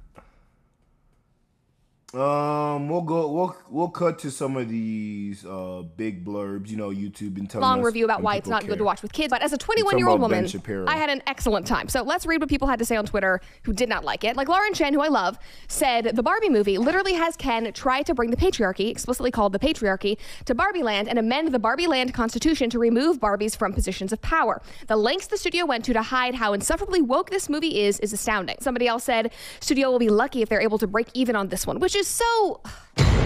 um, 2.13 2.89
we'll 2.89 3.01
go. 3.01 3.27
We'll 3.31 3.57
we'll 3.69 3.89
cut 3.89 4.19
to 4.19 4.29
some 4.29 4.55
of 4.55 4.69
these 4.69 5.43
uh 5.45 5.83
big 5.97 6.23
blurbs. 6.23 6.69
You 6.69 6.77
know, 6.77 6.89
YouTube 6.89 7.37
and 7.37 7.49
telling 7.49 7.63
long 7.67 7.81
review 7.81 8.05
about 8.05 8.21
why 8.21 8.35
it's 8.35 8.47
not 8.47 8.67
good 8.67 8.77
to 8.77 8.83
watch 8.83 9.01
with 9.01 9.11
kids. 9.11 9.31
But 9.31 9.41
as 9.41 9.51
a 9.51 9.57
21 9.57 9.97
year 9.97 10.07
old 10.07 10.21
woman, 10.21 10.45
I 10.87 10.95
had 10.95 11.09
an 11.09 11.23
excellent 11.25 11.65
time. 11.65 11.89
So 11.89 12.03
let's 12.03 12.27
read 12.27 12.39
what 12.39 12.49
people 12.49 12.67
had 12.67 12.77
to 12.79 12.85
say 12.85 12.95
on 12.95 13.05
Twitter 13.07 13.41
who 13.63 13.73
did 13.73 13.89
not 13.89 14.03
like 14.03 14.23
it. 14.23 14.35
Like 14.35 14.47
Lauren 14.47 14.73
Chen, 14.75 14.93
who 14.93 15.01
I 15.01 15.07
love, 15.07 15.39
said 15.67 16.15
the 16.15 16.21
Barbie 16.21 16.49
movie 16.49 16.77
literally 16.77 17.13
has 17.13 17.35
Ken 17.35 17.73
try 17.73 18.03
to 18.03 18.13
bring 18.13 18.29
the 18.29 18.37
patriarchy, 18.37 18.91
explicitly 18.91 19.31
called 19.31 19.51
the 19.51 19.59
patriarchy, 19.59 20.17
to 20.45 20.53
Barbie 20.53 20.83
Land 20.83 21.07
and 21.07 21.17
amend 21.17 21.51
the 21.51 21.59
Barbie 21.59 21.87
Land 21.87 22.13
constitution 22.13 22.69
to 22.69 22.77
remove 22.77 23.19
Barbies 23.19 23.57
from 23.57 23.73
positions 23.73 24.13
of 24.13 24.21
power. 24.21 24.61
The 24.85 24.97
lengths 24.97 25.27
the 25.27 25.37
studio 25.37 25.65
went 25.65 25.83
to 25.85 25.93
to 25.93 26.03
hide 26.03 26.35
how 26.35 26.53
insufferably 26.53 27.01
woke 27.01 27.31
this 27.31 27.49
movie 27.49 27.81
is 27.81 27.99
is 28.01 28.13
astounding. 28.13 28.57
Somebody 28.59 28.87
else 28.87 29.03
said 29.03 29.33
studio 29.59 29.89
will 29.89 29.99
be 29.99 30.09
lucky 30.09 30.43
if 30.43 30.49
they're 30.49 30.61
able 30.61 30.77
to 30.77 30.85
break 30.85 31.07
even 31.15 31.35
on 31.35 31.47
this 31.47 31.65
one, 31.65 31.79
which 31.79 31.95
is 31.95 32.02
so 32.03 32.61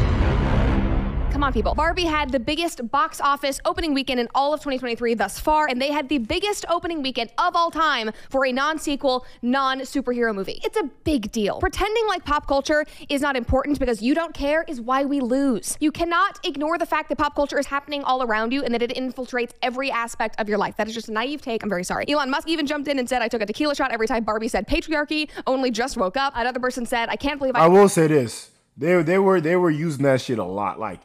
Come 1.37 1.43
on, 1.43 1.53
people. 1.53 1.75
Barbie 1.75 2.05
had 2.05 2.31
the 2.31 2.39
biggest 2.39 2.89
box 2.89 3.21
office 3.21 3.59
opening 3.63 3.93
weekend 3.93 4.19
in 4.19 4.27
all 4.33 4.55
of 4.55 4.59
2023 4.61 5.13
thus 5.13 5.39
far, 5.39 5.67
and 5.67 5.79
they 5.79 5.91
had 5.91 6.09
the 6.09 6.17
biggest 6.17 6.65
opening 6.67 7.03
weekend 7.03 7.29
of 7.37 7.55
all 7.55 7.69
time 7.69 8.09
for 8.31 8.47
a 8.47 8.51
non 8.51 8.79
sequel, 8.79 9.23
non 9.43 9.81
superhero 9.81 10.33
movie. 10.33 10.59
It's 10.63 10.77
a 10.77 10.89
big 11.03 11.31
deal. 11.31 11.59
Pretending 11.59 12.07
like 12.07 12.25
pop 12.25 12.47
culture 12.47 12.85
is 13.07 13.21
not 13.21 13.35
important 13.35 13.77
because 13.77 14.01
you 14.01 14.15
don't 14.15 14.33
care 14.33 14.65
is 14.67 14.81
why 14.81 15.05
we 15.05 15.19
lose. 15.19 15.77
You 15.79 15.91
cannot 15.91 16.43
ignore 16.43 16.79
the 16.79 16.87
fact 16.87 17.07
that 17.09 17.19
pop 17.19 17.35
culture 17.35 17.59
is 17.59 17.67
happening 17.67 18.03
all 18.03 18.23
around 18.23 18.51
you 18.51 18.63
and 18.63 18.73
that 18.73 18.81
it 18.81 18.95
infiltrates 18.95 19.51
every 19.61 19.91
aspect 19.91 20.39
of 20.39 20.49
your 20.49 20.57
life. 20.57 20.75
That 20.77 20.87
is 20.87 20.95
just 20.95 21.07
a 21.07 21.11
naive 21.11 21.43
take. 21.43 21.61
I'm 21.61 21.69
very 21.69 21.83
sorry. 21.83 22.05
Elon 22.09 22.31
Musk 22.31 22.47
even 22.47 22.65
jumped 22.65 22.87
in 22.87 22.97
and 22.97 23.07
said, 23.07 23.21
I 23.21 23.27
took 23.27 23.43
a 23.43 23.45
tequila 23.45 23.75
shot 23.75 23.91
every 23.91 24.07
time 24.07 24.23
Barbie 24.23 24.47
said 24.47 24.67
patriarchy, 24.67 25.29
only 25.45 25.69
just 25.69 25.97
woke 25.97 26.17
up. 26.17 26.33
Another 26.35 26.59
person 26.59 26.87
said, 26.87 27.09
I 27.09 27.15
can't 27.15 27.37
believe 27.37 27.55
I. 27.55 27.65
I 27.65 27.67
will 27.67 27.89
say 27.89 28.07
this: 28.07 28.49
they 28.77 29.01
they 29.01 29.17
were 29.17 29.41
they 29.41 29.55
were 29.55 29.71
using 29.71 30.03
that 30.03 30.21
shit 30.21 30.37
a 30.37 30.43
lot. 30.43 30.79
Like 30.79 31.01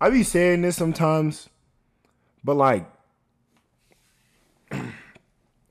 I 0.00 0.10
be 0.10 0.22
saying 0.22 0.62
this 0.62 0.76
sometimes, 0.76 1.48
but 2.42 2.56
like 2.56 2.86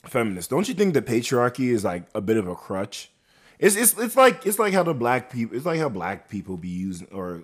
feminists, 0.05 0.49
don't 0.49 0.67
you 0.67 0.73
think 0.73 0.93
the 0.93 1.01
patriarchy 1.01 1.69
is 1.69 1.83
like 1.83 2.03
a 2.15 2.21
bit 2.21 2.37
of 2.37 2.47
a 2.47 2.55
crutch? 2.55 3.11
It's 3.59 3.75
it's 3.75 3.97
it's 3.97 4.15
like 4.15 4.45
it's 4.45 4.57
like 4.57 4.73
how 4.73 4.83
the 4.83 4.93
black 4.93 5.31
people 5.31 5.57
it's 5.57 5.65
like 5.65 5.79
how 5.79 5.89
black 5.89 6.29
people 6.29 6.57
be 6.57 6.69
using 6.69 7.07
or 7.11 7.43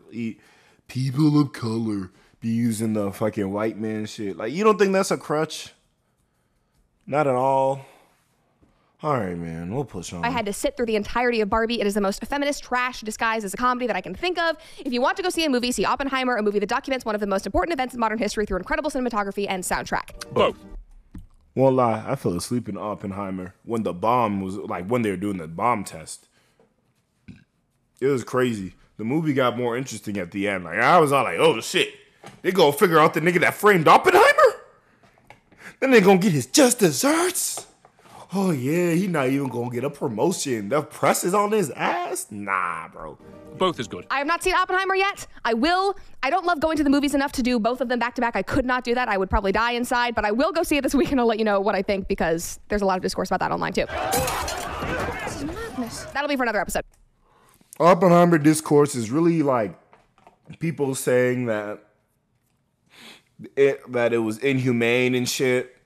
people 0.87 1.39
of 1.39 1.51
color 1.51 2.11
be 2.39 2.49
using 2.49 2.93
the 2.93 3.11
fucking 3.11 3.51
white 3.51 3.77
man 3.77 4.05
shit. 4.05 4.37
Like 4.37 4.53
you 4.53 4.63
don't 4.63 4.79
think 4.79 4.93
that's 4.93 5.11
a 5.11 5.17
crutch? 5.17 5.73
Not 7.05 7.27
at 7.27 7.35
all. 7.35 7.85
All 9.03 9.13
right, 9.13 9.37
man. 9.37 9.73
We'll 9.73 9.85
push 9.85 10.11
on. 10.11 10.25
I 10.25 10.31
had 10.31 10.47
to 10.47 10.53
sit 10.53 10.75
through 10.75 10.87
the 10.87 10.95
entirety 10.95 11.41
of 11.41 11.49
Barbie. 11.49 11.79
It 11.79 11.85
is 11.85 11.93
the 11.93 12.01
most 12.01 12.25
feminist 12.25 12.63
trash 12.63 13.01
disguised 13.01 13.45
as 13.45 13.53
a 13.53 13.57
comedy 13.57 13.85
that 13.85 13.95
I 13.95 14.01
can 14.01 14.15
think 14.15 14.39
of. 14.39 14.57
If 14.83 14.91
you 14.91 15.01
want 15.01 15.17
to 15.17 15.23
go 15.23 15.29
see 15.29 15.45
a 15.45 15.49
movie, 15.49 15.71
see 15.71 15.85
Oppenheimer, 15.85 16.35
a 16.35 16.41
movie 16.41 16.57
that 16.57 16.69
documents 16.69 17.05
one 17.05 17.13
of 17.13 17.21
the 17.21 17.27
most 17.27 17.45
important 17.45 17.73
events 17.73 17.93
in 17.93 17.99
modern 17.99 18.17
history 18.17 18.47
through 18.47 18.57
incredible 18.57 18.89
cinematography 18.89 19.45
and 19.47 19.63
soundtrack. 19.63 20.33
Both. 20.33 20.57
Won't 21.53 21.75
lie, 21.75 22.03
I 22.07 22.15
fell 22.15 22.35
asleep 22.35 22.67
in 22.69 22.77
Oppenheimer 22.77 23.53
when 23.65 23.83
the 23.83 23.93
bomb 23.93 24.41
was 24.41 24.57
like 24.57 24.87
when 24.87 25.03
they 25.03 25.11
were 25.11 25.17
doing 25.17 25.37
the 25.37 25.47
bomb 25.47 25.83
test. 25.83 26.27
It 27.99 28.07
was 28.07 28.23
crazy. 28.23 28.73
The 28.97 29.03
movie 29.03 29.33
got 29.33 29.57
more 29.57 29.77
interesting 29.77 30.17
at 30.17 30.31
the 30.31 30.47
end. 30.47 30.63
Like 30.63 30.79
I 30.79 30.97
was 30.99 31.11
all 31.11 31.23
like, 31.23 31.37
"Oh 31.37 31.61
shit, 31.61 31.93
they 32.41 32.51
gonna 32.51 32.73
figure 32.73 32.99
out 32.99 33.13
the 33.13 33.21
nigga 33.21 33.41
that 33.41 33.53
framed 33.53 33.87
Oppenheimer? 33.87 34.55
Then 35.79 35.91
they 35.91 36.01
gonna 36.01 36.19
get 36.19 36.31
his 36.31 36.47
just 36.47 36.79
desserts. 36.79 37.66
Oh 38.33 38.51
yeah, 38.51 38.91
he 38.91 39.07
not 39.07 39.29
even 39.29 39.47
gonna 39.47 39.69
get 39.69 39.83
a 39.83 39.89
promotion. 39.89 40.69
The 40.69 40.81
press 40.81 41.23
is 41.23 41.33
on 41.33 41.51
his 41.51 41.69
ass. 41.71 42.27
Nah, 42.29 42.87
bro. 42.89 43.17
Both 43.57 43.79
is 43.79 43.87
good. 43.87 44.05
I 44.11 44.19
have 44.19 44.27
not 44.27 44.43
seen 44.43 44.53
Oppenheimer 44.53 44.95
yet. 44.95 45.25
I 45.43 45.53
will. 45.53 45.95
I 46.21 46.29
don't 46.29 46.45
love 46.45 46.59
going 46.59 46.77
to 46.77 46.83
the 46.83 46.89
movies 46.89 47.15
enough 47.15 47.31
to 47.33 47.43
do 47.43 47.59
both 47.59 47.81
of 47.81 47.89
them 47.89 47.99
back 47.99 48.15
to 48.15 48.21
back. 48.21 48.35
I 48.35 48.43
could 48.43 48.65
not 48.65 48.83
do 48.83 48.93
that. 48.95 49.09
I 49.09 49.17
would 49.17 49.29
probably 49.29 49.51
die 49.51 49.71
inside, 49.71 50.13
but 50.13 50.25
I 50.25 50.31
will 50.31 50.51
go 50.51 50.63
see 50.63 50.77
it 50.77 50.81
this 50.81 50.93
week 50.93 51.11
and 51.11 51.19
I'll 51.19 51.27
let 51.27 51.39
you 51.39 51.45
know 51.45 51.59
what 51.59 51.73
I 51.73 51.81
think 51.81 52.07
because 52.07 52.59
there's 52.69 52.81
a 52.81 52.85
lot 52.85 52.97
of 52.97 53.01
discourse 53.01 53.29
about 53.29 53.39
that 53.39 53.51
online 53.51 53.73
too. 53.73 53.85
This 55.23 55.37
is 55.37 55.45
madness. 55.45 56.03
That'll 56.13 56.29
be 56.29 56.35
for 56.35 56.43
another 56.43 56.61
episode. 56.61 56.83
Oppenheimer 57.79 58.37
discourse 58.37 58.95
is 58.95 59.11
really 59.11 59.43
like 59.43 59.77
people 60.59 60.95
saying 60.95 61.45
that 61.45 61.79
it 63.55 63.91
that 63.91 64.13
it 64.13 64.19
was 64.19 64.39
inhumane 64.39 65.13
and 65.15 65.29
shit, 65.29 65.76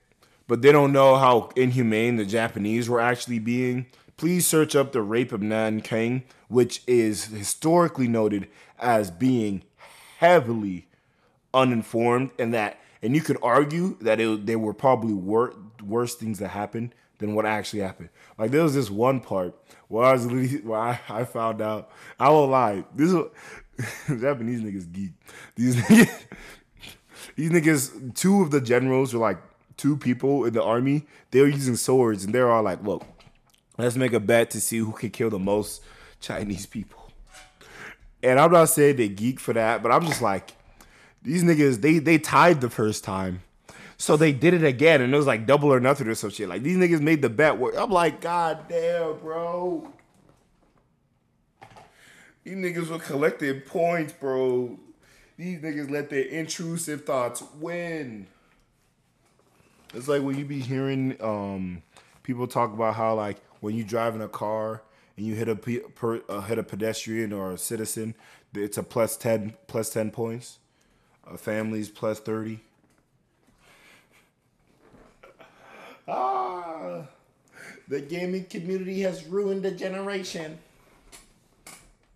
but 0.52 0.60
they 0.60 0.70
don't 0.70 0.92
know 0.92 1.16
how 1.16 1.48
inhumane 1.56 2.16
the 2.16 2.26
Japanese 2.26 2.86
were 2.86 3.00
actually 3.00 3.38
being. 3.38 3.86
Please 4.18 4.46
search 4.46 4.76
up 4.76 4.92
the 4.92 5.00
rape 5.00 5.32
of 5.32 5.40
Nanking, 5.40 6.24
which 6.48 6.82
is 6.86 7.24
historically 7.24 8.06
noted 8.06 8.48
as 8.78 9.10
being 9.10 9.62
heavily 10.18 10.88
uninformed, 11.54 12.32
and 12.38 12.52
that 12.52 12.78
and 13.00 13.14
you 13.14 13.22
could 13.22 13.38
argue 13.42 13.96
that 14.02 14.20
it, 14.20 14.44
there 14.44 14.58
were 14.58 14.74
probably 14.74 15.14
wor- 15.14 15.54
worse 15.82 16.16
things 16.16 16.38
that 16.40 16.48
happened 16.48 16.94
than 17.16 17.34
what 17.34 17.46
actually 17.46 17.80
happened. 17.80 18.10
Like 18.36 18.50
there 18.50 18.62
was 18.62 18.74
this 18.74 18.90
one 18.90 19.20
part 19.20 19.54
where 19.88 20.04
I 20.04 20.12
was 20.12 20.26
where 20.26 20.78
I, 21.08 21.24
found 21.24 21.62
out. 21.62 21.90
I 22.20 22.28
won't 22.28 22.50
lie. 22.50 22.84
This 22.94 23.10
is 23.10 23.24
Japanese 24.20 24.60
niggas 24.60 24.92
geek. 24.92 25.12
These 25.56 25.76
niggas, 25.76 26.24
these 27.36 27.50
niggas. 27.50 28.14
Two 28.14 28.42
of 28.42 28.50
the 28.50 28.60
generals 28.60 29.14
were 29.14 29.20
like 29.20 29.38
two 29.82 29.96
people 29.96 30.44
in 30.44 30.54
the 30.54 30.62
army. 30.62 31.04
They 31.32 31.40
were 31.40 31.48
using 31.48 31.74
swords, 31.74 32.24
and 32.24 32.32
they're 32.32 32.50
all 32.50 32.62
like, 32.62 32.84
"Look, 32.84 33.04
let's 33.78 33.96
make 33.96 34.12
a 34.12 34.20
bet 34.20 34.50
to 34.50 34.60
see 34.60 34.78
who 34.78 34.92
can 34.92 35.10
kill 35.10 35.28
the 35.28 35.40
most 35.40 35.82
Chinese 36.20 36.66
people." 36.66 37.10
And 38.22 38.38
I'm 38.38 38.52
not 38.52 38.66
saying 38.66 38.96
they 38.96 39.08
geek 39.08 39.40
for 39.40 39.52
that, 39.54 39.82
but 39.82 39.90
I'm 39.90 40.06
just 40.06 40.22
like, 40.22 40.52
these 41.22 41.42
niggas, 41.42 41.80
they 41.80 41.98
they 41.98 42.18
tied 42.18 42.60
the 42.60 42.70
first 42.70 43.02
time. 43.02 43.42
So 43.96 44.16
they 44.16 44.32
did 44.32 44.54
it 44.54 44.62
again, 44.62 45.00
and 45.00 45.12
it 45.12 45.16
was 45.16 45.26
like 45.26 45.46
double 45.46 45.72
or 45.72 45.80
nothing 45.80 46.06
or 46.06 46.14
some 46.14 46.30
shit. 46.30 46.48
Like 46.48 46.62
these 46.62 46.76
niggas 46.76 47.00
made 47.00 47.20
the 47.20 47.28
bet 47.28 47.58
work. 47.58 47.74
I'm 47.76 47.90
like, 47.90 48.20
God 48.20 48.68
damn, 48.68 49.18
bro. 49.18 49.92
These 52.44 52.54
niggas 52.54 52.88
were 52.88 52.98
collecting 53.00 53.60
points, 53.62 54.12
bro. 54.12 54.78
These 55.36 55.58
niggas 55.58 55.90
let 55.90 56.08
their 56.10 56.24
intrusive 56.24 57.04
thoughts 57.04 57.42
win. 57.58 58.28
It's 59.94 60.08
like 60.08 60.22
when 60.22 60.38
you 60.38 60.44
be 60.44 60.60
hearing 60.60 61.16
um, 61.20 61.82
people 62.22 62.46
talk 62.46 62.72
about 62.72 62.94
how 62.94 63.14
like 63.14 63.38
when 63.60 63.74
you 63.74 63.84
drive 63.84 64.14
in 64.14 64.22
a 64.22 64.28
car 64.28 64.82
and 65.16 65.26
you 65.26 65.34
hit 65.34 65.48
a 65.48 65.56
pe- 65.56 65.80
per, 65.94 66.22
uh, 66.28 66.40
hit 66.42 66.58
a 66.58 66.62
pedestrian 66.62 67.32
or 67.32 67.52
a 67.52 67.58
citizen, 67.58 68.14
it's 68.54 68.78
a 68.78 68.82
plus 68.82 69.16
ten 69.16 69.54
plus 69.66 69.90
ten 69.90 70.10
points. 70.10 70.58
A 71.30 71.36
family's 71.36 71.88
plus 71.88 72.20
thirty. 72.20 72.60
Ah, 76.08 77.06
the 77.86 78.00
gaming 78.00 78.44
community 78.44 79.00
has 79.02 79.24
ruined 79.26 79.64
a 79.64 79.70
generation. 79.70 80.58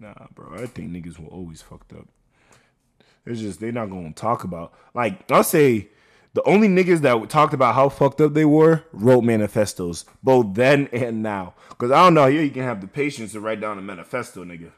Nah, 0.01 0.15
bro, 0.35 0.55
I 0.55 0.67
think 0.67 0.91
niggas 0.91 1.19
were 1.19 1.29
always 1.29 1.63
fucked 1.63 1.93
up. 1.93 2.09
It's 3.25 3.41
just 3.41 3.61
they're 3.61 3.73
not 3.73 3.91
gonna 3.91 4.13
talk 4.13 4.45
about 4.45 4.73
like 4.95 5.31
I'll 5.31 5.45
say 5.45 5.89
the 6.37 6.43
only 6.43 6.69
niggas 6.69 7.01
that 7.01 7.31
talked 7.31 7.55
about 7.55 7.75
how 7.75 7.89
fucked 7.89 8.21
up 8.21 8.35
they 8.35 8.45
were 8.45 8.85
wrote 8.93 9.25
manifestos, 9.25 10.05
both 10.23 10.53
then 10.53 10.87
and 10.93 11.23
now. 11.23 11.55
Cause 11.79 11.91
I 11.91 12.05
don't 12.05 12.13
know, 12.13 12.27
here 12.27 12.43
you 12.43 12.51
can 12.51 12.63
have 12.63 12.83
the 12.83 12.87
patience 12.87 13.33
to 13.33 13.41
write 13.41 13.59
down 13.59 13.79
a 13.79 13.81
manifesto, 13.81 14.45
nigga. 14.45 14.71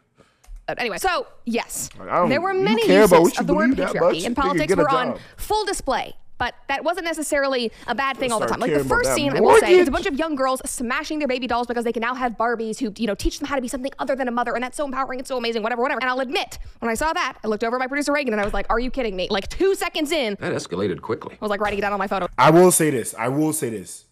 But 0.68 0.80
anyway, 0.80 0.98
so 0.98 1.26
yes, 1.46 1.90
Like, 1.98 2.28
there 2.28 2.40
were 2.40 2.54
many 2.54 2.88
uses 2.88 3.38
of 3.40 3.48
the 3.48 3.54
word 3.54 3.70
patriarchy, 3.70 4.24
and 4.24 4.36
politics 4.36 4.76
were 4.76 4.88
on 4.88 5.18
full 5.36 5.64
display. 5.64 6.14
But 6.38 6.54
that 6.68 6.84
wasn't 6.84 7.04
necessarily 7.04 7.72
a 7.88 7.94
bad 7.94 8.16
thing 8.16 8.30
all 8.30 8.38
the 8.38 8.46
time. 8.46 8.60
Like 8.60 8.72
the 8.72 8.84
first 8.84 9.10
that 9.10 9.16
scene, 9.16 9.36
I 9.36 9.40
will 9.40 9.58
say, 9.58 9.74
is 9.74 9.88
a 9.88 9.90
bunch 9.90 10.06
of 10.06 10.14
young 10.14 10.36
girls 10.36 10.62
smashing 10.64 11.18
their 11.18 11.26
baby 11.26 11.48
dolls 11.48 11.66
because 11.66 11.84
they 11.84 11.92
can 11.92 12.00
now 12.00 12.14
have 12.14 12.32
Barbies 12.32 12.78
who, 12.78 12.92
you 12.96 13.08
know, 13.08 13.16
teach 13.16 13.40
them 13.40 13.48
how 13.48 13.56
to 13.56 13.60
be 13.60 13.66
something 13.66 13.90
other 13.98 14.14
than 14.14 14.28
a 14.28 14.30
mother, 14.30 14.54
and 14.54 14.62
that's 14.62 14.76
so 14.76 14.84
empowering. 14.84 15.18
It's 15.18 15.28
so 15.28 15.36
amazing. 15.36 15.64
Whatever, 15.64 15.82
whatever. 15.82 16.00
And 16.00 16.08
I'll 16.08 16.20
admit, 16.20 16.58
when 16.78 16.90
I 16.90 16.94
saw 16.94 17.12
that, 17.12 17.38
I 17.42 17.48
looked 17.48 17.64
over 17.64 17.76
at 17.76 17.80
my 17.80 17.88
producer 17.88 18.12
Reagan 18.12 18.32
and 18.32 18.40
I 18.40 18.44
was 18.44 18.54
like, 18.54 18.66
"Are 18.70 18.78
you 18.78 18.90
kidding 18.90 19.16
me?" 19.16 19.26
Like 19.30 19.48
two 19.48 19.74
seconds 19.74 20.12
in, 20.12 20.36
That 20.38 20.52
escalated 20.52 21.00
quickly. 21.02 21.34
I 21.34 21.44
was 21.44 21.50
like 21.50 21.60
writing 21.60 21.80
it 21.80 21.82
down 21.82 21.92
on 21.92 21.98
my 21.98 22.06
photo. 22.06 22.28
I 22.38 22.50
will 22.50 22.70
say 22.70 22.90
this. 22.90 23.14
I 23.18 23.28
will 23.28 23.52
say 23.52 23.70
this. 23.70 24.04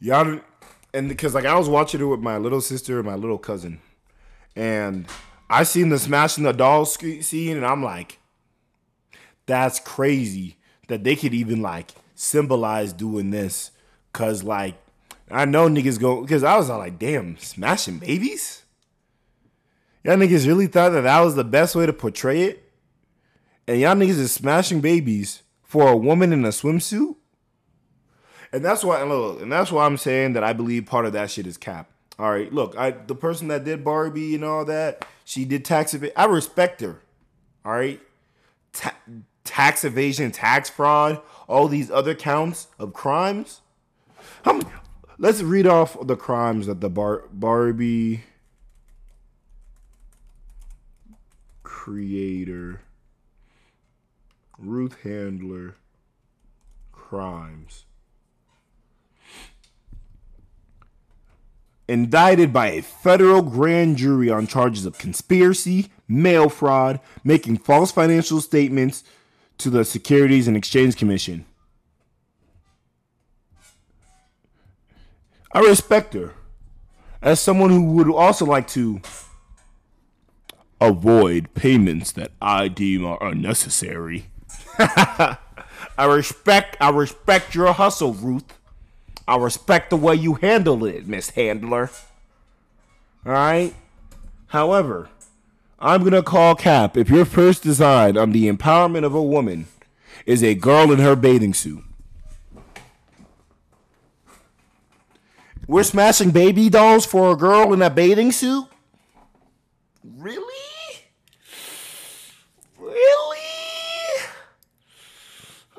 Y'all, 0.00 0.40
and 0.92 1.08
because 1.08 1.34
like 1.34 1.46
I 1.46 1.56
was 1.56 1.68
watching 1.68 2.00
it 2.00 2.04
with 2.04 2.20
my 2.20 2.36
little 2.36 2.60
sister 2.60 2.98
and 2.98 3.06
my 3.06 3.14
little 3.14 3.38
cousin, 3.38 3.80
and 4.54 5.06
I 5.48 5.62
seen 5.62 5.88
the 5.88 5.98
smashing 5.98 6.44
the 6.44 6.52
doll 6.52 6.84
scene, 6.84 7.56
and 7.56 7.64
I'm 7.64 7.82
like, 7.82 8.18
that's 9.46 9.80
crazy 9.80 10.58
that 10.90 11.02
they 11.04 11.16
could 11.16 11.32
even 11.32 11.62
like 11.62 11.92
symbolize 12.14 12.92
doing 12.92 13.30
this, 13.30 13.70
cause 14.12 14.44
like 14.44 14.74
I 15.30 15.44
know 15.44 15.68
niggas 15.68 15.98
go 15.98 16.20
because 16.20 16.44
I 16.44 16.56
was 16.56 16.68
like, 16.68 16.98
damn, 16.98 17.38
smashing 17.38 17.98
babies. 17.98 18.64
Y'all 20.04 20.16
niggas 20.16 20.46
really 20.46 20.66
thought 20.66 20.90
that 20.90 21.02
that 21.02 21.20
was 21.20 21.34
the 21.34 21.44
best 21.44 21.74
way 21.74 21.86
to 21.86 21.92
portray 21.92 22.42
it, 22.42 22.72
and 23.66 23.80
y'all 23.80 23.94
niggas 23.94 24.18
is 24.18 24.32
smashing 24.32 24.80
babies 24.80 25.42
for 25.62 25.88
a 25.88 25.96
woman 25.96 26.32
in 26.32 26.44
a 26.44 26.48
swimsuit. 26.48 27.16
And 28.52 28.64
that's 28.64 28.82
why, 28.82 29.02
look, 29.04 29.40
and 29.40 29.52
that's 29.52 29.70
why 29.70 29.86
I'm 29.86 29.96
saying 29.96 30.32
that 30.32 30.42
I 30.42 30.52
believe 30.52 30.86
part 30.86 31.06
of 31.06 31.12
that 31.12 31.30
shit 31.30 31.46
is 31.46 31.56
cap. 31.56 31.90
All 32.18 32.30
right, 32.30 32.52
look, 32.52 32.76
I 32.76 32.90
the 32.90 33.14
person 33.14 33.48
that 33.48 33.64
did 33.64 33.84
Barbie 33.84 34.34
and 34.34 34.44
all 34.44 34.64
that, 34.64 35.06
she 35.24 35.44
did 35.44 35.64
tax 35.64 35.94
evasion. 35.94 36.14
I 36.16 36.24
respect 36.24 36.80
her. 36.80 37.00
All 37.64 37.72
right, 37.72 38.00
Ta- 38.72 38.94
tax 39.44 39.84
evasion, 39.84 40.30
tax 40.30 40.70
fraud, 40.70 41.20
all 41.48 41.68
these 41.68 41.90
other 41.90 42.14
counts 42.14 42.68
of 42.78 42.92
crimes. 42.92 43.60
Let's 45.18 45.42
read 45.42 45.66
off 45.66 45.96
the 46.06 46.16
crimes 46.16 46.66
that 46.66 46.80
the 46.80 46.88
Bar- 46.88 47.24
Barbie 47.32 48.24
creator 51.62 52.80
Ruth 54.58 54.96
Handler 55.02 55.76
crimes. 56.92 57.84
Indicted 61.88 62.52
by 62.52 62.68
a 62.68 62.82
federal 62.82 63.42
grand 63.42 63.96
jury 63.96 64.30
on 64.30 64.46
charges 64.46 64.86
of 64.86 64.96
conspiracy, 64.98 65.90
mail 66.06 66.48
fraud, 66.48 67.00
making 67.24 67.58
false 67.58 67.90
financial 67.90 68.40
statements 68.40 69.02
to 69.60 69.70
the 69.70 69.84
Securities 69.84 70.48
and 70.48 70.56
Exchange 70.56 70.96
Commission. 70.96 71.44
I 75.52 75.60
respect 75.60 76.14
her 76.14 76.34
as 77.22 77.40
someone 77.40 77.70
who 77.70 77.92
would 77.92 78.08
also 78.10 78.46
like 78.46 78.68
to 78.68 79.00
avoid 80.80 81.52
payments 81.54 82.12
that 82.12 82.32
I 82.40 82.68
deem 82.68 83.04
are 83.04 83.22
unnecessary. 83.22 84.26
I 84.78 85.36
respect 85.98 86.76
I 86.80 86.90
respect 86.90 87.54
your 87.54 87.72
hustle, 87.72 88.14
Ruth. 88.14 88.58
I 89.28 89.36
respect 89.36 89.90
the 89.90 89.96
way 89.96 90.14
you 90.14 90.34
handle 90.34 90.84
it, 90.84 91.06
Miss 91.06 91.30
Handler. 91.30 91.90
Alright? 93.26 93.74
However, 94.48 95.10
I'm 95.80 96.04
gonna 96.04 96.22
call 96.22 96.54
cap 96.56 96.96
if 96.98 97.08
your 97.08 97.24
first 97.24 97.62
design 97.62 98.18
on 98.18 98.32
the 98.32 98.52
empowerment 98.52 99.04
of 99.04 99.14
a 99.14 99.22
woman 99.22 99.66
is 100.26 100.42
a 100.42 100.54
girl 100.54 100.92
in 100.92 100.98
her 100.98 101.16
bathing 101.16 101.54
suit. 101.54 101.82
We're 105.66 105.84
smashing 105.84 106.32
baby 106.32 106.68
dolls 106.68 107.06
for 107.06 107.32
a 107.32 107.36
girl 107.36 107.72
in 107.72 107.80
a 107.80 107.88
bathing 107.88 108.32
suit? 108.32 108.66
Really? 110.04 110.44
Really? 112.76 113.38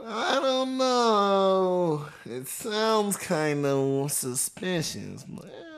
I 0.04 0.40
don't 0.42 0.78
know. 0.78 2.08
It 2.26 2.48
sounds 2.48 3.18
kind 3.18 3.66
of 3.66 4.12
suspicious. 4.12 5.26
But. 5.26 5.71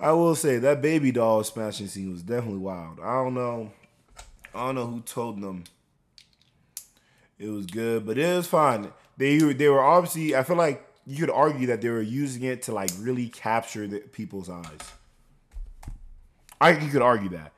I 0.00 0.12
will 0.12 0.34
say 0.34 0.58
that 0.58 0.80
baby 0.80 1.10
doll 1.10 1.42
smashing 1.42 1.88
scene 1.88 2.12
was 2.12 2.22
definitely 2.22 2.60
wild. 2.60 3.00
I 3.00 3.14
don't 3.22 3.34
know. 3.34 3.72
I 4.54 4.66
don't 4.66 4.74
know 4.76 4.86
who 4.86 5.00
told 5.00 5.40
them 5.40 5.64
it 7.38 7.48
was 7.48 7.66
good, 7.66 8.06
but 8.06 8.18
it 8.18 8.36
was 8.36 8.46
fine. 8.46 8.92
They 9.16 9.38
they 9.38 9.68
were 9.68 9.82
obviously. 9.82 10.34
I 10.36 10.42
feel 10.42 10.56
like 10.56 10.84
you 11.06 11.16
could 11.16 11.30
argue 11.30 11.66
that 11.68 11.80
they 11.80 11.88
were 11.88 12.02
using 12.02 12.42
it 12.42 12.62
to 12.62 12.72
like 12.72 12.90
really 12.98 13.28
capture 13.28 13.86
the 13.86 14.00
people's 14.00 14.48
eyes. 14.48 14.78
I 16.60 16.78
you 16.78 16.90
could 16.90 17.02
argue 17.02 17.30
that 17.30 17.52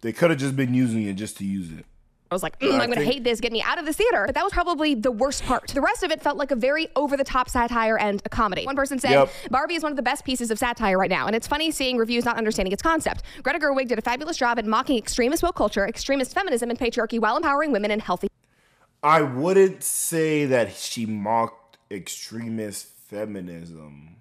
they 0.00 0.12
could 0.12 0.30
have 0.30 0.38
just 0.38 0.56
been 0.56 0.74
using 0.74 1.02
it 1.02 1.14
just 1.14 1.36
to 1.38 1.44
use 1.44 1.70
it. 1.72 1.84
I 2.30 2.34
was 2.34 2.42
like, 2.42 2.58
mm, 2.58 2.72
I'm 2.78 2.90
going 2.90 2.98
to 2.98 3.04
hate 3.04 3.24
this, 3.24 3.40
get 3.40 3.52
me 3.52 3.62
out 3.62 3.78
of 3.78 3.86
this 3.86 3.96
theater. 3.96 4.24
But 4.26 4.34
that 4.34 4.44
was 4.44 4.52
probably 4.52 4.94
the 4.94 5.10
worst 5.10 5.44
part. 5.44 5.68
The 5.68 5.80
rest 5.80 6.02
of 6.02 6.10
it 6.10 6.20
felt 6.20 6.36
like 6.36 6.50
a 6.50 6.56
very 6.56 6.88
over 6.94 7.16
the 7.16 7.24
top 7.24 7.48
satire 7.48 7.98
and 7.98 8.20
a 8.24 8.28
comedy. 8.28 8.66
One 8.66 8.76
person 8.76 8.98
said, 8.98 9.12
Yep. 9.12 9.30
Barbie 9.50 9.74
is 9.74 9.82
one 9.82 9.92
of 9.92 9.96
the 9.96 10.02
best 10.02 10.24
pieces 10.24 10.50
of 10.50 10.58
satire 10.58 10.98
right 10.98 11.10
now, 11.10 11.26
and 11.26 11.34
it's 11.34 11.46
funny 11.46 11.70
seeing 11.70 11.96
reviews 11.96 12.24
not 12.24 12.36
understanding 12.36 12.72
its 12.72 12.82
concept. 12.82 13.22
Greta 13.42 13.58
Gerwig 13.58 13.88
did 13.88 13.98
a 13.98 14.02
fabulous 14.02 14.36
job 14.36 14.58
at 14.58 14.66
mocking 14.66 14.98
extremist 14.98 15.42
woke 15.42 15.56
culture, 15.56 15.86
extremist 15.86 16.34
feminism, 16.34 16.68
and 16.68 16.78
patriarchy 16.78 17.18
while 17.18 17.36
empowering 17.36 17.72
women 17.72 17.90
and 17.90 18.02
healthy 18.02 18.28
I 19.02 19.22
wouldn't 19.22 19.82
say 19.82 20.46
that 20.46 20.74
she 20.74 21.06
mocked 21.06 21.78
extremist 21.90 22.86
feminism. 22.86 24.16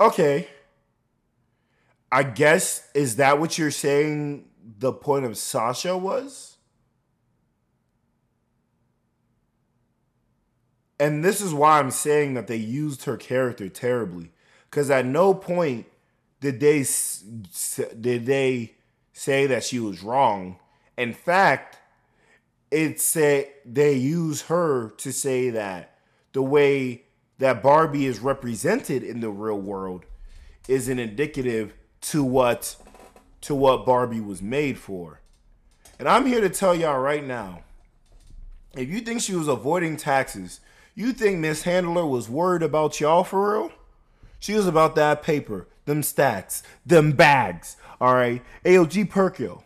Okay. 0.00 0.48
I 2.10 2.22
guess 2.22 2.88
is 2.94 3.16
that 3.16 3.38
what 3.38 3.58
you're 3.58 3.70
saying 3.70 4.46
the 4.78 4.92
point 4.92 5.24
of 5.24 5.36
Sasha 5.36 5.96
was? 5.96 6.56
And 10.98 11.24
this 11.24 11.40
is 11.40 11.52
why 11.52 11.78
I'm 11.78 11.90
saying 11.90 12.34
that 12.34 12.46
they 12.46 12.56
used 12.56 13.04
her 13.04 13.16
character 13.16 13.68
terribly 13.68 14.32
cuz 14.70 14.90
at 14.90 15.06
no 15.06 15.34
point 15.34 15.86
did 16.40 16.60
they 16.60 16.84
did 18.00 18.26
they 18.26 18.74
say 19.12 19.46
that 19.46 19.64
she 19.64 19.78
was 19.78 20.02
wrong. 20.02 20.58
In 20.98 21.12
fact, 21.14 21.78
it 22.70 23.00
said 23.00 23.48
they 23.64 23.94
use 23.94 24.42
her 24.42 24.90
to 24.90 25.12
say 25.12 25.50
that 25.50 25.98
the 26.32 26.42
way 26.42 27.04
that 27.38 27.62
Barbie 27.62 28.06
is 28.06 28.20
represented 28.20 29.02
in 29.02 29.20
the 29.20 29.30
real 29.30 29.60
world 29.60 30.04
isn't 30.68 30.98
indicative 30.98 31.74
to 32.00 32.24
what 32.24 32.76
to 33.44 33.54
what 33.54 33.86
Barbie 33.86 34.20
was 34.20 34.40
made 34.42 34.78
for. 34.78 35.20
And 35.98 36.08
I'm 36.08 36.26
here 36.26 36.40
to 36.40 36.48
tell 36.48 36.74
y'all 36.74 36.98
right 36.98 37.24
now, 37.24 37.60
if 38.76 38.88
you 38.88 39.00
think 39.00 39.20
she 39.20 39.34
was 39.36 39.48
avoiding 39.48 39.96
taxes, 39.96 40.60
you 40.94 41.12
think 41.12 41.38
Miss 41.38 41.62
Handler 41.62 42.06
was 42.06 42.28
worried 42.28 42.62
about 42.62 43.00
y'all 43.00 43.24
for 43.24 43.52
real? 43.52 43.72
She 44.40 44.54
was 44.54 44.66
about 44.66 44.94
that 44.96 45.22
paper, 45.22 45.68
them 45.84 46.02
stacks, 46.02 46.62
them 46.84 47.12
bags. 47.12 47.76
All 48.00 48.14
right, 48.14 48.42
AOG 48.64 49.08
Perkyo. 49.10 49.62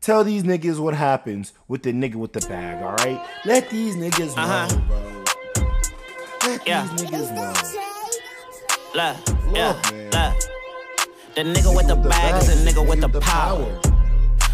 Tell 0.00 0.22
these 0.22 0.44
niggas 0.44 0.78
what 0.78 0.94
happens 0.94 1.52
with 1.66 1.82
the 1.82 1.92
nigga 1.92 2.14
with 2.14 2.32
the 2.32 2.40
bag, 2.48 2.82
all 2.82 2.94
right? 2.96 3.20
Let 3.44 3.68
these 3.70 3.96
niggas 3.96 4.36
know, 4.36 4.42
Uh-huh. 4.42 4.80
bro. 4.86 6.48
Let 6.48 6.66
Yeah. 6.66 6.86
these 6.86 7.02
niggas 7.10 7.34
know. 7.34 7.52
Look, 8.94 9.56
yeah, 9.56 9.80
man. 9.90 10.10
look. 10.34 10.57
The 11.38 11.44
nigga 11.44 11.76
with 11.76 11.86
the 11.86 11.94
bag 11.94 12.42
is 12.42 12.48
a 12.48 12.68
nigga 12.68 12.84
with 12.84 13.00
the 13.00 13.20
power. 13.20 13.80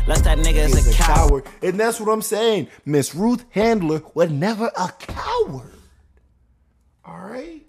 Less 0.07 0.21
that 0.21 0.37
nigga 0.37 0.67
is 0.67 0.87
a 0.87 0.91
a 0.91 0.93
coward. 0.93 1.45
coward. 1.45 1.47
And 1.63 1.81
that's 1.81 1.99
what 1.99 2.13
I'm 2.13 2.21
saying. 2.21 2.69
Miss 2.85 3.15
Ruth 3.15 3.47
Handler 3.53 4.03
was 4.13 4.29
never 4.29 4.71
a 4.77 4.93
coward. 4.99 5.79
All 7.03 7.21
right? 7.21 7.63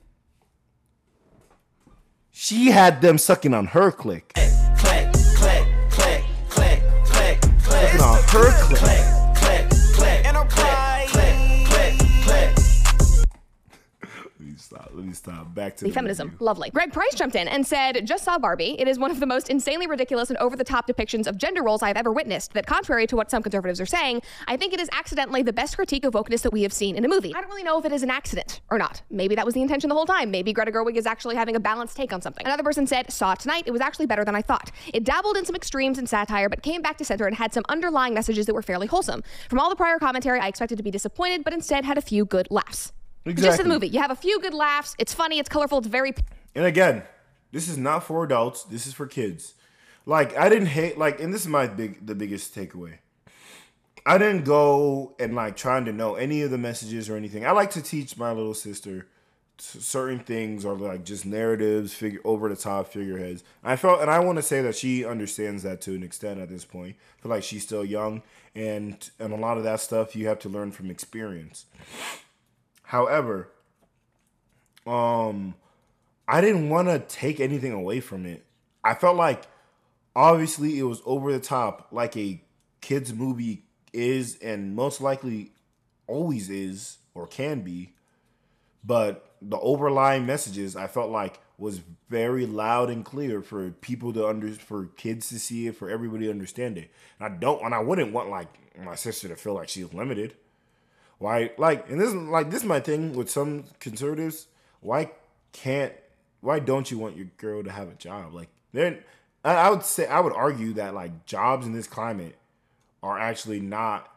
She 2.32 2.72
had 2.72 2.99
them 2.99 3.18
sucking 3.18 3.53
on 3.53 3.68
her 3.68 3.89
click. 3.89 4.34
Click, 4.34 4.51
click, 4.76 5.66
click, 5.91 6.24
click, 6.49 6.82
click, 7.05 7.41
click. 7.41 7.43
Sucking 7.61 8.01
on 8.01 8.22
her. 8.22 8.66
Click, 8.68 8.80
click, 8.80 9.14
Let 14.96 15.06
me 15.06 15.14
stop. 15.14 15.26
Let 15.26 15.34
me 15.34 15.39
uh, 15.39 15.43
stop. 15.43 15.56
Back 15.56 15.78
to 15.78 15.86
the 15.86 15.91
feminism. 15.91 16.30
review. 16.30 16.46
Lovely. 16.46 16.70
Greg 16.70 16.93
Price 16.93 17.16
jumped 17.16 17.36
in 17.36 17.48
and 17.48 17.66
said, 17.66 18.06
Just 18.06 18.24
saw 18.24 18.38
Barbie. 18.38 18.76
It 18.80 18.88
is 18.88 18.98
one 18.98 19.12
of 19.12 19.20
the 19.20 19.26
most 19.26 19.50
insanely 19.50 19.88
ridiculous 19.88 20.30
and 20.30 20.38
over 20.38 20.56
the 20.56 20.64
top 20.64 20.88
depictions 20.88 21.28
of 21.28 21.38
gender 21.38 21.64
roles 21.64 21.84
I 21.84 21.88
have 21.88 21.98
ever 21.98 22.12
witnessed. 22.12 22.54
That, 22.54 22.66
contrary 22.66 23.08
to 23.08 23.16
what 23.16 23.30
some 23.30 23.43
conservatives 23.43 23.82
are 23.82 23.86
saying, 23.86 24.22
I 24.48 24.58
think 24.58 24.74
it 24.74 24.80
is 24.80 24.89
accidentally 24.91 25.43
the 25.43 25.54
best 25.54 25.76
critique 25.76 26.06
of 26.06 26.14
wokeness 26.14 26.41
that 26.43 26.54
we 26.54 26.64
have 26.64 26.74
seen 26.74 26.96
in 26.96 27.04
a 27.04 27.08
movie. 27.08 27.34
I 27.36 27.41
don't 27.41 27.50
really 27.50 27.64
know 27.64 27.78
if 27.78 27.86
it 27.86 27.91
is 27.91 28.04
an 28.04 28.10
accident 28.10 28.62
or 28.70 28.78
not. 28.78 29.02
Maybe 29.10 29.36
that 29.36 29.46
was 29.46 29.54
the 29.54 29.62
intention 29.62 29.89
the 29.89 29.96
whole 29.96 30.06
time. 30.06 30.32
Maybe 30.32 30.54
Greta 30.54 30.72
Gerwig 30.72 30.96
is 30.96 31.06
actually 31.06 31.36
having 31.36 31.56
a 31.56 31.60
balanced 31.60 31.98
take 31.98 32.14
on 32.14 32.22
something. 32.22 32.46
Another 32.46 32.64
person 32.64 32.88
said, 32.88 33.12
Saw 33.12 33.34
it 33.34 33.39
tonight. 33.39 33.64
It 33.66 33.72
was 33.72 33.82
actually 33.82 34.06
better 34.06 34.24
than 34.24 34.36
I 34.36 34.41
thought. 34.41 34.72
It 34.93 35.04
dabbled 35.04 35.38
in 35.38 35.46
some 35.46 35.56
extremes 35.56 35.98
and 35.98 36.08
satire, 36.08 36.50
but 36.50 36.62
came 36.64 36.82
back 36.82 36.98
to 36.98 37.06
center 37.06 37.28
and 37.28 37.36
had 37.36 37.54
some 37.54 37.64
underlying 37.70 38.14
messages 38.14 38.46
that 38.46 38.54
were 38.54 38.62
fairly 38.62 38.88
wholesome. 38.88 39.24
From 39.50 39.60
all 39.60 39.70
the 39.70 39.76
prior 39.76 40.00
commentary, 40.00 40.39
I 40.39 40.48
expected 40.48 40.78
to 40.78 40.84
be 40.84 40.91
disappointed, 40.91 41.43
but 41.43 41.54
instead 41.54 41.86
had 41.86 41.98
a 41.98 42.02
few 42.02 42.26
good 42.26 42.48
laughs. 42.50 42.93
The 43.26 43.34
gist 43.34 43.59
of 43.59 43.65
the 43.65 43.73
movie. 43.73 43.88
You 43.88 43.99
have 43.99 44.11
a 44.11 44.15
few 44.15 44.39
good 44.39 44.53
laughs. 44.53 44.95
It's 44.97 45.13
funny. 45.13 45.39
It's 45.39 45.49
colorful. 45.49 45.80
It's 45.80 45.88
very 45.88 46.13
And 46.53 46.65
again, 46.65 47.03
this 47.51 47.67
is 47.67 47.78
not 47.78 48.03
for 48.03 48.23
adults. 48.23 48.63
This 48.63 48.88
is 48.88 48.93
for 48.93 49.07
kids. 49.07 49.55
Like 50.05 50.38
I 50.38 50.49
didn't 50.49 50.67
hate 50.67 50.97
like, 50.97 51.19
and 51.19 51.34
this 51.34 51.41
is 51.41 51.47
my 51.47 51.67
big 51.67 52.05
the 52.05 52.15
biggest 52.15 52.55
takeaway. 52.55 52.99
I 54.05 54.19
didn't 54.19 54.45
go 54.45 55.15
and 55.19 55.34
like 55.34 55.57
trying 55.57 55.86
to 55.86 55.91
know 55.91 56.13
any 56.15 56.43
of 56.43 56.51
the 56.51 56.59
messages 56.59 57.09
or 57.09 57.17
anything. 57.17 57.45
I 57.45 57.51
like 57.51 57.71
to 57.71 57.82
teach 57.82 58.15
my 58.17 58.32
little 58.32 58.53
sister 58.53 59.07
certain 59.57 60.19
things 60.19 60.65
or 60.65 60.76
like 60.76 61.03
just 61.05 61.26
narratives, 61.26 61.93
figure 61.93 62.19
over 62.23 62.49
the 62.49 62.55
top 62.55 62.88
figureheads. 62.89 63.43
I 63.63 63.76
felt, 63.76 64.01
and 64.01 64.11
I 64.11 64.19
want 64.19 64.38
to 64.38 64.41
say 64.41 64.61
that 64.61 64.76
she 64.76 65.05
understands 65.05 65.63
that 65.63 65.82
to 65.82 65.95
an 65.95 66.03
extent 66.03 66.39
at 66.39 66.49
this 66.49 66.65
point. 66.65 66.95
I 67.17 67.21
feel 67.21 67.32
like 67.32 67.43
she's 67.43 67.63
still 67.63 67.86
young, 67.86 68.21
and 68.53 69.09
and 69.19 69.34
a 69.34 69.38
lot 69.38 69.57
of 69.57 69.63
that 69.63 69.80
stuff 69.80 70.15
you 70.15 70.28
have 70.28 70.39
to 70.39 70.49
learn 70.49 70.71
from 70.71 70.91
experience. 70.91 71.65
However, 72.86 73.49
um, 74.86 75.55
I 76.27 76.41
didn't 76.41 76.69
want 76.69 76.88
to 76.88 76.99
take 76.99 77.39
anything 77.39 77.71
away 77.71 77.99
from 77.99 78.25
it. 78.25 78.45
I 78.83 78.93
felt 78.93 79.17
like 79.17 79.43
obviously 80.15 80.79
it 80.79 80.83
was 80.83 81.01
over 81.05 81.31
the 81.31 81.39
top, 81.39 81.88
like 81.91 82.15
a 82.15 82.41
kids 82.81 83.13
movie 83.13 83.63
is, 83.93 84.38
and 84.38 84.75
most 84.75 85.01
likely 85.01 85.51
always 86.07 86.49
is 86.49 86.97
or 87.13 87.27
can 87.27 87.61
be. 87.61 87.95
But 88.83 89.36
the 89.41 89.57
overlying 89.57 90.25
messages 90.25 90.75
I 90.75 90.88
felt 90.88 91.09
like 91.09 91.39
was 91.57 91.81
very 92.09 92.45
loud 92.45 92.89
and 92.89 93.03
clear 93.03 93.41
for 93.41 93.71
people 93.71 94.13
to 94.13 94.27
under 94.27 94.51
for 94.51 94.88
kids 94.97 95.29
to 95.29 95.39
see 95.39 95.67
it, 95.67 95.75
for 95.75 95.89
everybody 95.89 96.25
to 96.25 96.31
understand 96.31 96.77
it. 96.77 96.91
And 97.19 97.33
I 97.33 97.38
don't, 97.38 97.63
and 97.63 97.73
I 97.73 97.79
wouldn't 97.79 98.13
want 98.13 98.29
like 98.29 98.47
my 98.77 98.95
sister 98.95 99.27
to 99.29 99.36
feel 99.36 99.53
like 99.53 99.69
she's 99.69 99.91
limited. 99.93 100.36
Why, 101.26 101.49
like, 101.57 101.89
and 101.89 101.99
this 101.99 102.09
is 102.09 102.13
like 102.13 102.51
this 102.51 102.61
is 102.61 102.67
my 102.67 102.80
thing 102.80 103.13
with 103.13 103.32
some 103.32 103.63
conservatives. 103.80 104.45
Why 104.82 105.09
can't, 105.53 105.91
why 106.41 106.59
don't 106.59 106.91
you 106.91 106.99
want 106.99 107.17
your 107.17 107.26
girl 107.38 107.63
to 107.63 107.71
have 107.71 107.88
a 107.88 107.95
job? 107.95 108.32
Like, 108.32 108.49
then 108.73 108.99
I, 109.43 109.71
would 109.71 109.82
say 109.82 110.05
I 110.05 110.19
would 110.19 110.34
argue 110.34 110.73
that 110.73 110.93
like 110.93 111.26
jobs 111.26 111.65
in 111.65 111.73
this 111.73 111.88
climate 111.88 112.38
are 113.01 113.17
actually 113.17 113.59
not 113.59 114.07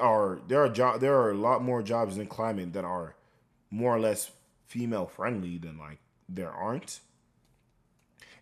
are 0.00 0.40
there 0.48 0.62
are 0.62 0.70
job 0.70 1.00
there 1.00 1.20
are 1.20 1.32
a 1.32 1.34
lot 1.36 1.62
more 1.62 1.82
jobs 1.82 2.16
in 2.16 2.26
climate 2.28 2.72
that 2.72 2.86
are 2.86 3.14
more 3.70 3.94
or 3.94 4.00
less 4.00 4.30
female 4.64 5.04
friendly 5.04 5.58
than 5.58 5.76
like 5.76 5.98
there 6.30 6.50
aren't. 6.50 7.00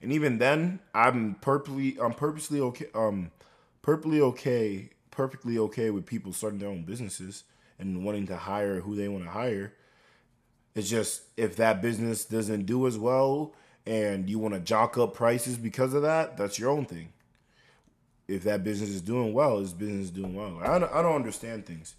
And 0.01 0.13
even 0.13 0.39
then, 0.39 0.79
I'm 0.95 1.35
purposely 1.41 1.99
I'm 2.01 2.15
purposely 2.15 2.61
okay 2.61 2.87
um 2.95 3.33
purposely 3.83 4.21
okay 4.21 4.91
perfectly 5.17 5.57
okay 5.57 5.89
with 5.89 6.05
people 6.05 6.33
starting 6.33 6.59
their 6.59 6.69
own 6.69 6.83
businesses 6.83 7.45
and 7.79 8.05
wanting 8.05 8.27
to 8.27 8.37
hire 8.37 8.81
who 8.81 8.95
they 8.95 9.09
want 9.09 9.25
to 9.25 9.31
hire. 9.31 9.73
It's 10.75 10.91
just 10.91 11.23
if 11.39 11.57
that 11.57 11.81
business 11.81 12.27
doesn't 12.27 12.67
do 12.67 12.87
as 12.87 12.99
well 12.99 13.55
and 13.87 14.29
you 14.29 14.39
want 14.39 14.53
to 14.53 14.61
jock 14.61 14.99
up 14.99 15.15
prices 15.15 15.57
because 15.57 15.95
of 15.95 16.03
that, 16.03 16.37
that's 16.37 16.59
your 16.59 16.71
own 16.71 16.85
thing. 16.85 17.09
If 18.29 18.43
that 18.43 18.63
business 18.63 18.91
is 18.91 19.01
doing 19.01 19.33
well, 19.33 19.61
this 19.61 19.73
business 19.73 20.07
is 20.07 20.11
doing 20.11 20.35
well. 20.35 20.59
I 20.63 20.79
don't, 20.79 20.93
I 20.93 21.01
don't 21.01 21.15
understand 21.15 21.65
things. 21.65 21.95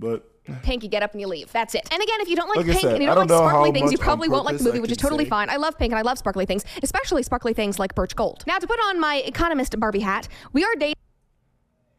But 0.00 0.26
pink, 0.62 0.82
you 0.82 0.88
get 0.88 1.02
up 1.02 1.12
and 1.12 1.20
you 1.20 1.26
leave. 1.26 1.52
That's 1.52 1.74
it. 1.74 1.86
And 1.92 2.02
again, 2.02 2.20
if 2.20 2.28
you 2.28 2.34
don't 2.34 2.48
like, 2.48 2.56
Like 2.56 2.66
pink 2.66 2.80
said, 2.80 2.94
and 2.94 3.02
you 3.02 3.06
don't, 3.06 3.26
don't 3.28 3.44
like 3.44 3.50
sparkly 3.50 3.72
things, 3.72 3.92
you 3.92 3.98
probably 3.98 4.28
won't 4.30 4.46
like 4.46 4.56
the 4.56 4.64
movie, 4.64 4.80
which 4.80 4.90
is 4.90 4.96
totally 4.96 5.24
say. 5.24 5.30
fine. 5.30 5.50
I 5.50 5.56
love 5.56 5.76
pink 5.78 5.92
and 5.92 5.98
I 5.98 6.02
love 6.02 6.16
sparkly 6.16 6.46
things, 6.46 6.64
especially 6.82 7.22
sparkly 7.22 7.52
things 7.52 7.78
like 7.78 7.94
birch 7.94 8.16
gold. 8.16 8.42
Now, 8.46 8.58
to 8.58 8.66
put 8.66 8.78
on 8.86 8.98
my 8.98 9.16
economist 9.16 9.78
Barbie 9.78 10.00
hat, 10.00 10.26
we 10.54 10.64
are 10.64 10.74
dating. 10.74 10.94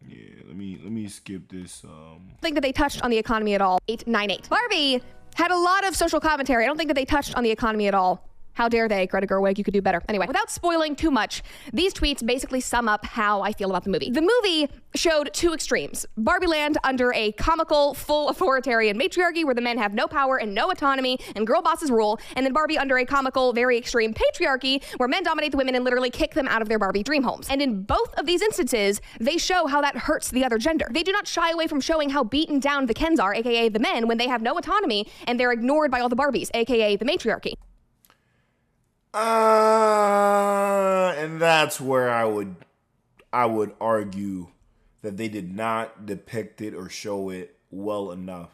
yeah, 0.08 0.18
let 0.48 0.56
me 0.56 0.80
let 0.82 0.92
me 0.92 1.08
skip 1.08 1.48
this. 1.48 1.84
Um, 1.84 2.32
think 2.42 2.56
that 2.56 2.62
they 2.62 2.72
touched 2.72 3.04
on 3.04 3.12
the 3.12 3.20
economy 3.20 3.54
at 3.54 3.62
all. 3.62 3.80
898. 3.88 4.50
Barbie 4.50 5.04
had 5.36 5.52
a 5.52 5.58
lot 5.58 5.88
of 5.88 5.96
social 5.96 6.20
commentary. 6.20 6.64
I 6.64 6.68
don't 6.68 6.78
think 6.78 6.90
that 6.90 6.96
they 6.96 7.06
touched 7.06 7.36
on 7.36 7.44
the 7.44 7.52
economy 7.52 7.88
at 7.88 7.94
all. 7.94 8.28
How 8.54 8.68
dare 8.68 8.88
they, 8.88 9.08
Greta 9.08 9.28
Gerwig? 9.28 9.58
You 9.58 9.64
could 9.64 9.74
do 9.74 9.82
better. 9.82 10.02
Anyway, 10.10 10.28
without 10.28 10.52
spoiling 10.52 10.96
too 10.96 11.12
much, 11.12 11.42
these 11.74 11.94
tweets 11.94 12.26
basically 12.26 12.60
sum 12.60 12.88
up 12.88 13.06
how 13.06 13.42
I 13.42 13.54
feel 13.54 13.70
about 13.70 13.84
the 13.84 13.90
movie. 13.90 14.10
The 14.10 14.22
movie 14.22 14.70
showed 14.94 15.34
two 15.34 15.54
extremes 15.54 16.06
Barbie 16.18 16.48
Land 16.48 16.78
under 16.84 17.14
a 17.14 17.32
comical, 17.34 17.94
full 17.94 18.30
authoritarian 18.30 18.98
matriarchy 18.98 19.44
where 19.46 19.56
the 19.56 19.62
men 19.62 19.78
have 19.78 19.94
no 19.94 20.08
power 20.08 20.38
and 20.38 20.54
no 20.54 20.70
autonomy 20.70 21.18
and 21.36 21.48
girl 21.48 21.62
bosses 21.62 21.90
rule, 21.90 22.20
and 22.36 22.46
then 22.46 22.54
Barbie 22.54 22.78
under 22.78 22.98
a 22.98 23.06
comical, 23.06 23.54
very 23.54 23.78
extreme 23.78 24.14
patriarchy 24.14 24.84
where 24.98 25.08
men 25.08 25.24
dominate 25.24 25.52
the 25.52 25.58
women 25.58 25.76
and 25.76 25.86
literally 25.86 26.10
kick 26.10 26.34
them 26.34 26.48
out 26.48 26.62
of 26.62 26.68
their 26.68 26.80
Barbie 26.80 27.04
dream 27.04 27.24
homes. 27.24 27.48
And 27.50 27.62
in 27.62 27.84
both 27.84 28.14
of 28.16 28.26
these 28.26 28.42
instances, 28.42 29.02
they 29.20 29.38
show 29.38 29.68
how 29.68 29.82
that 29.82 29.96
hurts 29.96 30.30
the 30.30 30.44
other 30.44 30.58
gender. 30.58 30.88
They 30.92 31.04
do 31.04 31.12
not 31.12 31.28
shy 31.28 31.52
away 31.52 31.68
from 31.68 31.80
showing 31.80 32.10
how 32.10 32.24
beaten 32.24 32.60
down 32.60 32.86
the 32.86 32.94
Kens 32.94 33.20
are, 33.20 33.34
aka 33.34 33.70
the 33.70 33.80
men, 33.80 34.08
when 34.08 34.18
they 34.18 34.28
have 34.28 34.42
no 34.42 34.58
autonomy 34.58 35.08
and 35.26 35.40
they're 35.40 35.52
ignored 35.52 35.92
by 35.92 36.00
all 36.00 36.10
the 36.10 36.16
Barbies, 36.16 36.50
aka 36.54 36.96
the 36.96 37.06
matriarchy. 37.06 37.56
Uh, 39.14 41.14
and 41.18 41.42
that's 41.42 41.82
where 41.82 42.10
I 42.10 42.26
would 42.26 42.56
I 43.34 43.46
would 43.46 43.74
argue 43.80 44.48
that 45.02 45.18
they 45.18 45.28
did 45.28 45.54
not 45.54 46.06
depict 46.06 46.62
it 46.62 46.74
or 46.74 46.90
show 46.90 47.30
it 47.30 47.58
well 47.70 48.12
enough. 48.12 48.52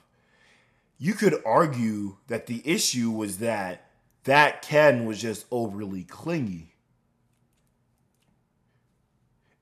You 0.97 1.13
could 1.13 1.41
argue 1.45 2.17
that 2.27 2.47
the 2.47 2.61
issue 2.65 3.11
was 3.11 3.37
that 3.37 3.85
that 4.23 4.61
Ken 4.61 5.05
was 5.05 5.21
just 5.21 5.45
overly 5.51 6.03
clingy. 6.03 6.73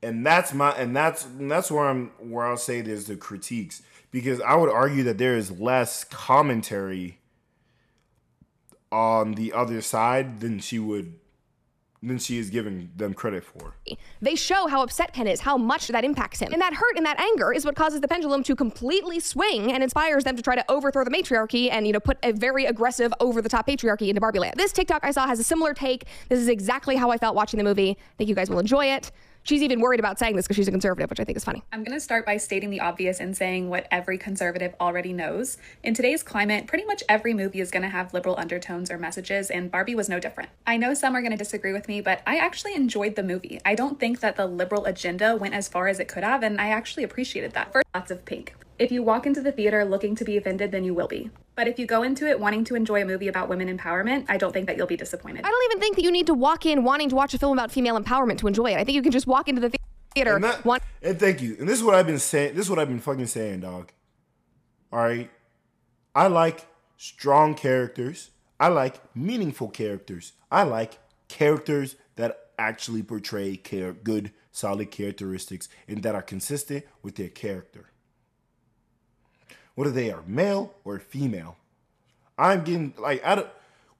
And 0.01 0.25
that's 0.25 0.53
my 0.53 0.71
and 0.71 0.95
that's 0.95 1.25
and 1.25 1.51
that's 1.51 1.69
where 1.69 1.87
I'm 1.87 2.11
where 2.19 2.45
I'll 2.45 2.57
say 2.57 2.81
there's 2.81 3.05
the 3.05 3.17
critiques 3.17 3.81
because 4.11 4.39
I 4.41 4.55
would 4.55 4.69
argue 4.69 5.03
that 5.03 5.17
there 5.17 5.35
is 5.35 5.51
less 5.51 6.05
commentary 6.05 7.19
on 8.95 9.33
the 9.33 9.51
other 9.51 9.81
side 9.81 10.39
than 10.39 10.57
she 10.57 10.79
would 10.79 11.19
than 12.01 12.19
she 12.19 12.37
is 12.37 12.51
giving 12.51 12.91
them 12.95 13.15
credit 13.15 13.43
for. 13.43 13.73
They 14.21 14.35
show 14.35 14.67
how 14.67 14.83
upset 14.83 15.11
Ken 15.11 15.27
is, 15.27 15.39
how 15.39 15.57
much 15.57 15.87
that 15.87 16.03
impacts 16.03 16.39
him. 16.39 16.53
And 16.53 16.61
that 16.61 16.75
hurt 16.75 16.97
and 16.97 17.05
that 17.05 17.19
anger 17.19 17.51
is 17.51 17.65
what 17.65 17.75
causes 17.75 17.99
the 17.99 18.07
pendulum 18.07 18.43
to 18.43 18.55
completely 18.55 19.19
swing 19.19 19.71
and 19.71 19.81
inspires 19.81 20.23
them 20.23 20.35
to 20.35 20.43
try 20.43 20.55
to 20.55 20.63
overthrow 20.71 21.03
the 21.03 21.09
matriarchy 21.09 21.71
and, 21.71 21.87
you 21.87 21.93
know, 21.93 21.99
put 21.99 22.19
a 22.21 22.31
very 22.31 22.65
aggressive, 22.65 23.11
over 23.19 23.41
the 23.41 23.49
top 23.49 23.65
patriarchy 23.67 24.09
into 24.09 24.21
Barbie 24.21 24.37
land. 24.37 24.53
This 24.55 24.71
TikTok 24.71 25.03
I 25.03 25.09
saw 25.09 25.25
has 25.25 25.39
a 25.39 25.43
similar 25.43 25.73
take. 25.73 26.05
This 26.29 26.39
is 26.39 26.47
exactly 26.47 26.95
how 26.95 27.09
I 27.09 27.17
felt 27.17 27.35
watching 27.35 27.57
the 27.57 27.63
movie. 27.63 27.91
I 27.91 28.15
think 28.19 28.29
you 28.29 28.35
guys 28.35 28.51
will 28.51 28.59
enjoy 28.59 28.85
it. 28.85 29.11
She's 29.45 29.61
even 29.61 29.79
worried 29.79 29.99
about 29.99 30.17
saying 30.17 30.35
this 30.35 30.47
because 30.47 30.55
she's 30.55 30.67
a 30.67 30.71
conservative, 30.71 31.07
which 31.07 31.19
I 31.19 31.23
think 31.23 31.37
is 31.37 31.43
funny. 31.43 31.61
I'm 31.71 31.83
going 31.83 31.95
to 31.95 32.01
start 32.01 32.25
by 32.25 32.37
stating 32.37 32.71
the 32.71 32.79
obvious 32.79 33.19
and 33.19 33.37
saying 33.37 33.69
what 33.69 33.87
every 33.91 34.17
conservative 34.17 34.73
already 34.81 35.13
knows. 35.13 35.59
In 35.83 35.93
today's 35.93 36.23
climate, 36.23 36.65
pretty 36.65 36.83
much 36.83 37.03
every 37.07 37.31
movie 37.31 37.59
is 37.59 37.69
going 37.69 37.83
to 37.83 37.89
have 37.89 38.11
liberal 38.11 38.35
undertones 38.39 38.89
or 38.89 38.97
messages, 38.97 39.51
and 39.51 39.69
Barbie 39.69 39.93
was 39.93 40.09
no 40.09 40.19
different. 40.19 40.49
I 40.65 40.77
know 40.77 40.95
some 40.95 41.15
are 41.15 41.21
going 41.21 41.29
to 41.29 41.37
disagree 41.37 41.73
with 41.73 41.87
me, 41.87 42.01
but 42.01 42.23
I 42.25 42.37
actually 42.37 42.73
enjoyed 42.73 43.15
the 43.15 43.21
movie. 43.21 43.61
I 43.63 43.75
don't 43.75 43.99
think 43.99 44.19
that 44.21 44.35
the 44.35 44.47
liberal 44.47 44.85
agenda 44.85 45.35
went 45.35 45.53
as 45.53 45.67
far 45.67 45.87
as 45.89 45.99
it 45.99 46.07
could 46.07 46.23
have, 46.23 46.41
and 46.41 46.59
I 46.59 46.69
actually 46.69 47.03
appreciated 47.03 47.51
that. 47.51 47.71
First, 47.71 47.85
lots 47.93 48.09
of 48.09 48.25
pink. 48.25 48.55
If 48.77 48.91
you 48.91 49.03
walk 49.03 49.25
into 49.25 49.41
the 49.41 49.51
theater 49.53 49.85
looking 49.85 50.15
to 50.15 50.25
be 50.25 50.35
offended, 50.35 50.71
then 50.71 50.83
you 50.83 50.93
will 50.93 51.07
be. 51.07 51.29
But 51.55 51.67
if 51.67 51.79
you 51.79 51.85
go 51.85 52.03
into 52.03 52.27
it 52.27 52.39
wanting 52.39 52.65
to 52.65 52.75
enjoy 52.75 53.01
a 53.01 53.05
movie 53.05 53.29
about 53.29 53.47
women 53.47 53.75
empowerment, 53.75 54.25
I 54.27 54.37
don't 54.37 54.51
think 54.51 54.67
that 54.67 54.75
you'll 54.75 54.87
be 54.87 54.97
disappointed. 54.97 55.45
I 55.45 55.49
don't 55.49 55.71
even 55.71 55.79
think 55.79 55.95
that 55.95 56.03
you 56.03 56.11
need 56.11 56.27
to 56.27 56.33
walk 56.33 56.65
in 56.65 56.83
wanting 56.83 57.07
to 57.09 57.15
watch 57.15 57.33
a 57.33 57.39
film 57.39 57.57
about 57.57 57.71
female 57.71 57.97
empowerment 57.97 58.37
to 58.39 58.47
enjoy 58.47 58.73
it. 58.73 58.77
I 58.77 58.83
think 58.83 58.95
you 58.95 59.01
can 59.01 59.13
just 59.13 59.27
walk 59.27 59.47
into 59.47 59.61
the 59.61 59.71
theater. 60.13 60.35
And, 60.35 60.43
that- 60.43 60.65
want- 60.65 60.83
and 61.01 61.17
thank 61.17 61.41
you. 61.41 61.55
And 61.57 61.69
this 61.69 61.77
is 61.77 61.83
what 61.83 61.95
I've 61.95 62.07
been 62.07 62.19
saying. 62.19 62.55
This 62.55 62.65
is 62.65 62.69
what 62.69 62.79
I've 62.79 62.89
been 62.89 62.99
fucking 62.99 63.27
saying, 63.27 63.61
dog. 63.61 63.91
All 64.91 64.99
right. 64.99 65.31
I 66.13 66.27
like 66.27 66.67
strong 66.97 67.55
characters. 67.55 68.31
I 68.59 68.67
like 68.67 69.15
meaningful 69.15 69.69
characters. 69.69 70.33
I 70.51 70.63
like 70.63 70.99
characters 71.29 71.95
that 72.17 72.37
actually 72.59 73.03
portray 73.03 73.55
care, 73.55 73.93
good, 73.93 74.31
solid 74.51 74.91
characteristics 74.91 75.69
and 75.87 76.03
that 76.03 76.15
are 76.15 76.21
consistent 76.21 76.85
with 77.01 77.15
their 77.15 77.29
character. 77.29 77.91
Whether 79.75 79.91
they 79.91 80.11
are 80.11 80.23
male 80.25 80.73
or 80.83 80.99
female. 80.99 81.57
I'm 82.37 82.63
getting 82.63 82.93
like 82.97 83.25
I 83.25 83.35
don't 83.35 83.49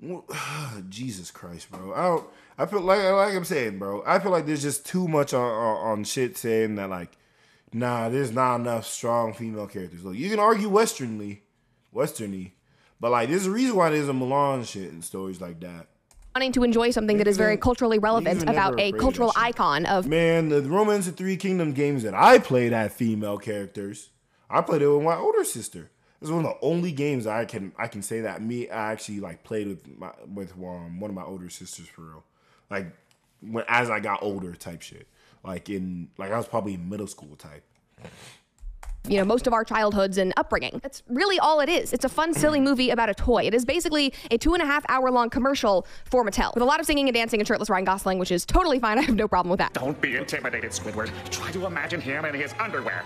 Jesus 0.90 1.32
Christ, 1.32 1.72
bro. 1.72 1.94
I 1.94 2.04
don't 2.04 2.26
I 2.58 2.66
feel 2.66 2.82
like 2.82 3.04
like 3.04 3.36
I'm 3.36 3.46
saying, 3.46 3.80
bro. 3.80 4.04
I 4.06 4.20
feel 4.20 4.32
like 4.32 4.46
there's 4.46 4.62
just 4.62 4.86
too 4.86 5.08
much 5.08 5.34
on, 5.34 5.42
on, 5.42 5.88
on 5.88 6.04
shit 6.04 6.38
saying 6.38 6.76
that 6.76 6.90
like, 6.90 7.18
nah, 7.74 8.10
there's 8.10 8.32
not 8.32 8.58
enough 8.58 8.86
strong 8.86 9.34
female 9.34 9.68
characters. 9.68 10.04
Look, 10.04 10.16
you 10.16 10.30
can 10.30 10.40
argue 10.40 10.70
westernly, 10.70 11.42
westerny, 11.94 12.52
but 13.00 13.12
like 13.12 13.30
there's 13.30 13.46
a 13.46 13.52
reason 13.52 13.76
why 13.76 13.90
there's 13.90 14.10
a 14.10 14.14
Mulan 14.14 14.66
shit 14.66 14.92
and 14.92 15.04
stories 15.04 15.42
like 15.42 15.60
that. 15.62 15.88
wanting 16.34 16.54
to 16.54 16.64
enjoy 16.64 16.92
something 16.92 17.18
that 17.18 17.28
is 17.28 17.38
very 17.38 17.58
culturally 17.58 18.00
relevant 18.00 18.44
about 18.44 18.74
a 18.74 18.76
afraid 18.76 18.96
of 18.96 19.02
cultural 19.02 19.34
icon 19.36 19.86
of 19.86 20.08
Man, 20.08 20.50
the 20.50 20.62
Romance 20.62 21.08
of 21.08 21.18
Three 21.18 21.38
Kingdom 21.38 21.74
games 21.74 22.04
that 22.04 22.14
I 22.14 22.40
played 22.40 22.72
had 22.72 22.94
female 22.94 23.38
characters. 23.38 24.10
I 24.50 24.62
played 24.62 24.82
it 24.82 24.88
with 24.88 25.04
my 25.04 25.16
older 25.16 25.44
sister. 25.44 25.90
It's 26.22 26.32
one 26.32 26.46
of 26.46 26.52
the 26.52 26.66
only 26.66 26.92
games 26.92 27.28
I 27.28 27.46
can 27.46 27.74
I 27.78 27.88
can 27.88 28.02
say 28.02 28.22
that 28.22 28.42
me 28.42 28.70
I 28.70 28.92
actually 28.92 29.20
like 29.20 29.44
played 29.44 29.68
with 29.68 29.98
my 29.98 30.12
with 30.34 30.54
um, 30.54 31.00
one 31.00 31.12
of 31.12 31.16
my 31.16 31.24
older 31.24 31.50
sisters 31.50 31.88
for 31.88 32.02
real. 32.02 32.24
Like 32.70 32.88
when 33.42 33.66
as 33.68 33.90
I 33.90 34.00
got 34.00 34.24
older 34.24 34.54
type 34.54 34.82
shit. 34.82 35.08
Like 35.44 35.70
in 35.70 36.10
like 36.18 36.32
I 36.32 36.38
was 36.38 36.48
probably 36.48 36.74
in 36.74 36.90
middle 36.90 37.08
school 37.08 37.36
type. 37.36 37.64
you 39.08 39.18
know 39.18 39.26
most 39.26 39.46
of 39.46 39.54
our 39.54 39.64
childhoods 39.64 40.18
and 40.18 40.34
upbringing. 40.38 40.80
That's 40.82 41.04
really 41.08 41.38
all 41.38 41.60
it 41.60 41.70
is. 41.70 41.94
It's 41.94 42.06
a 42.06 42.10
fun, 42.10 42.34
silly 42.34 42.60
movie 42.70 42.90
about 42.90 43.10
a 43.10 43.14
toy. 43.14 43.44
It 43.44 43.54
is 43.54 43.64
basically 43.64 44.14
a 44.32 44.38
two 44.38 44.54
and 44.54 44.64
a 44.64 44.66
half 44.66 44.84
hour 44.90 45.12
long 45.12 45.30
commercial 45.30 45.86
for 46.06 46.26
Mattel 46.26 46.54
with 46.56 46.64
a 46.64 46.66
lot 46.66 46.80
of 46.80 46.88
singing 46.88 47.08
and 47.08 47.14
dancing 47.14 47.40
and 47.40 47.48
shirtless 47.48 47.70
Ryan 47.70 47.86
Gosling, 47.86 48.18
which 48.18 48.32
is 48.32 48.46
totally 48.46 48.80
fine. 48.80 48.98
I 49.00 49.02
have 49.04 49.16
no 49.16 49.28
problem 49.28 49.52
with 49.52 49.60
that. 49.60 49.74
Don't 49.74 50.00
be 50.02 50.16
intimidated, 50.16 50.72
Squidward. 50.72 51.12
Try 51.30 51.52
to 51.52 51.68
imagine 51.68 52.02
him 52.02 52.26
in 52.26 52.34
his 52.34 52.56
underwear. 52.60 53.04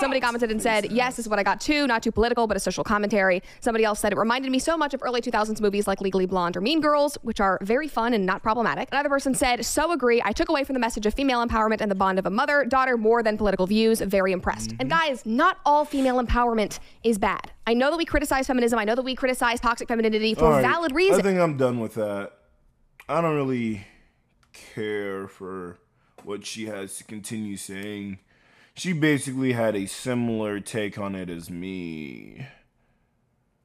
Somebody 0.00 0.20
commented 0.20 0.50
and 0.50 0.60
said, 0.60 0.90
Yes, 0.90 1.16
this 1.16 1.26
is 1.26 1.30
what 1.30 1.38
I 1.38 1.42
got 1.42 1.60
too. 1.60 1.86
Not 1.86 2.02
too 2.02 2.12
political, 2.12 2.46
but 2.46 2.56
a 2.56 2.60
social 2.60 2.84
commentary. 2.84 3.42
Somebody 3.60 3.84
else 3.84 4.00
said 4.00 4.12
it 4.12 4.18
reminded 4.18 4.50
me 4.50 4.58
so 4.58 4.76
much 4.76 4.94
of 4.94 5.02
early 5.02 5.20
2000s 5.20 5.60
movies 5.60 5.86
like 5.86 6.00
Legally 6.00 6.26
Blonde 6.26 6.56
or 6.56 6.60
Mean 6.60 6.80
Girls, 6.80 7.16
which 7.22 7.40
are 7.40 7.58
very 7.62 7.88
fun 7.88 8.14
and 8.14 8.26
not 8.26 8.42
problematic. 8.42 8.88
Another 8.92 9.08
person 9.08 9.34
said, 9.34 9.64
So 9.64 9.92
agree. 9.92 10.20
I 10.24 10.32
took 10.32 10.48
away 10.48 10.64
from 10.64 10.74
the 10.74 10.80
message 10.80 11.06
of 11.06 11.14
female 11.14 11.44
empowerment 11.46 11.80
and 11.80 11.90
the 11.90 11.94
bond 11.94 12.18
of 12.18 12.26
a 12.26 12.30
mother 12.30 12.64
daughter 12.64 12.96
more 12.96 13.22
than 13.22 13.36
political 13.36 13.66
views. 13.66 14.00
Very 14.00 14.32
impressed. 14.32 14.72
And 14.72 14.90
mm-hmm. 14.90 15.08
guys, 15.08 15.24
not 15.24 15.58
all 15.64 15.84
female 15.84 16.22
empowerment 16.22 16.78
is 17.02 17.18
bad. 17.18 17.52
I 17.66 17.74
know 17.74 17.90
that 17.90 17.96
we 17.96 18.04
criticize 18.04 18.46
feminism. 18.46 18.78
I 18.78 18.84
know 18.84 18.94
that 18.94 19.04
we 19.04 19.14
criticize 19.14 19.60
toxic 19.60 19.88
femininity 19.88 20.34
for 20.34 20.44
All 20.44 20.50
right, 20.50 20.62
valid 20.62 20.92
reasons. 20.92 21.20
I 21.20 21.22
think 21.22 21.40
I'm 21.40 21.56
done 21.56 21.80
with 21.80 21.94
that. 21.94 22.32
I 23.08 23.20
don't 23.20 23.36
really 23.36 23.86
care 24.52 25.28
for 25.28 25.78
what 26.24 26.44
she 26.44 26.66
has 26.66 26.96
to 26.98 27.04
continue 27.04 27.56
saying. 27.56 28.18
She 28.76 28.92
basically 28.92 29.52
had 29.52 29.76
a 29.76 29.86
similar 29.86 30.58
take 30.58 30.98
on 30.98 31.14
it 31.14 31.30
as 31.30 31.48
me. 31.48 32.46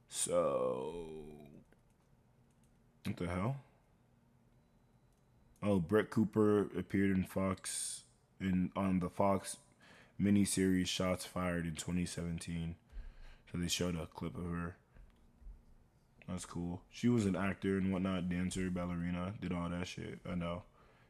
So. 0.08 0.94
What 3.04 3.16
the 3.16 3.26
hell? 3.26 3.56
Oh, 5.62 5.80
Brett 5.80 6.10
Cooper 6.10 6.70
appeared 6.78 7.10
in 7.10 7.24
Fox 7.24 8.04
in 8.40 8.70
on 8.76 9.00
the 9.00 9.10
Fox 9.10 9.56
miniseries 10.20 10.86
Shots 10.86 11.26
Fired 11.26 11.66
in 11.66 11.74
2017. 11.74 12.76
So 13.50 13.58
they 13.58 13.68
showed 13.68 13.96
a 13.96 14.06
clip 14.06 14.38
of 14.38 14.50
her. 14.50 14.76
That's 16.28 16.44
cool. 16.46 16.82
She 16.90 17.08
was 17.08 17.26
an 17.26 17.34
actor 17.34 17.76
and 17.78 17.92
whatnot, 17.92 18.28
dancer, 18.28 18.70
ballerina, 18.70 19.34
did 19.40 19.52
all 19.52 19.68
that 19.68 19.88
shit. 19.88 20.20
I 20.30 20.36
know. 20.36 20.62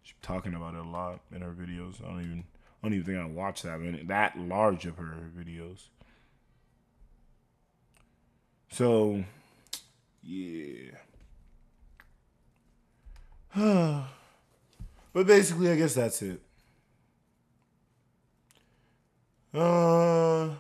She's 0.03 0.14
talking 0.22 0.55
about 0.55 0.74
it 0.74 0.80
a 0.80 0.88
lot 0.88 1.20
in 1.34 1.42
her 1.42 1.53
videos. 1.53 2.03
I 2.03 2.09
don't 2.09 2.22
even 2.22 2.44
I 2.83 2.87
don't 2.87 2.95
even 2.95 3.07
think 3.07 3.18
I 3.18 3.26
watched 3.26 3.64
that 3.64 3.78
many 3.81 4.03
that 4.05 4.39
large 4.39 4.87
of 4.87 4.97
her 4.97 5.16
videos. 5.37 5.89
So 8.70 9.24
yeah. 10.22 10.93
but 15.12 15.26
basically 15.26 15.70
I 15.70 15.76
guess 15.76 15.95
that's 15.95 16.22
it. 16.22 16.41
Uh 19.53 20.51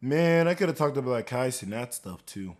man, 0.00 0.48
I 0.48 0.54
could 0.54 0.68
have 0.68 0.78
talked 0.78 0.96
about 0.96 1.10
like 1.10 1.26
Kai 1.26 1.50
that 1.50 1.94
stuff 1.94 2.24
too. 2.26 2.56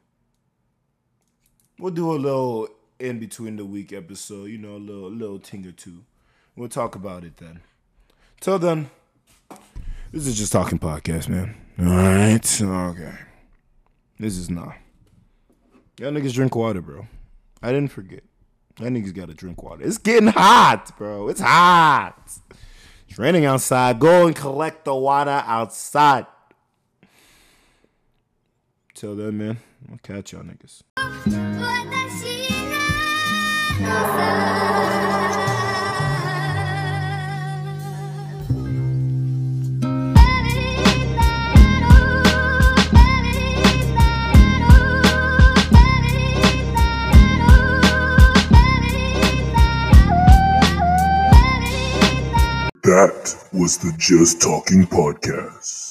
We'll 1.79 1.93
do 1.93 2.13
a 2.13 2.15
little 2.15 2.69
in 3.01 3.19
between 3.19 3.57
the 3.57 3.65
week 3.65 3.93
episode, 3.93 4.51
you 4.51 4.59
know, 4.59 4.77
a 4.77 4.79
little 4.79 5.07
a 5.07 5.09
little 5.09 5.39
ting 5.39 5.67
or 5.67 5.73
two. 5.73 6.05
We'll 6.55 6.69
talk 6.69 6.95
about 6.95 7.25
it 7.25 7.39
then. 7.39 7.61
Till 8.41 8.59
then, 8.59 8.91
this 10.13 10.27
is 10.27 10.37
just 10.37 10.53
talking 10.53 10.79
podcast, 10.79 11.29
man. 11.29 11.57
All 11.79 11.87
right, 11.87 12.63
okay. 12.63 13.15
This 14.19 14.37
is 14.37 14.51
not. 14.51 14.75
Y'all 15.99 16.13
niggas 16.13 16.35
drink 16.35 16.55
water, 16.55 16.81
bro. 16.81 17.07
I 17.63 17.73
didn't 17.73 17.93
forget. 17.93 18.23
That 18.79 18.93
niggas 18.93 19.15
gotta 19.15 19.35
drink 19.35 19.63
water. 19.63 19.83
It's 19.85 19.99
getting 19.99 20.29
hot, 20.29 20.97
bro. 20.97 21.29
It's 21.29 21.41
hot. 21.41 22.31
It's 23.09 23.19
raining 23.19 23.45
outside. 23.45 23.99
Go 23.99 24.27
and 24.27 24.35
collect 24.35 24.85
the 24.85 24.95
water 24.95 25.43
outside. 25.47 26.27
Till 28.95 29.17
then, 29.17 29.39
man. 29.39 29.59
I'll 29.91 29.99
catch 29.99 30.33
y'all 30.33 30.43
niggas. 30.43 30.83
That 52.83 53.37
was 53.53 53.77
the 53.79 53.93
Just 53.99 54.41
Talking 54.41 54.85
Podcast. 54.87 55.90